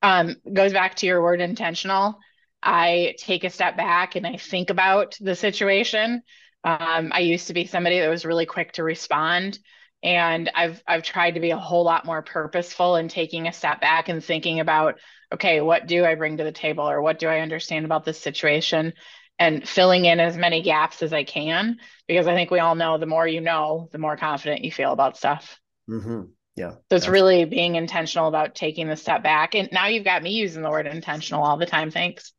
um, 0.00 0.36
goes 0.52 0.72
back 0.72 0.94
to 0.96 1.06
your 1.06 1.20
word 1.20 1.40
intentional 1.40 2.20
i 2.62 3.16
take 3.18 3.42
a 3.42 3.50
step 3.50 3.76
back 3.76 4.14
and 4.14 4.24
i 4.24 4.36
think 4.36 4.70
about 4.70 5.16
the 5.20 5.34
situation 5.34 6.22
um, 6.62 7.10
i 7.12 7.18
used 7.20 7.48
to 7.48 7.54
be 7.54 7.66
somebody 7.66 7.98
that 7.98 8.08
was 8.08 8.24
really 8.24 8.46
quick 8.46 8.70
to 8.72 8.84
respond 8.84 9.58
and 10.02 10.50
i've 10.54 10.82
i've 10.86 11.02
tried 11.02 11.32
to 11.32 11.40
be 11.40 11.50
a 11.50 11.58
whole 11.58 11.84
lot 11.84 12.04
more 12.04 12.22
purposeful 12.22 12.96
in 12.96 13.08
taking 13.08 13.48
a 13.48 13.52
step 13.52 13.80
back 13.80 14.08
and 14.08 14.24
thinking 14.24 14.60
about 14.60 14.98
okay 15.32 15.60
what 15.60 15.86
do 15.86 16.04
i 16.04 16.14
bring 16.14 16.36
to 16.36 16.44
the 16.44 16.52
table 16.52 16.88
or 16.88 17.02
what 17.02 17.18
do 17.18 17.28
i 17.28 17.40
understand 17.40 17.84
about 17.84 18.04
this 18.04 18.20
situation 18.20 18.92
and 19.38 19.68
filling 19.68 20.04
in 20.04 20.20
as 20.20 20.36
many 20.36 20.62
gaps 20.62 21.02
as 21.02 21.12
I 21.12 21.24
can 21.24 21.78
because 22.06 22.26
I 22.26 22.34
think 22.34 22.50
we 22.50 22.58
all 22.58 22.74
know 22.74 22.98
the 22.98 23.06
more 23.06 23.26
you 23.26 23.40
know, 23.40 23.88
the 23.92 23.98
more 23.98 24.16
confident 24.16 24.64
you 24.64 24.72
feel 24.72 24.92
about 24.92 25.16
stuff. 25.16 25.60
Mm-hmm. 25.88 26.22
Yeah. 26.56 26.72
So 26.90 26.96
it's 26.96 27.06
really 27.06 27.44
being 27.44 27.76
intentional 27.76 28.26
about 28.26 28.56
taking 28.56 28.88
the 28.88 28.96
step 28.96 29.22
back. 29.22 29.54
And 29.54 29.68
now 29.70 29.86
you've 29.86 30.04
got 30.04 30.24
me 30.24 30.30
using 30.30 30.62
the 30.62 30.70
word 30.70 30.88
intentional 30.88 31.44
all 31.44 31.56
the 31.56 31.66
time. 31.66 31.92
Thanks. 31.92 32.32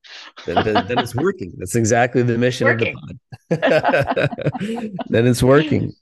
then, 0.46 0.56
then, 0.66 0.88
then 0.88 0.98
it's 0.98 1.16
working. 1.16 1.54
That's 1.58 1.76
exactly 1.76 2.22
the 2.24 2.38
mission 2.38 2.68
of 2.68 2.80
the 2.80 2.94
pod. 2.94 3.18
then 5.08 5.26
it's 5.26 5.42
working. 5.42 5.94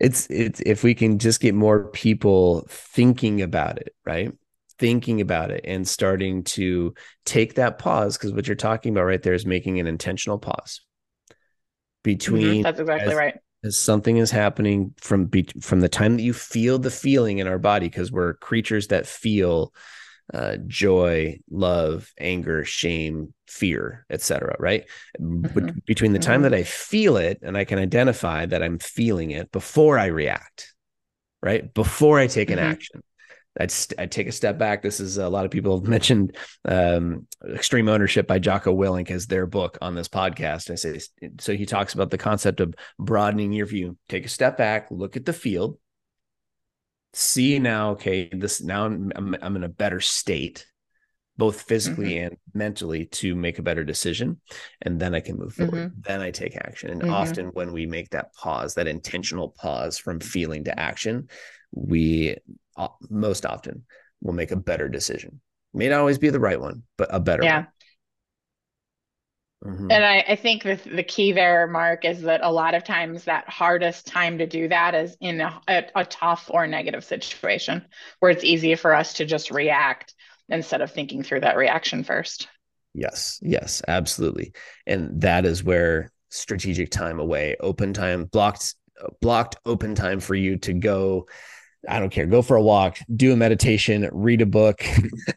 It's 0.00 0.26
it's 0.30 0.60
if 0.64 0.82
we 0.82 0.94
can 0.94 1.18
just 1.18 1.40
get 1.40 1.54
more 1.54 1.88
people 1.90 2.66
thinking 2.68 3.42
about 3.42 3.78
it, 3.78 3.94
right? 4.04 4.32
thinking 4.80 5.20
about 5.20 5.50
it 5.50 5.60
and 5.64 5.86
starting 5.86 6.42
to 6.42 6.94
take 7.26 7.54
that 7.54 7.78
pause 7.78 8.16
because 8.16 8.32
what 8.32 8.48
you're 8.48 8.56
talking 8.56 8.92
about 8.92 9.04
right 9.04 9.22
there 9.22 9.34
is 9.34 9.44
making 9.44 9.78
an 9.78 9.86
intentional 9.86 10.38
pause 10.38 10.80
between 12.02 12.46
mm-hmm. 12.46 12.62
that's 12.62 12.80
exactly 12.80 13.12
as, 13.12 13.14
right 13.14 13.34
as 13.62 13.78
something 13.78 14.16
is 14.16 14.30
happening 14.30 14.94
from 14.98 15.26
be, 15.26 15.46
from 15.60 15.80
the 15.80 15.88
time 15.88 16.16
that 16.16 16.22
you 16.22 16.32
feel 16.32 16.78
the 16.78 16.90
feeling 16.90 17.38
in 17.38 17.46
our 17.46 17.58
body 17.58 17.86
because 17.88 18.10
we're 18.10 18.34
creatures 18.34 18.86
that 18.86 19.06
feel 19.06 19.74
uh, 20.32 20.56
joy 20.66 21.38
love 21.50 22.12
anger 22.18 22.64
shame 22.64 23.34
fear 23.48 24.06
etc 24.10 24.54
right 24.58 24.84
mm-hmm. 25.20 25.46
but 25.54 25.84
between 25.86 26.12
the 26.12 26.18
time 26.18 26.42
mm-hmm. 26.42 26.50
that 26.50 26.54
i 26.54 26.62
feel 26.62 27.16
it 27.16 27.38
and 27.42 27.56
i 27.56 27.64
can 27.64 27.78
identify 27.78 28.46
that 28.46 28.62
i'm 28.62 28.78
feeling 28.78 29.30
it 29.30 29.50
before 29.50 29.98
i 29.98 30.06
react 30.06 30.74
right 31.42 31.74
before 31.74 32.18
i 32.18 32.26
take 32.26 32.50
an 32.50 32.58
mm-hmm. 32.58 32.70
action 32.70 33.02
I'd, 33.58 33.72
I'd 33.98 34.12
take 34.12 34.28
a 34.28 34.32
step 34.32 34.58
back. 34.58 34.82
This 34.82 35.00
is 35.00 35.18
a 35.18 35.28
lot 35.28 35.44
of 35.44 35.50
people 35.50 35.78
have 35.78 35.88
mentioned 35.88 36.36
um, 36.64 37.26
Extreme 37.52 37.88
Ownership 37.88 38.26
by 38.26 38.38
Jocko 38.38 38.74
Willink 38.74 39.10
as 39.10 39.26
their 39.26 39.46
book 39.46 39.78
on 39.82 39.94
this 39.94 40.08
podcast. 40.08 40.70
I 40.70 40.76
say 40.76 41.00
so. 41.40 41.54
He 41.54 41.66
talks 41.66 41.94
about 41.94 42.10
the 42.10 42.18
concept 42.18 42.60
of 42.60 42.74
broadening 42.98 43.52
your 43.52 43.66
view. 43.66 43.96
Take 44.08 44.24
a 44.24 44.28
step 44.28 44.56
back, 44.56 44.88
look 44.90 45.16
at 45.16 45.26
the 45.26 45.32
field, 45.32 45.78
see 47.12 47.58
now. 47.58 47.90
Okay, 47.90 48.28
this 48.32 48.62
now 48.62 48.86
I'm, 48.86 49.36
I'm 49.40 49.56
in 49.56 49.64
a 49.64 49.68
better 49.68 50.00
state, 50.00 50.66
both 51.36 51.62
physically 51.62 52.14
mm-hmm. 52.14 52.26
and 52.26 52.36
mentally, 52.54 53.06
to 53.06 53.34
make 53.34 53.58
a 53.58 53.62
better 53.62 53.84
decision, 53.84 54.40
and 54.82 55.00
then 55.00 55.14
I 55.14 55.20
can 55.20 55.38
move 55.38 55.54
forward. 55.54 55.90
Mm-hmm. 55.90 56.00
Then 56.02 56.20
I 56.20 56.30
take 56.30 56.56
action. 56.56 56.90
And 56.90 57.02
mm-hmm. 57.02 57.12
often 57.12 57.46
when 57.48 57.72
we 57.72 57.86
make 57.86 58.10
that 58.10 58.34
pause, 58.34 58.74
that 58.74 58.88
intentional 58.88 59.48
pause 59.48 59.98
from 59.98 60.20
feeling 60.20 60.64
to 60.64 60.78
action, 60.78 61.28
we 61.72 62.36
most 63.08 63.46
often 63.46 63.84
will 64.20 64.34
make 64.34 64.50
a 64.50 64.56
better 64.56 64.88
decision. 64.88 65.40
May 65.72 65.88
not 65.88 66.00
always 66.00 66.18
be 66.18 66.30
the 66.30 66.40
right 66.40 66.60
one, 66.60 66.82
but 66.98 67.08
a 67.12 67.20
better 67.20 67.44
yeah. 67.44 67.66
Mm-hmm. 69.64 69.90
And 69.90 70.04
I, 70.04 70.24
I 70.26 70.36
think 70.36 70.62
the, 70.62 70.80
the 70.90 71.02
key 71.02 71.32
there, 71.32 71.66
Mark, 71.66 72.04
is 72.04 72.22
that 72.22 72.40
a 72.42 72.50
lot 72.50 72.74
of 72.74 72.82
times 72.82 73.24
that 73.24 73.48
hardest 73.48 74.06
time 74.06 74.38
to 74.38 74.46
do 74.46 74.68
that 74.68 74.94
is 74.94 75.16
in 75.20 75.42
a, 75.42 75.60
a, 75.68 75.84
a 75.96 76.04
tough 76.06 76.50
or 76.50 76.66
negative 76.66 77.04
situation 77.04 77.84
where 78.20 78.30
it's 78.30 78.44
easy 78.44 78.74
for 78.74 78.94
us 78.94 79.14
to 79.14 79.26
just 79.26 79.50
react 79.50 80.14
instead 80.48 80.80
of 80.80 80.90
thinking 80.90 81.22
through 81.22 81.40
that 81.40 81.58
reaction 81.58 82.04
first. 82.04 82.48
Yes, 82.94 83.38
yes, 83.42 83.82
absolutely. 83.86 84.52
And 84.86 85.20
that 85.20 85.44
is 85.44 85.62
where 85.62 86.10
strategic 86.30 86.90
time 86.90 87.20
away, 87.20 87.56
open 87.60 87.92
time, 87.92 88.24
blocked 88.24 88.74
blocked 89.20 89.56
open 89.64 89.94
time 89.94 90.20
for 90.20 90.34
you 90.34 90.58
to 90.58 90.74
go 90.74 91.26
I 91.88 91.98
don't 91.98 92.10
care. 92.10 92.26
Go 92.26 92.42
for 92.42 92.56
a 92.56 92.62
walk, 92.62 92.98
do 93.14 93.32
a 93.32 93.36
meditation, 93.36 94.08
read 94.12 94.42
a 94.42 94.46
book, 94.46 94.84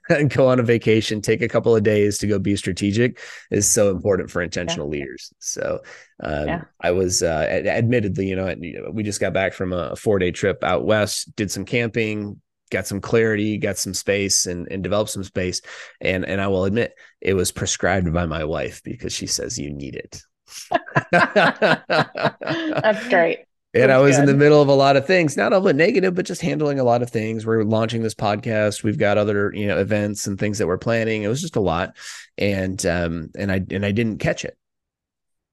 and 0.10 0.30
go 0.34 0.50
on 0.50 0.60
a 0.60 0.64
vacation. 0.64 1.22
Take 1.22 1.42
a 1.42 1.48
couple 1.48 1.74
of 1.76 1.84
days 1.84 2.18
to 2.18 2.28
go 2.28 2.38
be 2.38 2.58
strategic 2.58 3.22
is 3.50 3.70
so 3.70 3.90
important 3.90 4.30
for 4.30 4.42
intentional 4.42 4.88
yeah. 4.88 5.00
leaders. 5.00 5.34
So, 5.40 5.80
um, 6.22 6.48
yeah. 6.48 6.64
I 6.82 6.92
was 6.92 7.24
uh, 7.24 7.48
admittedly, 7.50 8.28
you 8.28 8.36
know, 8.36 8.54
we 8.92 9.04
just 9.04 9.22
got 9.22 9.34
back 9.34 9.54
from 9.54 9.72
a 9.72 9.96
four 9.96 10.20
day 10.20 10.32
trip 10.32 10.64
out 10.64 10.86
west, 10.86 11.34
did 11.38 11.50
some 11.50 11.64
camping, 11.64 12.42
got 12.72 12.88
some 12.88 13.00
clarity, 13.00 13.58
got 13.58 13.78
some 13.78 13.94
space, 13.94 14.46
and 14.46 14.68
and 14.70 14.84
developed 14.84 15.12
some 15.12 15.24
space. 15.24 15.62
And 16.02 16.26
and 16.26 16.42
I 16.42 16.48
will 16.48 16.66
admit, 16.66 16.94
it 17.22 17.36
was 17.36 17.54
prescribed 17.54 18.12
by 18.14 18.26
my 18.26 18.44
wife 18.44 18.82
because 18.84 19.14
she 19.14 19.28
says 19.28 19.58
you 19.58 19.72
need 19.72 19.96
it. 19.96 20.22
That's 21.12 23.08
great 23.08 23.46
and 23.74 23.92
I 23.92 24.00
was 24.00 24.16
good. 24.16 24.22
in 24.22 24.26
the 24.28 24.36
middle 24.36 24.62
of 24.62 24.68
a 24.68 24.74
lot 24.74 24.96
of 24.96 25.08
things, 25.08 25.36
not 25.36 25.52
all 25.52 25.62
negative, 25.62 26.14
but 26.14 26.26
just 26.26 26.42
handling 26.42 26.80
a 26.80 26.84
lot 26.84 27.02
of 27.02 27.10
things. 27.10 27.46
We're 27.46 27.64
launching 27.64 28.04
this 28.04 28.14
podcast. 28.14 28.84
We've 28.84 28.98
got 28.98 29.18
other, 29.18 29.52
you 29.54 29.68
know, 29.68 29.80
events 29.80 30.28
and 30.28 30.38
things 30.38 30.60
that 30.60 30.68
we're 30.68 30.78
planning. 30.78 31.24
It 31.24 31.28
was 31.28 31.42
just 31.42 31.56
a 31.56 31.62
lot. 31.62 31.98
And 32.38 32.84
um, 32.86 33.32
and 33.38 33.52
I 33.52 33.62
and 33.72 33.86
I 33.86 33.92
didn't 33.92 34.20
catch 34.20 34.46
it. 34.46 34.58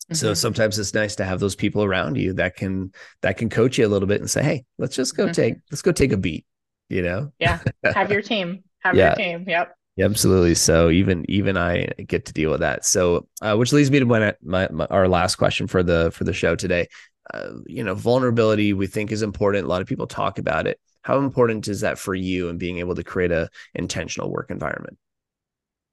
Mm-hmm. 0.05 0.15
So 0.15 0.35
sometimes 0.35 0.79
it's 0.79 0.93
nice 0.93 1.17
to 1.17 1.25
have 1.25 1.41
those 1.41 1.57
people 1.57 1.83
around 1.83 2.17
you 2.17 2.35
that 2.35 2.57
can 2.57 2.93
that 3.23 3.39
can 3.39 3.49
coach 3.49 3.79
you 3.79 3.87
a 3.87 3.89
little 3.89 4.09
bit 4.09 4.21
and 4.21 4.31
say, 4.31 4.43
Hey, 4.43 4.65
let's 4.77 4.97
just 4.97 5.17
go 5.17 5.25
mm-hmm. 5.25 5.33
take 5.33 5.55
let's 5.71 5.83
go 5.83 5.93
take 5.93 6.13
a 6.13 6.19
beat, 6.19 6.45
you 6.89 7.03
know? 7.03 7.33
Yeah. 7.39 7.61
Have 7.85 8.11
your 8.11 8.23
team. 8.23 8.65
Have 8.81 8.97
yeah. 8.97 9.15
your 9.17 9.39
team. 9.39 9.45
Yep. 9.49 9.75
Yeah, 9.97 10.05
absolutely. 10.05 10.55
So 10.55 10.91
even 10.91 11.25
even 11.29 11.57
I 11.57 11.87
get 12.07 12.27
to 12.27 12.33
deal 12.33 12.51
with 12.51 12.61
that. 12.61 12.85
So, 12.85 13.29
uh, 13.43 13.57
which 13.57 13.73
leads 13.73 13.91
me 13.91 13.99
to 13.99 14.07
my, 14.07 14.35
my, 14.43 14.69
my, 14.71 14.87
our 14.87 15.09
last 15.09 15.37
question 15.37 15.67
for 15.67 15.83
the 15.83 16.11
for 16.13 16.25
the 16.25 16.33
show 16.33 16.55
today 16.55 16.89
uh, 17.33 17.53
you 17.67 17.85
know, 17.85 17.95
vulnerability 17.95 18.73
we 18.73 18.87
think 18.87 19.13
is 19.13 19.23
important. 19.23 19.65
A 19.65 19.69
lot 19.69 19.83
of 19.83 19.89
people 19.89 20.07
talk 20.07 20.39
about 20.39 20.67
it. 20.67 20.81
How 21.03 21.19
important 21.19 21.69
is 21.69 21.81
that 21.81 21.99
for 21.99 22.15
you 22.15 22.49
and 22.49 22.59
being 22.59 22.79
able 22.79 22.95
to 22.95 23.05
create 23.05 23.33
a 23.33 23.49
intentional 23.75 24.31
work 24.31 24.51
environment? 24.51 24.99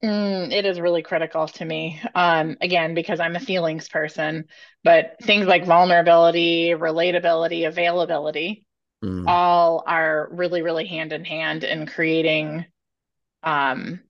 Mm, 0.03 0.51
it 0.51 0.65
is 0.65 0.79
really 0.79 1.01
critical 1.01 1.47
to 1.47 1.65
me. 1.65 1.99
Um, 2.13 2.57
again, 2.61 2.93
because 2.93 3.19
I'm 3.19 3.35
a 3.35 3.39
feelings 3.39 3.89
person, 3.89 4.45
but 4.83 5.15
things 5.23 5.47
like 5.47 5.65
vulnerability, 5.65 6.69
relatability, 6.69 7.67
availability, 7.67 8.63
mm. 9.03 9.25
all 9.27 9.83
are 9.87 10.29
really, 10.31 10.61
really 10.61 10.85
hand 10.85 11.13
in 11.13 11.25
hand 11.25 11.63
in 11.63 11.87
creating 11.87 12.65
um, 13.41 14.01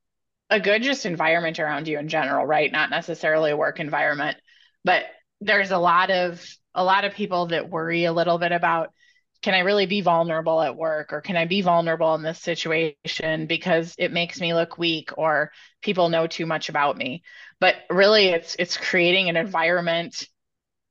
a 0.50 0.60
good 0.60 0.84
just 0.84 1.06
environment 1.06 1.60
around 1.60 1.88
you 1.88 2.00
in 2.00 2.10
general, 2.10 2.46
right? 2.46 2.72
Not 2.72 2.90
necessarily 2.90 3.52
a 3.52 3.58
work 3.58 3.80
environment, 3.80 4.38
but 4.84 5.06
there's 5.40 5.72
a 5.72 5.78
lot 5.78 6.10
of 6.10 6.46
a 6.78 6.84
lot 6.84 7.04
of 7.04 7.14
people 7.14 7.48
that 7.48 7.70
worry 7.70 8.06
a 8.06 8.14
little 8.14 8.38
bit 8.38 8.54
about 8.54 8.94
can 9.42 9.54
I 9.54 9.60
really 9.60 9.86
be 9.86 10.02
vulnerable 10.02 10.62
at 10.62 10.76
work 10.76 11.14
or 11.14 11.22
can 11.22 11.36
I 11.36 11.46
be 11.46 11.62
vulnerable 11.62 12.16
in 12.16 12.24
this 12.24 12.40
situation 12.40 13.46
because 13.48 13.94
it 13.98 14.12
makes 14.12 14.40
me 14.40 14.54
look 14.54 14.78
weak 14.78 15.12
or 15.18 15.52
people 15.82 16.10
know 16.10 16.28
too 16.28 16.46
much 16.46 16.70
about 16.70 16.98
me. 16.98 17.24
But 17.60 17.76
really 17.90 18.28
it's 18.28 18.56
it's 18.58 18.78
creating 18.78 19.30
an 19.30 19.38
environment 19.38 20.28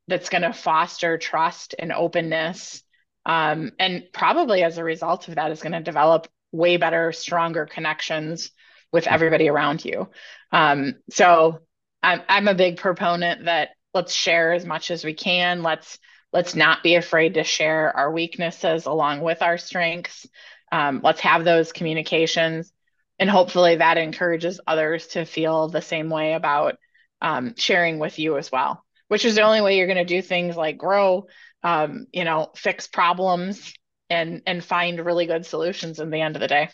that's 0.09 0.29
going 0.29 0.43
to 0.43 0.53
foster 0.53 1.19
trust 1.19 1.75
and 1.79 1.93
openness. 1.93 2.83
Um, 3.25 3.73
and 3.81 4.05
probably 4.13 4.63
as 4.63 4.79
a 4.79 4.85
result 4.85 5.27
of 5.29 5.35
that 5.35 5.51
is 5.51 5.61
going 5.61 5.73
to 5.73 5.81
develop 5.81 6.29
way 6.53 6.77
better, 6.77 7.13
stronger 7.13 7.67
connections 7.67 8.53
with 8.93 9.09
everybody 9.09 9.49
around 9.49 9.85
you. 9.85 10.09
Um, 10.53 10.95
so 11.11 11.61
I'm, 12.03 12.23
I'm 12.29 12.49
a 12.49 12.55
big 12.55 12.77
proponent 12.77 13.47
that 13.47 13.71
let's 13.97 14.15
share 14.15 14.53
as 14.53 14.65
much 14.65 14.93
as 14.93 15.05
we 15.05 15.15
can. 15.15 15.65
Let's 15.65 15.99
let's 16.33 16.55
not 16.55 16.85
be 16.85 16.95
afraid 16.95 17.35
to 17.35 17.45
share 17.45 17.97
our 17.97 18.13
weaknesses 18.13 18.87
along 18.87 19.23
with 19.23 19.43
our 19.43 19.59
strengths. 19.59 20.27
Um, 20.71 21.01
let's 21.03 21.21
have 21.21 21.45
those 21.45 21.73
communications. 21.73 22.73
And 23.19 23.29
hopefully 23.29 23.77
that 23.77 23.99
encourages 23.99 24.61
others 24.67 25.09
to 25.09 25.25
feel 25.25 25.69
the 25.69 25.83
same 25.83 26.11
way 26.11 26.35
about 26.35 26.77
um, 27.21 27.55
sharing 27.57 27.99
with 27.99 28.19
you 28.19 28.37
as 28.37 28.53
well 28.53 28.85
which 29.09 29.25
is 29.25 29.35
the 29.35 29.43
only 29.43 29.61
way 29.61 29.77
you're 29.77 29.87
going 29.87 29.97
to 29.97 30.05
do 30.05 30.23
things 30.23 30.57
like 30.57 30.79
grow 30.79 31.27
um, 31.63 32.07
you 32.13 32.25
know 32.25 32.51
fix 32.55 32.87
problems 32.87 33.75
and 34.09 34.43
and 34.47 34.65
find 34.65 35.05
really 35.05 35.27
good 35.27 35.47
solutions 35.47 35.99
in 35.99 36.11
the 36.11 36.21
end 36.21 36.37
of 36.37 36.41
the 36.41 36.49
day. 36.49 36.69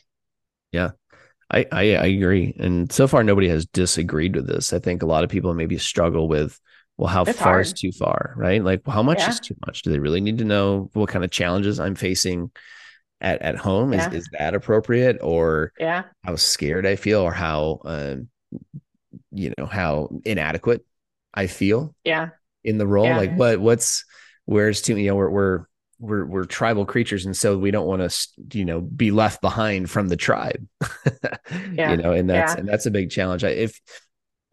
Yeah. 0.71 0.91
I, 1.51 1.67
I, 1.71 1.81
I 1.97 2.07
agree. 2.07 2.55
And 2.59 2.91
so 2.91 3.07
far 3.07 3.23
nobody 3.23 3.49
has 3.49 3.67
disagreed 3.67 4.35
with 4.35 4.47
this. 4.47 4.73
I 4.73 4.79
think 4.79 5.03
a 5.03 5.07
lot 5.07 5.23
of 5.23 5.29
people 5.29 5.53
maybe 5.53 5.77
struggle 5.77 6.27
with 6.27 6.59
well 7.03 7.13
how 7.13 7.25
far 7.25 7.55
hard. 7.55 7.67
is 7.67 7.73
too 7.73 7.93
far 7.93 8.35
right 8.37 8.63
like 8.63 8.87
how 8.87 9.03
much 9.03 9.19
yeah. 9.19 9.31
is 9.31 9.41
too 9.41 9.57
much 9.67 9.83
do 9.83 9.91
they 9.91 9.99
really 9.99 10.21
need 10.21 10.39
to 10.39 10.45
know 10.45 10.91
what 10.93 11.09
kind 11.09 11.25
of 11.25 11.31
challenges 11.31 11.81
i'm 11.81 11.95
facing 11.95 12.51
at, 13.21 13.41
at 13.43 13.57
home 13.57 13.93
yeah. 13.93 14.09
is, 14.09 14.15
is 14.15 14.29
that 14.39 14.55
appropriate 14.55 15.19
or 15.21 15.73
yeah 15.79 16.05
how 16.25 16.37
scared 16.37 16.87
i 16.87 16.97
feel 16.97 17.21
or 17.21 17.33
how 17.33 17.81
um, 17.85 18.29
you 19.31 19.53
know 19.59 19.67
how 19.67 20.09
inadequate 20.25 20.85
i 21.35 21.47
feel 21.47 21.95
yeah 22.05 22.31
in 22.65 22.79
the 22.79 22.87
role. 22.87 23.07
Yeah. 23.07 23.17
Like 23.17 23.37
what 23.37 23.61
what's 23.61 24.05
where's 24.45 24.83
too 24.83 24.97
you 24.97 25.09
know 25.09 25.17
we're 25.17 25.31
we're 25.31 25.65
we're 25.99 26.25
we're 26.25 26.45
tribal 26.45 26.85
creatures 26.85 27.27
and 27.27 27.37
so 27.37 27.57
we 27.57 27.71
don't 27.71 27.87
want 27.87 28.09
to 28.09 28.59
you 28.59 28.65
know 28.65 28.81
be 28.81 29.11
left 29.11 29.41
behind 29.41 29.89
from 29.89 30.09
the 30.09 30.17
tribe 30.17 30.67
yeah. 31.73 31.93
you 31.93 31.97
know 31.97 32.13
and 32.13 32.29
that's 32.29 32.55
and 32.55 32.69
that's 32.69 32.87
a 32.87 32.91
big 32.91 33.09
challenge 33.09 33.45
I, 33.45 33.51
if 33.51 33.81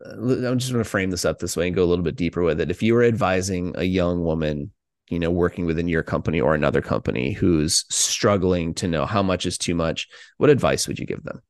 i'm 0.05 0.57
just 0.57 0.71
going 0.71 0.83
to 0.83 0.89
frame 0.89 1.09
this 1.09 1.25
up 1.25 1.39
this 1.39 1.57
way 1.57 1.67
and 1.67 1.75
go 1.75 1.83
a 1.83 1.87
little 1.87 2.03
bit 2.03 2.15
deeper 2.15 2.43
with 2.43 2.59
it 2.61 2.71
if 2.71 2.81
you 2.81 2.93
were 2.93 3.03
advising 3.03 3.73
a 3.75 3.83
young 3.83 4.23
woman 4.23 4.71
you 5.09 5.19
know 5.19 5.31
working 5.31 5.65
within 5.65 5.87
your 5.87 6.03
company 6.03 6.39
or 6.39 6.55
another 6.55 6.81
company 6.81 7.31
who's 7.31 7.85
struggling 7.89 8.73
to 8.73 8.87
know 8.87 9.05
how 9.05 9.21
much 9.21 9.45
is 9.45 9.57
too 9.57 9.75
much 9.75 10.07
what 10.37 10.49
advice 10.49 10.87
would 10.87 10.99
you 10.99 11.05
give 11.05 11.23
them 11.23 11.41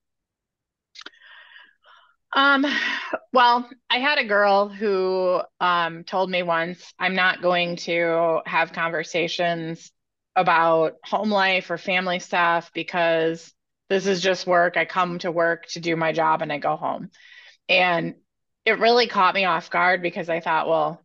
um, 2.33 2.65
well, 3.33 3.67
I 3.89 3.99
had 3.99 4.19
a 4.19 4.23
girl 4.23 4.69
who 4.69 5.41
um, 5.59 6.03
told 6.03 6.29
me 6.29 6.43
once, 6.43 6.93
I'm 6.99 7.15
not 7.15 7.41
going 7.41 7.77
to 7.77 8.41
have 8.45 8.71
conversations 8.71 9.91
about 10.35 10.93
home 11.03 11.31
life 11.31 11.71
or 11.71 11.77
family 11.77 12.19
stuff 12.19 12.71
because 12.73 13.51
this 13.89 14.05
is 14.05 14.21
just 14.21 14.45
work. 14.45 14.77
I 14.77 14.85
come 14.85 15.19
to 15.19 15.31
work 15.31 15.65
to 15.69 15.79
do 15.79 15.95
my 15.95 16.11
job 16.11 16.41
and 16.41 16.53
I 16.53 16.59
go 16.59 16.75
home. 16.75 17.09
And 17.67 18.15
it 18.69 18.79
really 18.79 19.07
caught 19.07 19.33
me 19.33 19.45
off 19.45 19.71
guard 19.71 20.01
because 20.03 20.29
I 20.29 20.39
thought, 20.39 20.69
well, 20.69 21.01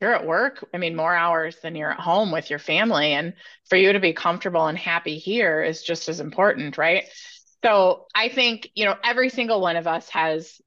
you're 0.00 0.14
at 0.14 0.26
work. 0.26 0.68
I 0.74 0.78
mean, 0.78 0.94
more 0.94 1.14
hours 1.14 1.56
than 1.62 1.74
you're 1.74 1.92
at 1.92 2.00
home 2.00 2.30
with 2.30 2.50
your 2.50 2.58
family. 2.58 3.12
And 3.12 3.32
for 3.70 3.76
you 3.76 3.94
to 3.94 4.00
be 4.00 4.12
comfortable 4.12 4.66
and 4.66 4.76
happy 4.76 5.16
here 5.18 5.62
is 5.62 5.82
just 5.82 6.10
as 6.10 6.20
important, 6.20 6.76
right? 6.76 7.04
So 7.64 8.06
I 8.14 8.28
think, 8.28 8.68
you 8.74 8.84
know, 8.84 8.96
every 9.02 9.30
single 9.30 9.62
one 9.62 9.76
of 9.76 9.86
us 9.86 10.10
has, 10.10 10.60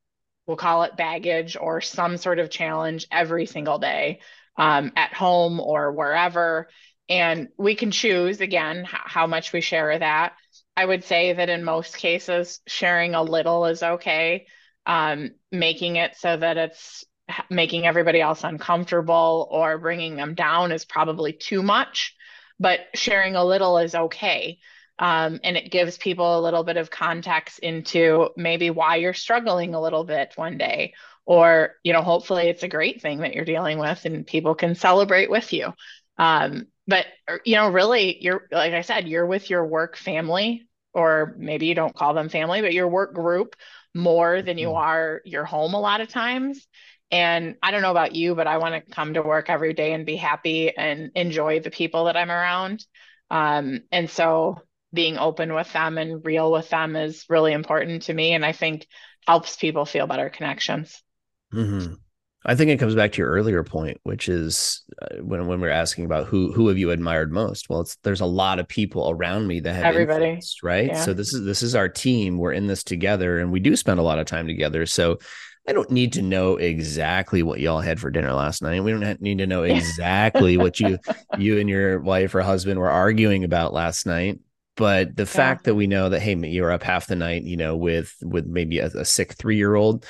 we'll 0.47 0.57
call 0.57 0.84
it 0.84 0.97
baggage 0.97 1.55
or 1.55 1.82
some 1.82 2.18
sort 2.18 2.39
of 2.39 2.49
challenge 2.49 3.05
every 3.11 3.45
single 3.45 3.78
day 3.78 4.22
um, 4.57 4.91
at 4.95 5.13
home 5.13 5.59
or 5.59 5.91
wherever. 5.91 6.68
And 7.09 7.49
we 7.57 7.76
can 7.76 7.91
choose 7.91 8.41
again 8.41 8.86
how 8.89 9.28
much 9.28 9.53
we 9.53 9.61
share 9.61 9.99
that. 9.99 10.34
I 10.76 10.84
would 10.84 11.03
say 11.03 11.34
that 11.34 11.49
in 11.49 11.63
most 11.63 11.95
cases, 11.95 12.59
sharing 12.65 13.13
a 13.13 13.22
little 13.22 13.68
is 13.68 13.84
okay. 13.84 14.47
Um, 14.88 15.31
making 15.51 15.97
it 15.97 16.15
so 16.15 16.38
that 16.38 16.57
it's 16.57 17.05
making 17.49 17.85
everybody 17.85 18.21
else 18.21 18.43
uncomfortable 18.43 19.47
or 19.51 19.77
bringing 19.77 20.15
them 20.15 20.33
down 20.33 20.71
is 20.71 20.85
probably 20.85 21.33
too 21.33 21.61
much, 21.61 22.15
but 22.59 22.79
sharing 22.95 23.35
a 23.35 23.43
little 23.43 23.77
is 23.79 23.93
okay. 23.93 24.59
Um, 24.97 25.41
and 25.43 25.57
it 25.57 25.71
gives 25.71 25.97
people 25.97 26.39
a 26.39 26.41
little 26.41 26.63
bit 26.63 26.77
of 26.77 26.89
context 26.89 27.59
into 27.59 28.29
maybe 28.38 28.69
why 28.69 28.95
you're 28.95 29.13
struggling 29.13 29.75
a 29.75 29.81
little 29.81 30.05
bit 30.05 30.31
one 30.38 30.57
day 30.57 30.93
or 31.27 31.75
you 31.83 31.93
know 31.93 32.01
hopefully 32.01 32.47
it's 32.47 32.63
a 32.63 32.67
great 32.67 33.01
thing 33.01 33.19
that 33.19 33.35
you're 33.35 33.45
dealing 33.45 33.77
with 33.77 34.05
and 34.05 34.25
people 34.25 34.55
can 34.55 34.73
celebrate 34.73 35.29
with 35.29 35.53
you 35.53 35.71
um, 36.17 36.65
but 36.88 37.05
you 37.45 37.55
know 37.55 37.69
really 37.69 38.17
you're 38.23 38.47
like 38.51 38.73
i 38.73 38.81
said 38.81 39.07
you're 39.07 39.25
with 39.25 39.49
your 39.49 39.65
work 39.65 39.97
family 39.97 40.67
or 40.93 41.35
maybe 41.38 41.67
you 41.67 41.75
don't 41.75 41.95
call 41.95 42.13
them 42.13 42.29
family 42.29 42.61
but 42.61 42.73
your 42.73 42.88
work 42.88 43.13
group 43.13 43.55
more 43.97 44.41
than 44.41 44.57
you 44.57 44.67
mm-hmm. 44.67 44.77
are 44.77 45.21
your 45.25 45.43
home 45.43 45.73
a 45.73 45.79
lot 45.79 46.01
of 46.01 46.07
times 46.07 46.67
and 47.11 47.55
i 47.63 47.71
don't 47.71 47.81
know 47.81 47.91
about 47.91 48.15
you 48.15 48.35
but 48.35 48.47
i 48.47 48.57
want 48.57 48.75
to 48.75 48.91
come 48.91 49.13
to 49.13 49.21
work 49.21 49.49
every 49.49 49.73
day 49.73 49.93
and 49.93 50.05
be 50.05 50.15
happy 50.15 50.75
and 50.75 51.11
enjoy 51.15 51.59
the 51.59 51.71
people 51.71 52.05
that 52.05 52.15
i'm 52.15 52.31
around 52.31 52.85
um, 53.29 53.81
and 53.91 54.09
so 54.09 54.61
being 54.93 55.17
open 55.17 55.53
with 55.53 55.71
them 55.73 55.97
and 55.97 56.25
real 56.25 56.49
with 56.51 56.69
them 56.69 56.95
is 56.95 57.25
really 57.27 57.53
important 57.53 58.03
to 58.03 58.13
me 58.13 58.33
and 58.33 58.45
i 58.45 58.51
think 58.51 58.87
helps 59.25 59.55
people 59.55 59.85
feel 59.85 60.07
better 60.07 60.29
connections 60.29 61.01
mm-hmm. 61.53 61.93
I 62.47 62.55
think 62.55 62.71
it 62.71 62.79
comes 62.79 62.95
back 62.95 63.11
to 63.11 63.19
your 63.19 63.29
earlier 63.29 63.63
point 63.63 63.99
which 64.03 64.27
is 64.27 64.83
uh, 65.01 65.17
when, 65.21 65.45
when 65.47 65.61
we're 65.61 65.69
asking 65.69 66.05
about 66.05 66.27
who 66.27 66.51
who 66.51 66.67
have 66.67 66.77
you 66.77 66.91
admired 66.91 67.31
most 67.31 67.69
well 67.69 67.81
it's 67.81 67.95
there's 67.97 68.21
a 68.21 68.25
lot 68.25 68.59
of 68.59 68.67
people 68.67 69.09
around 69.09 69.47
me 69.47 69.59
that 69.59 69.73
have 69.73 69.85
everybody 69.85 70.39
right 70.63 70.87
yeah. 70.87 71.01
so 71.01 71.13
this 71.13 71.33
is 71.33 71.43
this 71.45 71.61
is 71.61 71.75
our 71.75 71.89
team 71.89 72.37
we're 72.37 72.51
in 72.51 72.67
this 72.67 72.83
together 72.83 73.39
and 73.39 73.51
we 73.51 73.59
do 73.59 73.75
spend 73.75 73.99
a 73.99 74.03
lot 74.03 74.19
of 74.19 74.25
time 74.25 74.47
together 74.47 74.85
so 74.85 75.17
I 75.69 75.73
don't 75.73 75.91
need 75.91 76.13
to 76.13 76.21
know 76.21 76.55
exactly 76.55 77.43
what 77.43 77.59
y'all 77.59 77.81
had 77.81 77.99
for 77.99 78.09
dinner 78.09 78.31
last 78.31 78.61
night. 78.61 78.81
We 78.85 78.91
don't 78.91 79.21
need 79.21 79.39
to 79.39 79.47
know 79.47 79.63
exactly 79.63 80.55
what 80.55 80.79
you 80.79 80.97
you 81.37 81.59
and 81.59 81.69
your 81.69 81.99
wife 81.99 82.33
or 82.33 82.41
husband 82.41 82.79
were 82.79 82.89
arguing 82.89 83.43
about 83.43 83.73
last 83.73 84.05
night 84.05 84.39
but 84.77 85.15
the 85.15 85.23
yeah. 85.23 85.27
fact 85.27 85.65
that 85.65 85.75
we 85.75 85.87
know 85.87 86.07
that 86.07 86.21
hey 86.21 86.35
you're 86.35 86.71
up 86.71 86.83
half 86.83 87.07
the 87.07 87.15
night 87.15 87.43
you 87.43 87.57
know 87.57 87.75
with 87.75 88.15
with 88.21 88.45
maybe 88.45 88.79
a, 88.79 88.85
a 88.85 89.03
sick 89.03 89.33
three 89.33 89.57
year 89.57 89.75
old 89.75 90.05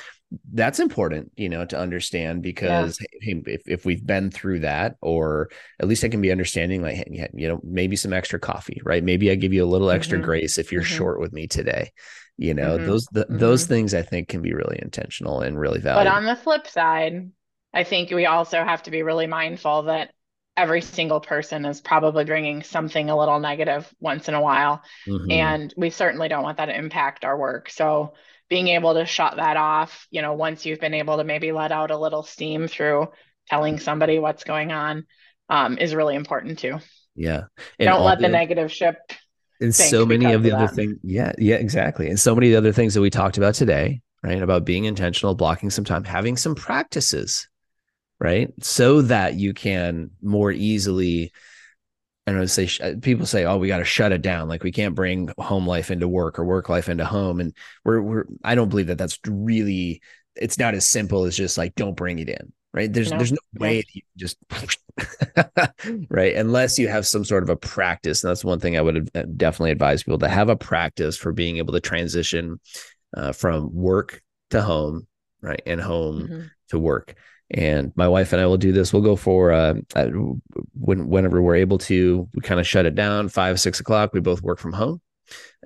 that's 0.52 0.78
important 0.78 1.32
you 1.36 1.48
know 1.48 1.64
to 1.64 1.78
understand 1.78 2.42
because 2.42 2.98
yeah. 3.00 3.34
hey, 3.34 3.42
if, 3.46 3.62
if 3.66 3.84
we've 3.86 4.04
been 4.04 4.30
through 4.30 4.60
that 4.60 4.96
or 5.00 5.48
at 5.80 5.88
least 5.88 6.04
i 6.04 6.08
can 6.08 6.20
be 6.20 6.30
understanding 6.30 6.82
like 6.82 6.96
hey, 6.96 7.28
you 7.32 7.48
know 7.48 7.60
maybe 7.64 7.96
some 7.96 8.12
extra 8.12 8.38
coffee 8.38 8.80
right 8.84 9.02
maybe 9.02 9.30
i 9.30 9.34
give 9.34 9.52
you 9.52 9.64
a 9.64 9.66
little 9.66 9.90
extra 9.90 10.18
mm-hmm. 10.18 10.26
grace 10.26 10.58
if 10.58 10.70
you're 10.70 10.82
mm-hmm. 10.82 10.96
short 10.96 11.20
with 11.20 11.32
me 11.32 11.46
today 11.46 11.90
you 12.36 12.52
know 12.52 12.76
mm-hmm. 12.76 12.86
those 12.86 13.06
the, 13.12 13.26
those 13.30 13.62
mm-hmm. 13.62 13.74
things 13.74 13.94
i 13.94 14.02
think 14.02 14.28
can 14.28 14.42
be 14.42 14.52
really 14.52 14.78
intentional 14.82 15.40
and 15.40 15.58
really 15.58 15.80
valuable 15.80 16.10
but 16.10 16.16
on 16.16 16.24
the 16.24 16.36
flip 16.36 16.66
side 16.66 17.30
i 17.72 17.82
think 17.82 18.10
we 18.10 18.26
also 18.26 18.62
have 18.62 18.82
to 18.82 18.90
be 18.90 19.02
really 19.02 19.26
mindful 19.26 19.84
that 19.84 20.10
every 20.58 20.80
single 20.82 21.20
person 21.20 21.64
is 21.64 21.80
probably 21.80 22.24
bringing 22.24 22.64
something 22.64 23.08
a 23.08 23.16
little 23.16 23.38
negative 23.38 23.94
once 24.00 24.26
in 24.26 24.34
a 24.34 24.40
while. 24.40 24.82
Mm-hmm. 25.06 25.30
And 25.30 25.74
we 25.76 25.90
certainly 25.90 26.26
don't 26.26 26.42
want 26.42 26.56
that 26.56 26.66
to 26.66 26.76
impact 26.76 27.24
our 27.24 27.38
work. 27.38 27.70
So 27.70 28.14
being 28.48 28.68
able 28.68 28.94
to 28.94 29.06
shut 29.06 29.36
that 29.36 29.56
off, 29.56 30.06
you 30.10 30.22
know, 30.22 30.32
once 30.32 30.64
you've 30.64 30.80
been 30.80 30.94
able 30.94 31.18
to 31.18 31.24
maybe 31.24 31.52
let 31.52 31.72
out 31.72 31.90
a 31.90 31.98
little 31.98 32.22
steam 32.22 32.68
through 32.68 33.08
telling 33.48 33.78
somebody 33.78 34.18
what's 34.18 34.44
going 34.44 34.72
on 34.72 35.06
um, 35.48 35.78
is 35.78 35.94
really 35.94 36.14
important 36.14 36.58
too. 36.58 36.78
Yeah. 37.14 37.44
And 37.78 37.88
don't 37.88 38.04
let 38.04 38.18
the, 38.18 38.22
the 38.22 38.28
negative 38.28 38.72
ship. 38.72 38.96
And 39.60 39.74
so 39.74 40.06
many 40.06 40.32
of 40.32 40.42
the 40.42 40.50
of 40.50 40.56
other 40.56 40.68
things. 40.68 40.98
Yeah. 41.02 41.32
Yeah, 41.36 41.56
exactly. 41.56 42.08
And 42.08 42.18
so 42.18 42.34
many 42.34 42.48
of 42.48 42.52
the 42.52 42.58
other 42.68 42.72
things 42.72 42.94
that 42.94 43.00
we 43.00 43.10
talked 43.10 43.38
about 43.38 43.54
today, 43.54 44.00
right? 44.22 44.40
About 44.40 44.64
being 44.64 44.84
intentional, 44.84 45.34
blocking 45.34 45.70
some 45.70 45.84
time, 45.84 46.04
having 46.04 46.36
some 46.36 46.54
practices 46.54 47.48
right? 48.20 48.52
So 48.62 49.02
that 49.02 49.34
you 49.34 49.54
can 49.54 50.10
more 50.22 50.50
easily. 50.50 51.32
I 52.28 52.32
don't 52.32 52.40
know, 52.40 52.46
say 52.46 52.68
people 53.00 53.24
say, 53.24 53.46
"Oh, 53.46 53.56
we 53.56 53.68
got 53.68 53.78
to 53.78 53.84
shut 53.86 54.12
it 54.12 54.20
down. 54.20 54.48
Like 54.48 54.62
we 54.62 54.70
can't 54.70 54.94
bring 54.94 55.30
home 55.38 55.66
life 55.66 55.90
into 55.90 56.06
work 56.06 56.38
or 56.38 56.44
work 56.44 56.68
life 56.68 56.90
into 56.90 57.06
home." 57.06 57.40
And 57.40 57.54
we're 57.86 58.02
we're 58.02 58.24
I 58.44 58.54
don't 58.54 58.68
believe 58.68 58.88
that 58.88 58.98
that's 58.98 59.18
really. 59.26 60.02
It's 60.36 60.58
not 60.58 60.74
as 60.74 60.86
simple 60.86 61.24
as 61.24 61.36
just 61.36 61.56
like 61.56 61.74
don't 61.74 61.96
bring 61.96 62.18
it 62.18 62.28
in, 62.28 62.52
right? 62.74 62.92
There's 62.92 63.10
no. 63.10 63.16
there's 63.16 63.32
no 63.32 63.38
way 63.54 63.82
you 63.94 64.02
just 64.16 64.36
right 66.10 66.36
unless 66.36 66.78
you 66.78 66.86
have 66.88 67.06
some 67.06 67.24
sort 67.24 67.44
of 67.44 67.48
a 67.48 67.56
practice. 67.56 68.22
And 68.22 68.28
that's 68.28 68.44
one 68.44 68.60
thing 68.60 68.76
I 68.76 68.82
would 68.82 69.10
definitely 69.38 69.70
advise 69.70 70.02
people 70.02 70.18
to 70.18 70.28
have 70.28 70.50
a 70.50 70.56
practice 70.56 71.16
for 71.16 71.32
being 71.32 71.56
able 71.56 71.72
to 71.72 71.80
transition 71.80 72.60
uh, 73.16 73.32
from 73.32 73.74
work 73.74 74.22
to 74.50 74.60
home, 74.60 75.06
right, 75.40 75.62
and 75.64 75.80
home 75.80 76.22
mm-hmm. 76.22 76.42
to 76.68 76.78
work 76.78 77.16
and 77.50 77.92
my 77.96 78.08
wife 78.08 78.32
and 78.32 78.42
I 78.42 78.46
will 78.46 78.58
do 78.58 78.72
this. 78.72 78.92
We'll 78.92 79.02
go 79.02 79.16
for 79.16 79.52
uh, 79.52 79.74
uh 79.96 80.08
when 80.74 81.08
whenever 81.08 81.40
we're 81.40 81.56
able 81.56 81.78
to. 81.78 82.28
We 82.34 82.42
kind 82.42 82.60
of 82.60 82.66
shut 82.66 82.86
it 82.86 82.94
down 82.94 83.28
five 83.28 83.60
six 83.60 83.80
o'clock. 83.80 84.12
We 84.12 84.20
both 84.20 84.42
work 84.42 84.58
from 84.58 84.72
home, 84.72 85.00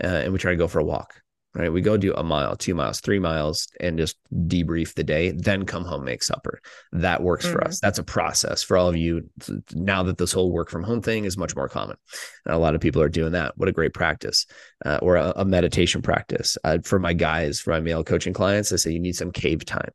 uh, 0.03 0.07
and 0.07 0.33
we 0.33 0.39
try 0.39 0.53
to 0.53 0.57
go 0.57 0.69
for 0.69 0.79
a 0.79 0.85
walk. 0.85 1.15
Right, 1.55 1.71
we 1.71 1.83
go 1.83 1.99
do 1.99 2.15
a 2.15 2.23
mile, 2.23 2.57
two 2.57 2.75
miles, 2.75 3.01
three 3.01 3.19
miles, 3.19 3.69
and 3.79 3.99
just 3.99 4.17
debrief 4.33 4.95
the 4.95 5.05
day. 5.05 5.33
Then 5.33 5.67
come 5.67 5.85
home, 5.85 6.03
make 6.03 6.23
supper. 6.23 6.63
That 6.93 7.23
works 7.23 7.45
mm-hmm. 7.45 7.53
for 7.53 7.65
us. 7.65 7.79
That's 7.79 7.99
a 7.99 8.03
process 8.03 8.63
for 8.63 8.79
all 8.79 8.89
of 8.89 8.97
you. 8.97 9.29
Now 9.75 10.03
that 10.05 10.17
this 10.17 10.33
whole 10.33 10.51
work 10.51 10.71
from 10.71 10.83
home 10.83 11.03
thing 11.03 11.27
is 11.27 11.37
much 11.37 11.55
more 11.55 11.69
common, 11.69 11.99
a 12.47 12.57
lot 12.57 12.75
of 12.75 12.81
people 12.81 13.03
are 13.03 13.11
doing 13.11 13.33
that. 13.33 13.53
What 13.59 13.69
a 13.69 13.73
great 13.73 13.93
practice, 13.93 14.47
uh, 14.87 15.01
or 15.03 15.17
a, 15.17 15.35
a, 15.37 15.45
meditation 15.45 16.01
practice. 16.01 16.57
Uh, 16.65 16.79
for 16.83 16.99
my 16.99 17.13
guys, 17.13 17.61
for 17.61 17.73
my 17.73 17.81
male 17.81 18.03
coaching 18.03 18.33
clients, 18.33 18.73
I 18.73 18.77
say 18.77 18.93
you 18.93 18.99
need 18.99 19.17
some 19.17 19.31
cave 19.31 19.67
time 19.67 19.91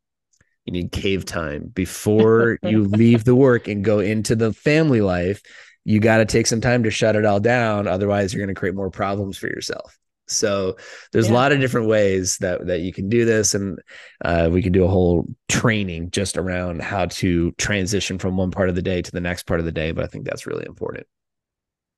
you 0.68 0.82
need 0.82 0.92
cave 0.92 1.24
time. 1.24 1.70
Before 1.74 2.58
you 2.62 2.84
leave 2.84 3.24
the 3.24 3.34
work 3.34 3.68
and 3.68 3.84
go 3.84 3.98
into 3.98 4.36
the 4.36 4.52
family 4.52 5.00
life 5.00 5.42
you 5.88 6.00
got 6.00 6.18
to 6.18 6.26
take 6.26 6.46
some 6.46 6.60
time 6.60 6.82
to 6.82 6.90
shut 6.90 7.16
it 7.16 7.24
all 7.24 7.40
down. 7.40 7.86
Otherwise 7.88 8.34
you're 8.34 8.44
going 8.44 8.54
to 8.54 8.58
create 8.58 8.74
more 8.74 8.90
problems 8.90 9.38
for 9.38 9.46
yourself. 9.46 9.98
So 10.26 10.76
there's 11.12 11.28
yeah. 11.28 11.32
a 11.32 11.36
lot 11.36 11.52
of 11.52 11.60
different 11.60 11.88
ways 11.88 12.36
that 12.42 12.66
that 12.66 12.80
you 12.80 12.92
can 12.92 13.08
do 13.08 13.24
this. 13.24 13.54
And 13.54 13.78
uh, 14.22 14.50
we 14.52 14.60
can 14.60 14.72
do 14.72 14.84
a 14.84 14.88
whole 14.88 15.26
training 15.48 16.10
just 16.10 16.36
around 16.36 16.82
how 16.82 17.06
to 17.06 17.52
transition 17.52 18.18
from 18.18 18.36
one 18.36 18.50
part 18.50 18.68
of 18.68 18.74
the 18.74 18.82
day 18.82 19.00
to 19.00 19.10
the 19.10 19.22
next 19.22 19.46
part 19.46 19.60
of 19.60 19.66
the 19.66 19.72
day 19.72 19.92
but 19.92 20.04
i 20.04 20.06
think 20.06 20.26
that's 20.26 20.46
really 20.46 20.66
important. 20.66 21.06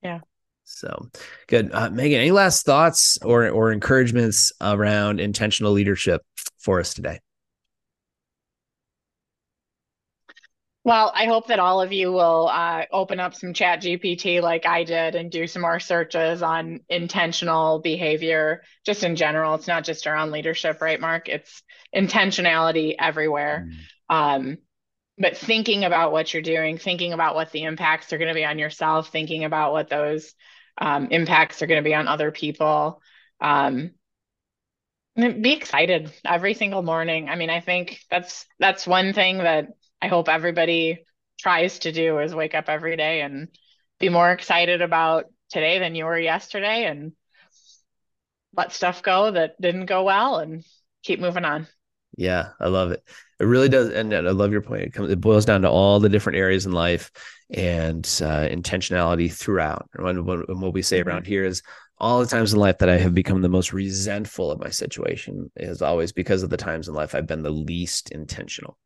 Yeah. 0.05 0.21
So 0.63 1.09
good. 1.49 1.71
Uh, 1.73 1.91
megan 1.91 2.21
any 2.21 2.31
last 2.31 2.65
thoughts 2.65 3.19
or 3.25 3.49
or 3.49 3.73
encouragements 3.73 4.53
around 4.61 5.19
intentional 5.19 5.73
leadership 5.73 6.23
for 6.61 6.79
us 6.79 6.95
today 6.95 7.19
Well, 10.83 11.13
I 11.15 11.27
hope 11.27 11.49
that 11.49 11.59
all 11.59 11.83
of 11.83 11.93
you 11.93 12.11
will 12.11 12.49
uh, 12.49 12.85
open 12.91 13.21
up 13.21 13.35
some 13.35 13.53
chat 13.53 13.83
GPT 13.83 14.41
like 14.41 14.65
I 14.65 14.85
did 14.85 15.15
and 15.15 15.31
do 15.31 15.47
some 15.47 15.61
more 15.61 15.79
searches 15.79 16.43
on 16.43 16.81
intentional 16.89 17.81
behavior 17.81 18.63
just 18.87 19.05
in 19.05 19.15
general. 19.15 19.55
It's 19.55 19.69
not 19.69 19.85
just 19.85 20.07
around 20.07 20.31
leadership, 20.31 20.81
right, 20.81 20.99
Mark? 20.99 21.29
It's 21.29 21.63
intentionality 21.95 22.95
everywhere. 22.99 23.69
Mm. 24.11 24.15
Um, 24.15 24.59
but 25.19 25.37
thinking 25.37 25.85
about 25.85 26.13
what 26.13 26.33
you're 26.33 26.43
doing, 26.43 26.79
thinking 26.79 27.13
about 27.13 27.35
what 27.35 27.53
the 27.53 27.65
impacts 27.65 28.11
are 28.15 28.19
going 28.19 28.29
to 28.29 28.35
be 28.35 28.47
on 28.47 28.59
yourself, 28.59 29.11
thinking 29.11 29.45
about 29.45 29.73
what 29.73 29.91
those 29.91 30.35
um, 30.79 31.09
impacts 31.11 31.61
are 31.61 31.67
going 31.67 31.83
to 31.83 31.89
be 31.89 31.95
on 31.95 32.09
other 32.09 32.31
people. 32.31 33.03
Um, 33.39 33.91
be 35.15 35.53
excited 35.53 36.11
every 36.25 36.55
single 36.55 36.83
morning. 36.83 37.29
I 37.29 37.37
mean, 37.37 37.51
I 37.51 37.61
think 37.61 38.01
that's 38.11 38.47
that's 38.59 38.87
one 38.87 39.13
thing 39.13 39.39
that 39.39 39.69
I 40.03 40.09
hope 40.09 40.29
everybody 40.29 41.05
tries 41.39 41.81
to 41.81 41.93
do 41.93 42.19
is 42.19 42.35
wake 42.35 42.55
up 42.55 42.69
every 42.69 42.97
day 42.97 43.23
and 43.23 43.49
be 43.99 44.09
more 44.09 44.31
excited 44.31 44.83
about 44.83 45.27
today 45.51 45.79
than 45.79 45.95
you 45.95 46.05
were 46.05 46.19
yesterday 46.19 46.85
and 46.85 47.13
let 48.57 48.73
stuff 48.73 49.03
go 49.03 49.31
that 49.31 49.61
didn't 49.61 49.87
go 49.87 50.05
well 50.05 50.39
and 50.39 50.65
keep 51.03 51.21
moving 51.21 51.45
on. 51.45 51.67
Yeah, 52.17 52.51
I 52.59 52.69
love 52.69 52.91
it. 52.93 53.03
It 53.39 53.45
really 53.45 53.69
does, 53.69 53.91
and 53.91 54.13
I 54.13 54.21
love 54.21 54.53
your 54.53 54.61
point. 54.61 54.83
It 54.83 54.93
comes, 54.93 55.11
it 55.11 55.21
boils 55.21 55.45
down 55.45 55.63
to 55.63 55.71
all 55.71 56.01
the 56.01 56.09
different 56.09 56.39
areas 56.39 56.67
in 56.67 56.73
life 56.73 57.11
and 57.51 58.05
uh, 58.21 58.49
intentionality 58.49 59.33
throughout. 59.33 59.89
And 59.95 60.27
what 60.27 60.75
we 60.75 60.83
say 60.83 61.01
around 61.01 61.27
here 61.27 61.45
is 61.45 61.63
all 61.99 62.21
the 62.21 62.27
times 62.27 62.53
in 62.53 62.59
life 62.59 62.79
that 62.79 62.89
I 62.89 62.99
have 62.99 63.15
become 63.15 63.43
the 63.43 63.49
most 63.49 63.73
resentful 63.73 64.51
of 64.51 64.61
my 64.61 64.71
situation 64.71 65.51
is 65.57 65.83
always 65.83 66.13
because 66.13 66.43
of 66.43 66.51
the 66.51 66.57
times 66.57 66.89
in 66.89 66.95
life 66.95 67.15
I've 67.15 67.27
been 67.27 67.43
the 67.43 67.51
least 67.51 68.11
intentional. 68.11 68.77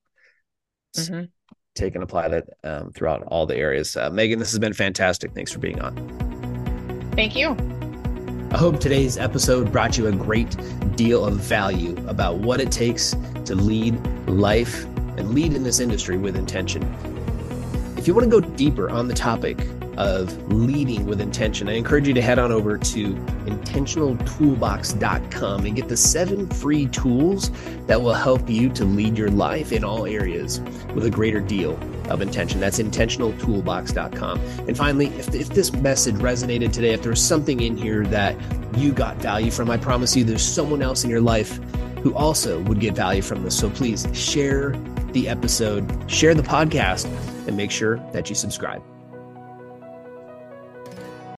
Mm-hmm. 0.96 1.24
Take 1.74 1.94
and 1.94 2.04
apply 2.04 2.28
that 2.28 2.48
um, 2.62 2.92
throughout 2.92 3.24
all 3.24 3.46
the 3.46 3.56
areas. 3.56 3.96
Uh, 3.96 4.10
Megan, 4.10 4.38
this 4.38 4.52
has 4.52 4.58
been 4.58 4.72
fantastic. 4.72 5.32
Thanks 5.32 5.50
for 5.50 5.58
being 5.58 5.80
on. 5.80 7.12
Thank 7.16 7.34
you. 7.34 7.56
I 8.52 8.56
hope 8.56 8.78
today's 8.78 9.18
episode 9.18 9.72
brought 9.72 9.98
you 9.98 10.06
a 10.06 10.12
great 10.12 10.56
deal 10.96 11.24
of 11.24 11.34
value 11.34 11.96
about 12.06 12.36
what 12.36 12.60
it 12.60 12.70
takes 12.70 13.16
to 13.46 13.56
lead 13.56 13.94
life 14.28 14.84
and 15.16 15.34
lead 15.34 15.54
in 15.54 15.64
this 15.64 15.80
industry 15.80 16.16
with 16.16 16.36
intention. 16.36 16.82
If 18.04 18.08
you 18.08 18.14
want 18.14 18.30
to 18.30 18.38
go 18.38 18.46
deeper 18.46 18.90
on 18.90 19.08
the 19.08 19.14
topic 19.14 19.66
of 19.96 20.52
leading 20.52 21.06
with 21.06 21.22
intention, 21.22 21.70
I 21.70 21.72
encourage 21.72 22.06
you 22.06 22.12
to 22.12 22.20
head 22.20 22.38
on 22.38 22.52
over 22.52 22.76
to 22.76 23.14
intentionaltoolbox.com 23.14 25.64
and 25.64 25.74
get 25.74 25.88
the 25.88 25.96
seven 25.96 26.46
free 26.50 26.84
tools 26.88 27.50
that 27.86 28.02
will 28.02 28.12
help 28.12 28.50
you 28.50 28.68
to 28.74 28.84
lead 28.84 29.16
your 29.16 29.30
life 29.30 29.72
in 29.72 29.84
all 29.84 30.04
areas 30.04 30.60
with 30.94 31.06
a 31.06 31.10
greater 31.10 31.40
deal 31.40 31.78
of 32.10 32.20
intention. 32.20 32.60
That's 32.60 32.78
intentionaltoolbox.com. 32.78 34.38
And 34.68 34.76
finally, 34.76 35.06
if, 35.06 35.34
if 35.34 35.48
this 35.48 35.72
message 35.72 36.16
resonated 36.16 36.72
today, 36.72 36.92
if 36.92 37.02
there's 37.02 37.22
something 37.22 37.60
in 37.60 37.74
here 37.74 38.04
that 38.08 38.36
you 38.76 38.92
got 38.92 39.16
value 39.16 39.50
from, 39.50 39.70
I 39.70 39.78
promise 39.78 40.14
you 40.14 40.24
there's 40.24 40.44
someone 40.44 40.82
else 40.82 41.04
in 41.04 41.10
your 41.10 41.22
life 41.22 41.58
who 42.02 42.14
also 42.14 42.60
would 42.64 42.80
get 42.80 42.94
value 42.94 43.22
from 43.22 43.44
this. 43.44 43.58
So 43.58 43.70
please 43.70 44.06
share 44.12 44.74
the 45.14 45.28
episode, 45.28 46.10
share 46.10 46.34
the 46.34 46.42
podcast, 46.42 47.06
and 47.48 47.56
make 47.56 47.70
sure 47.70 47.96
that 48.12 48.28
you 48.28 48.34
subscribe. 48.34 48.82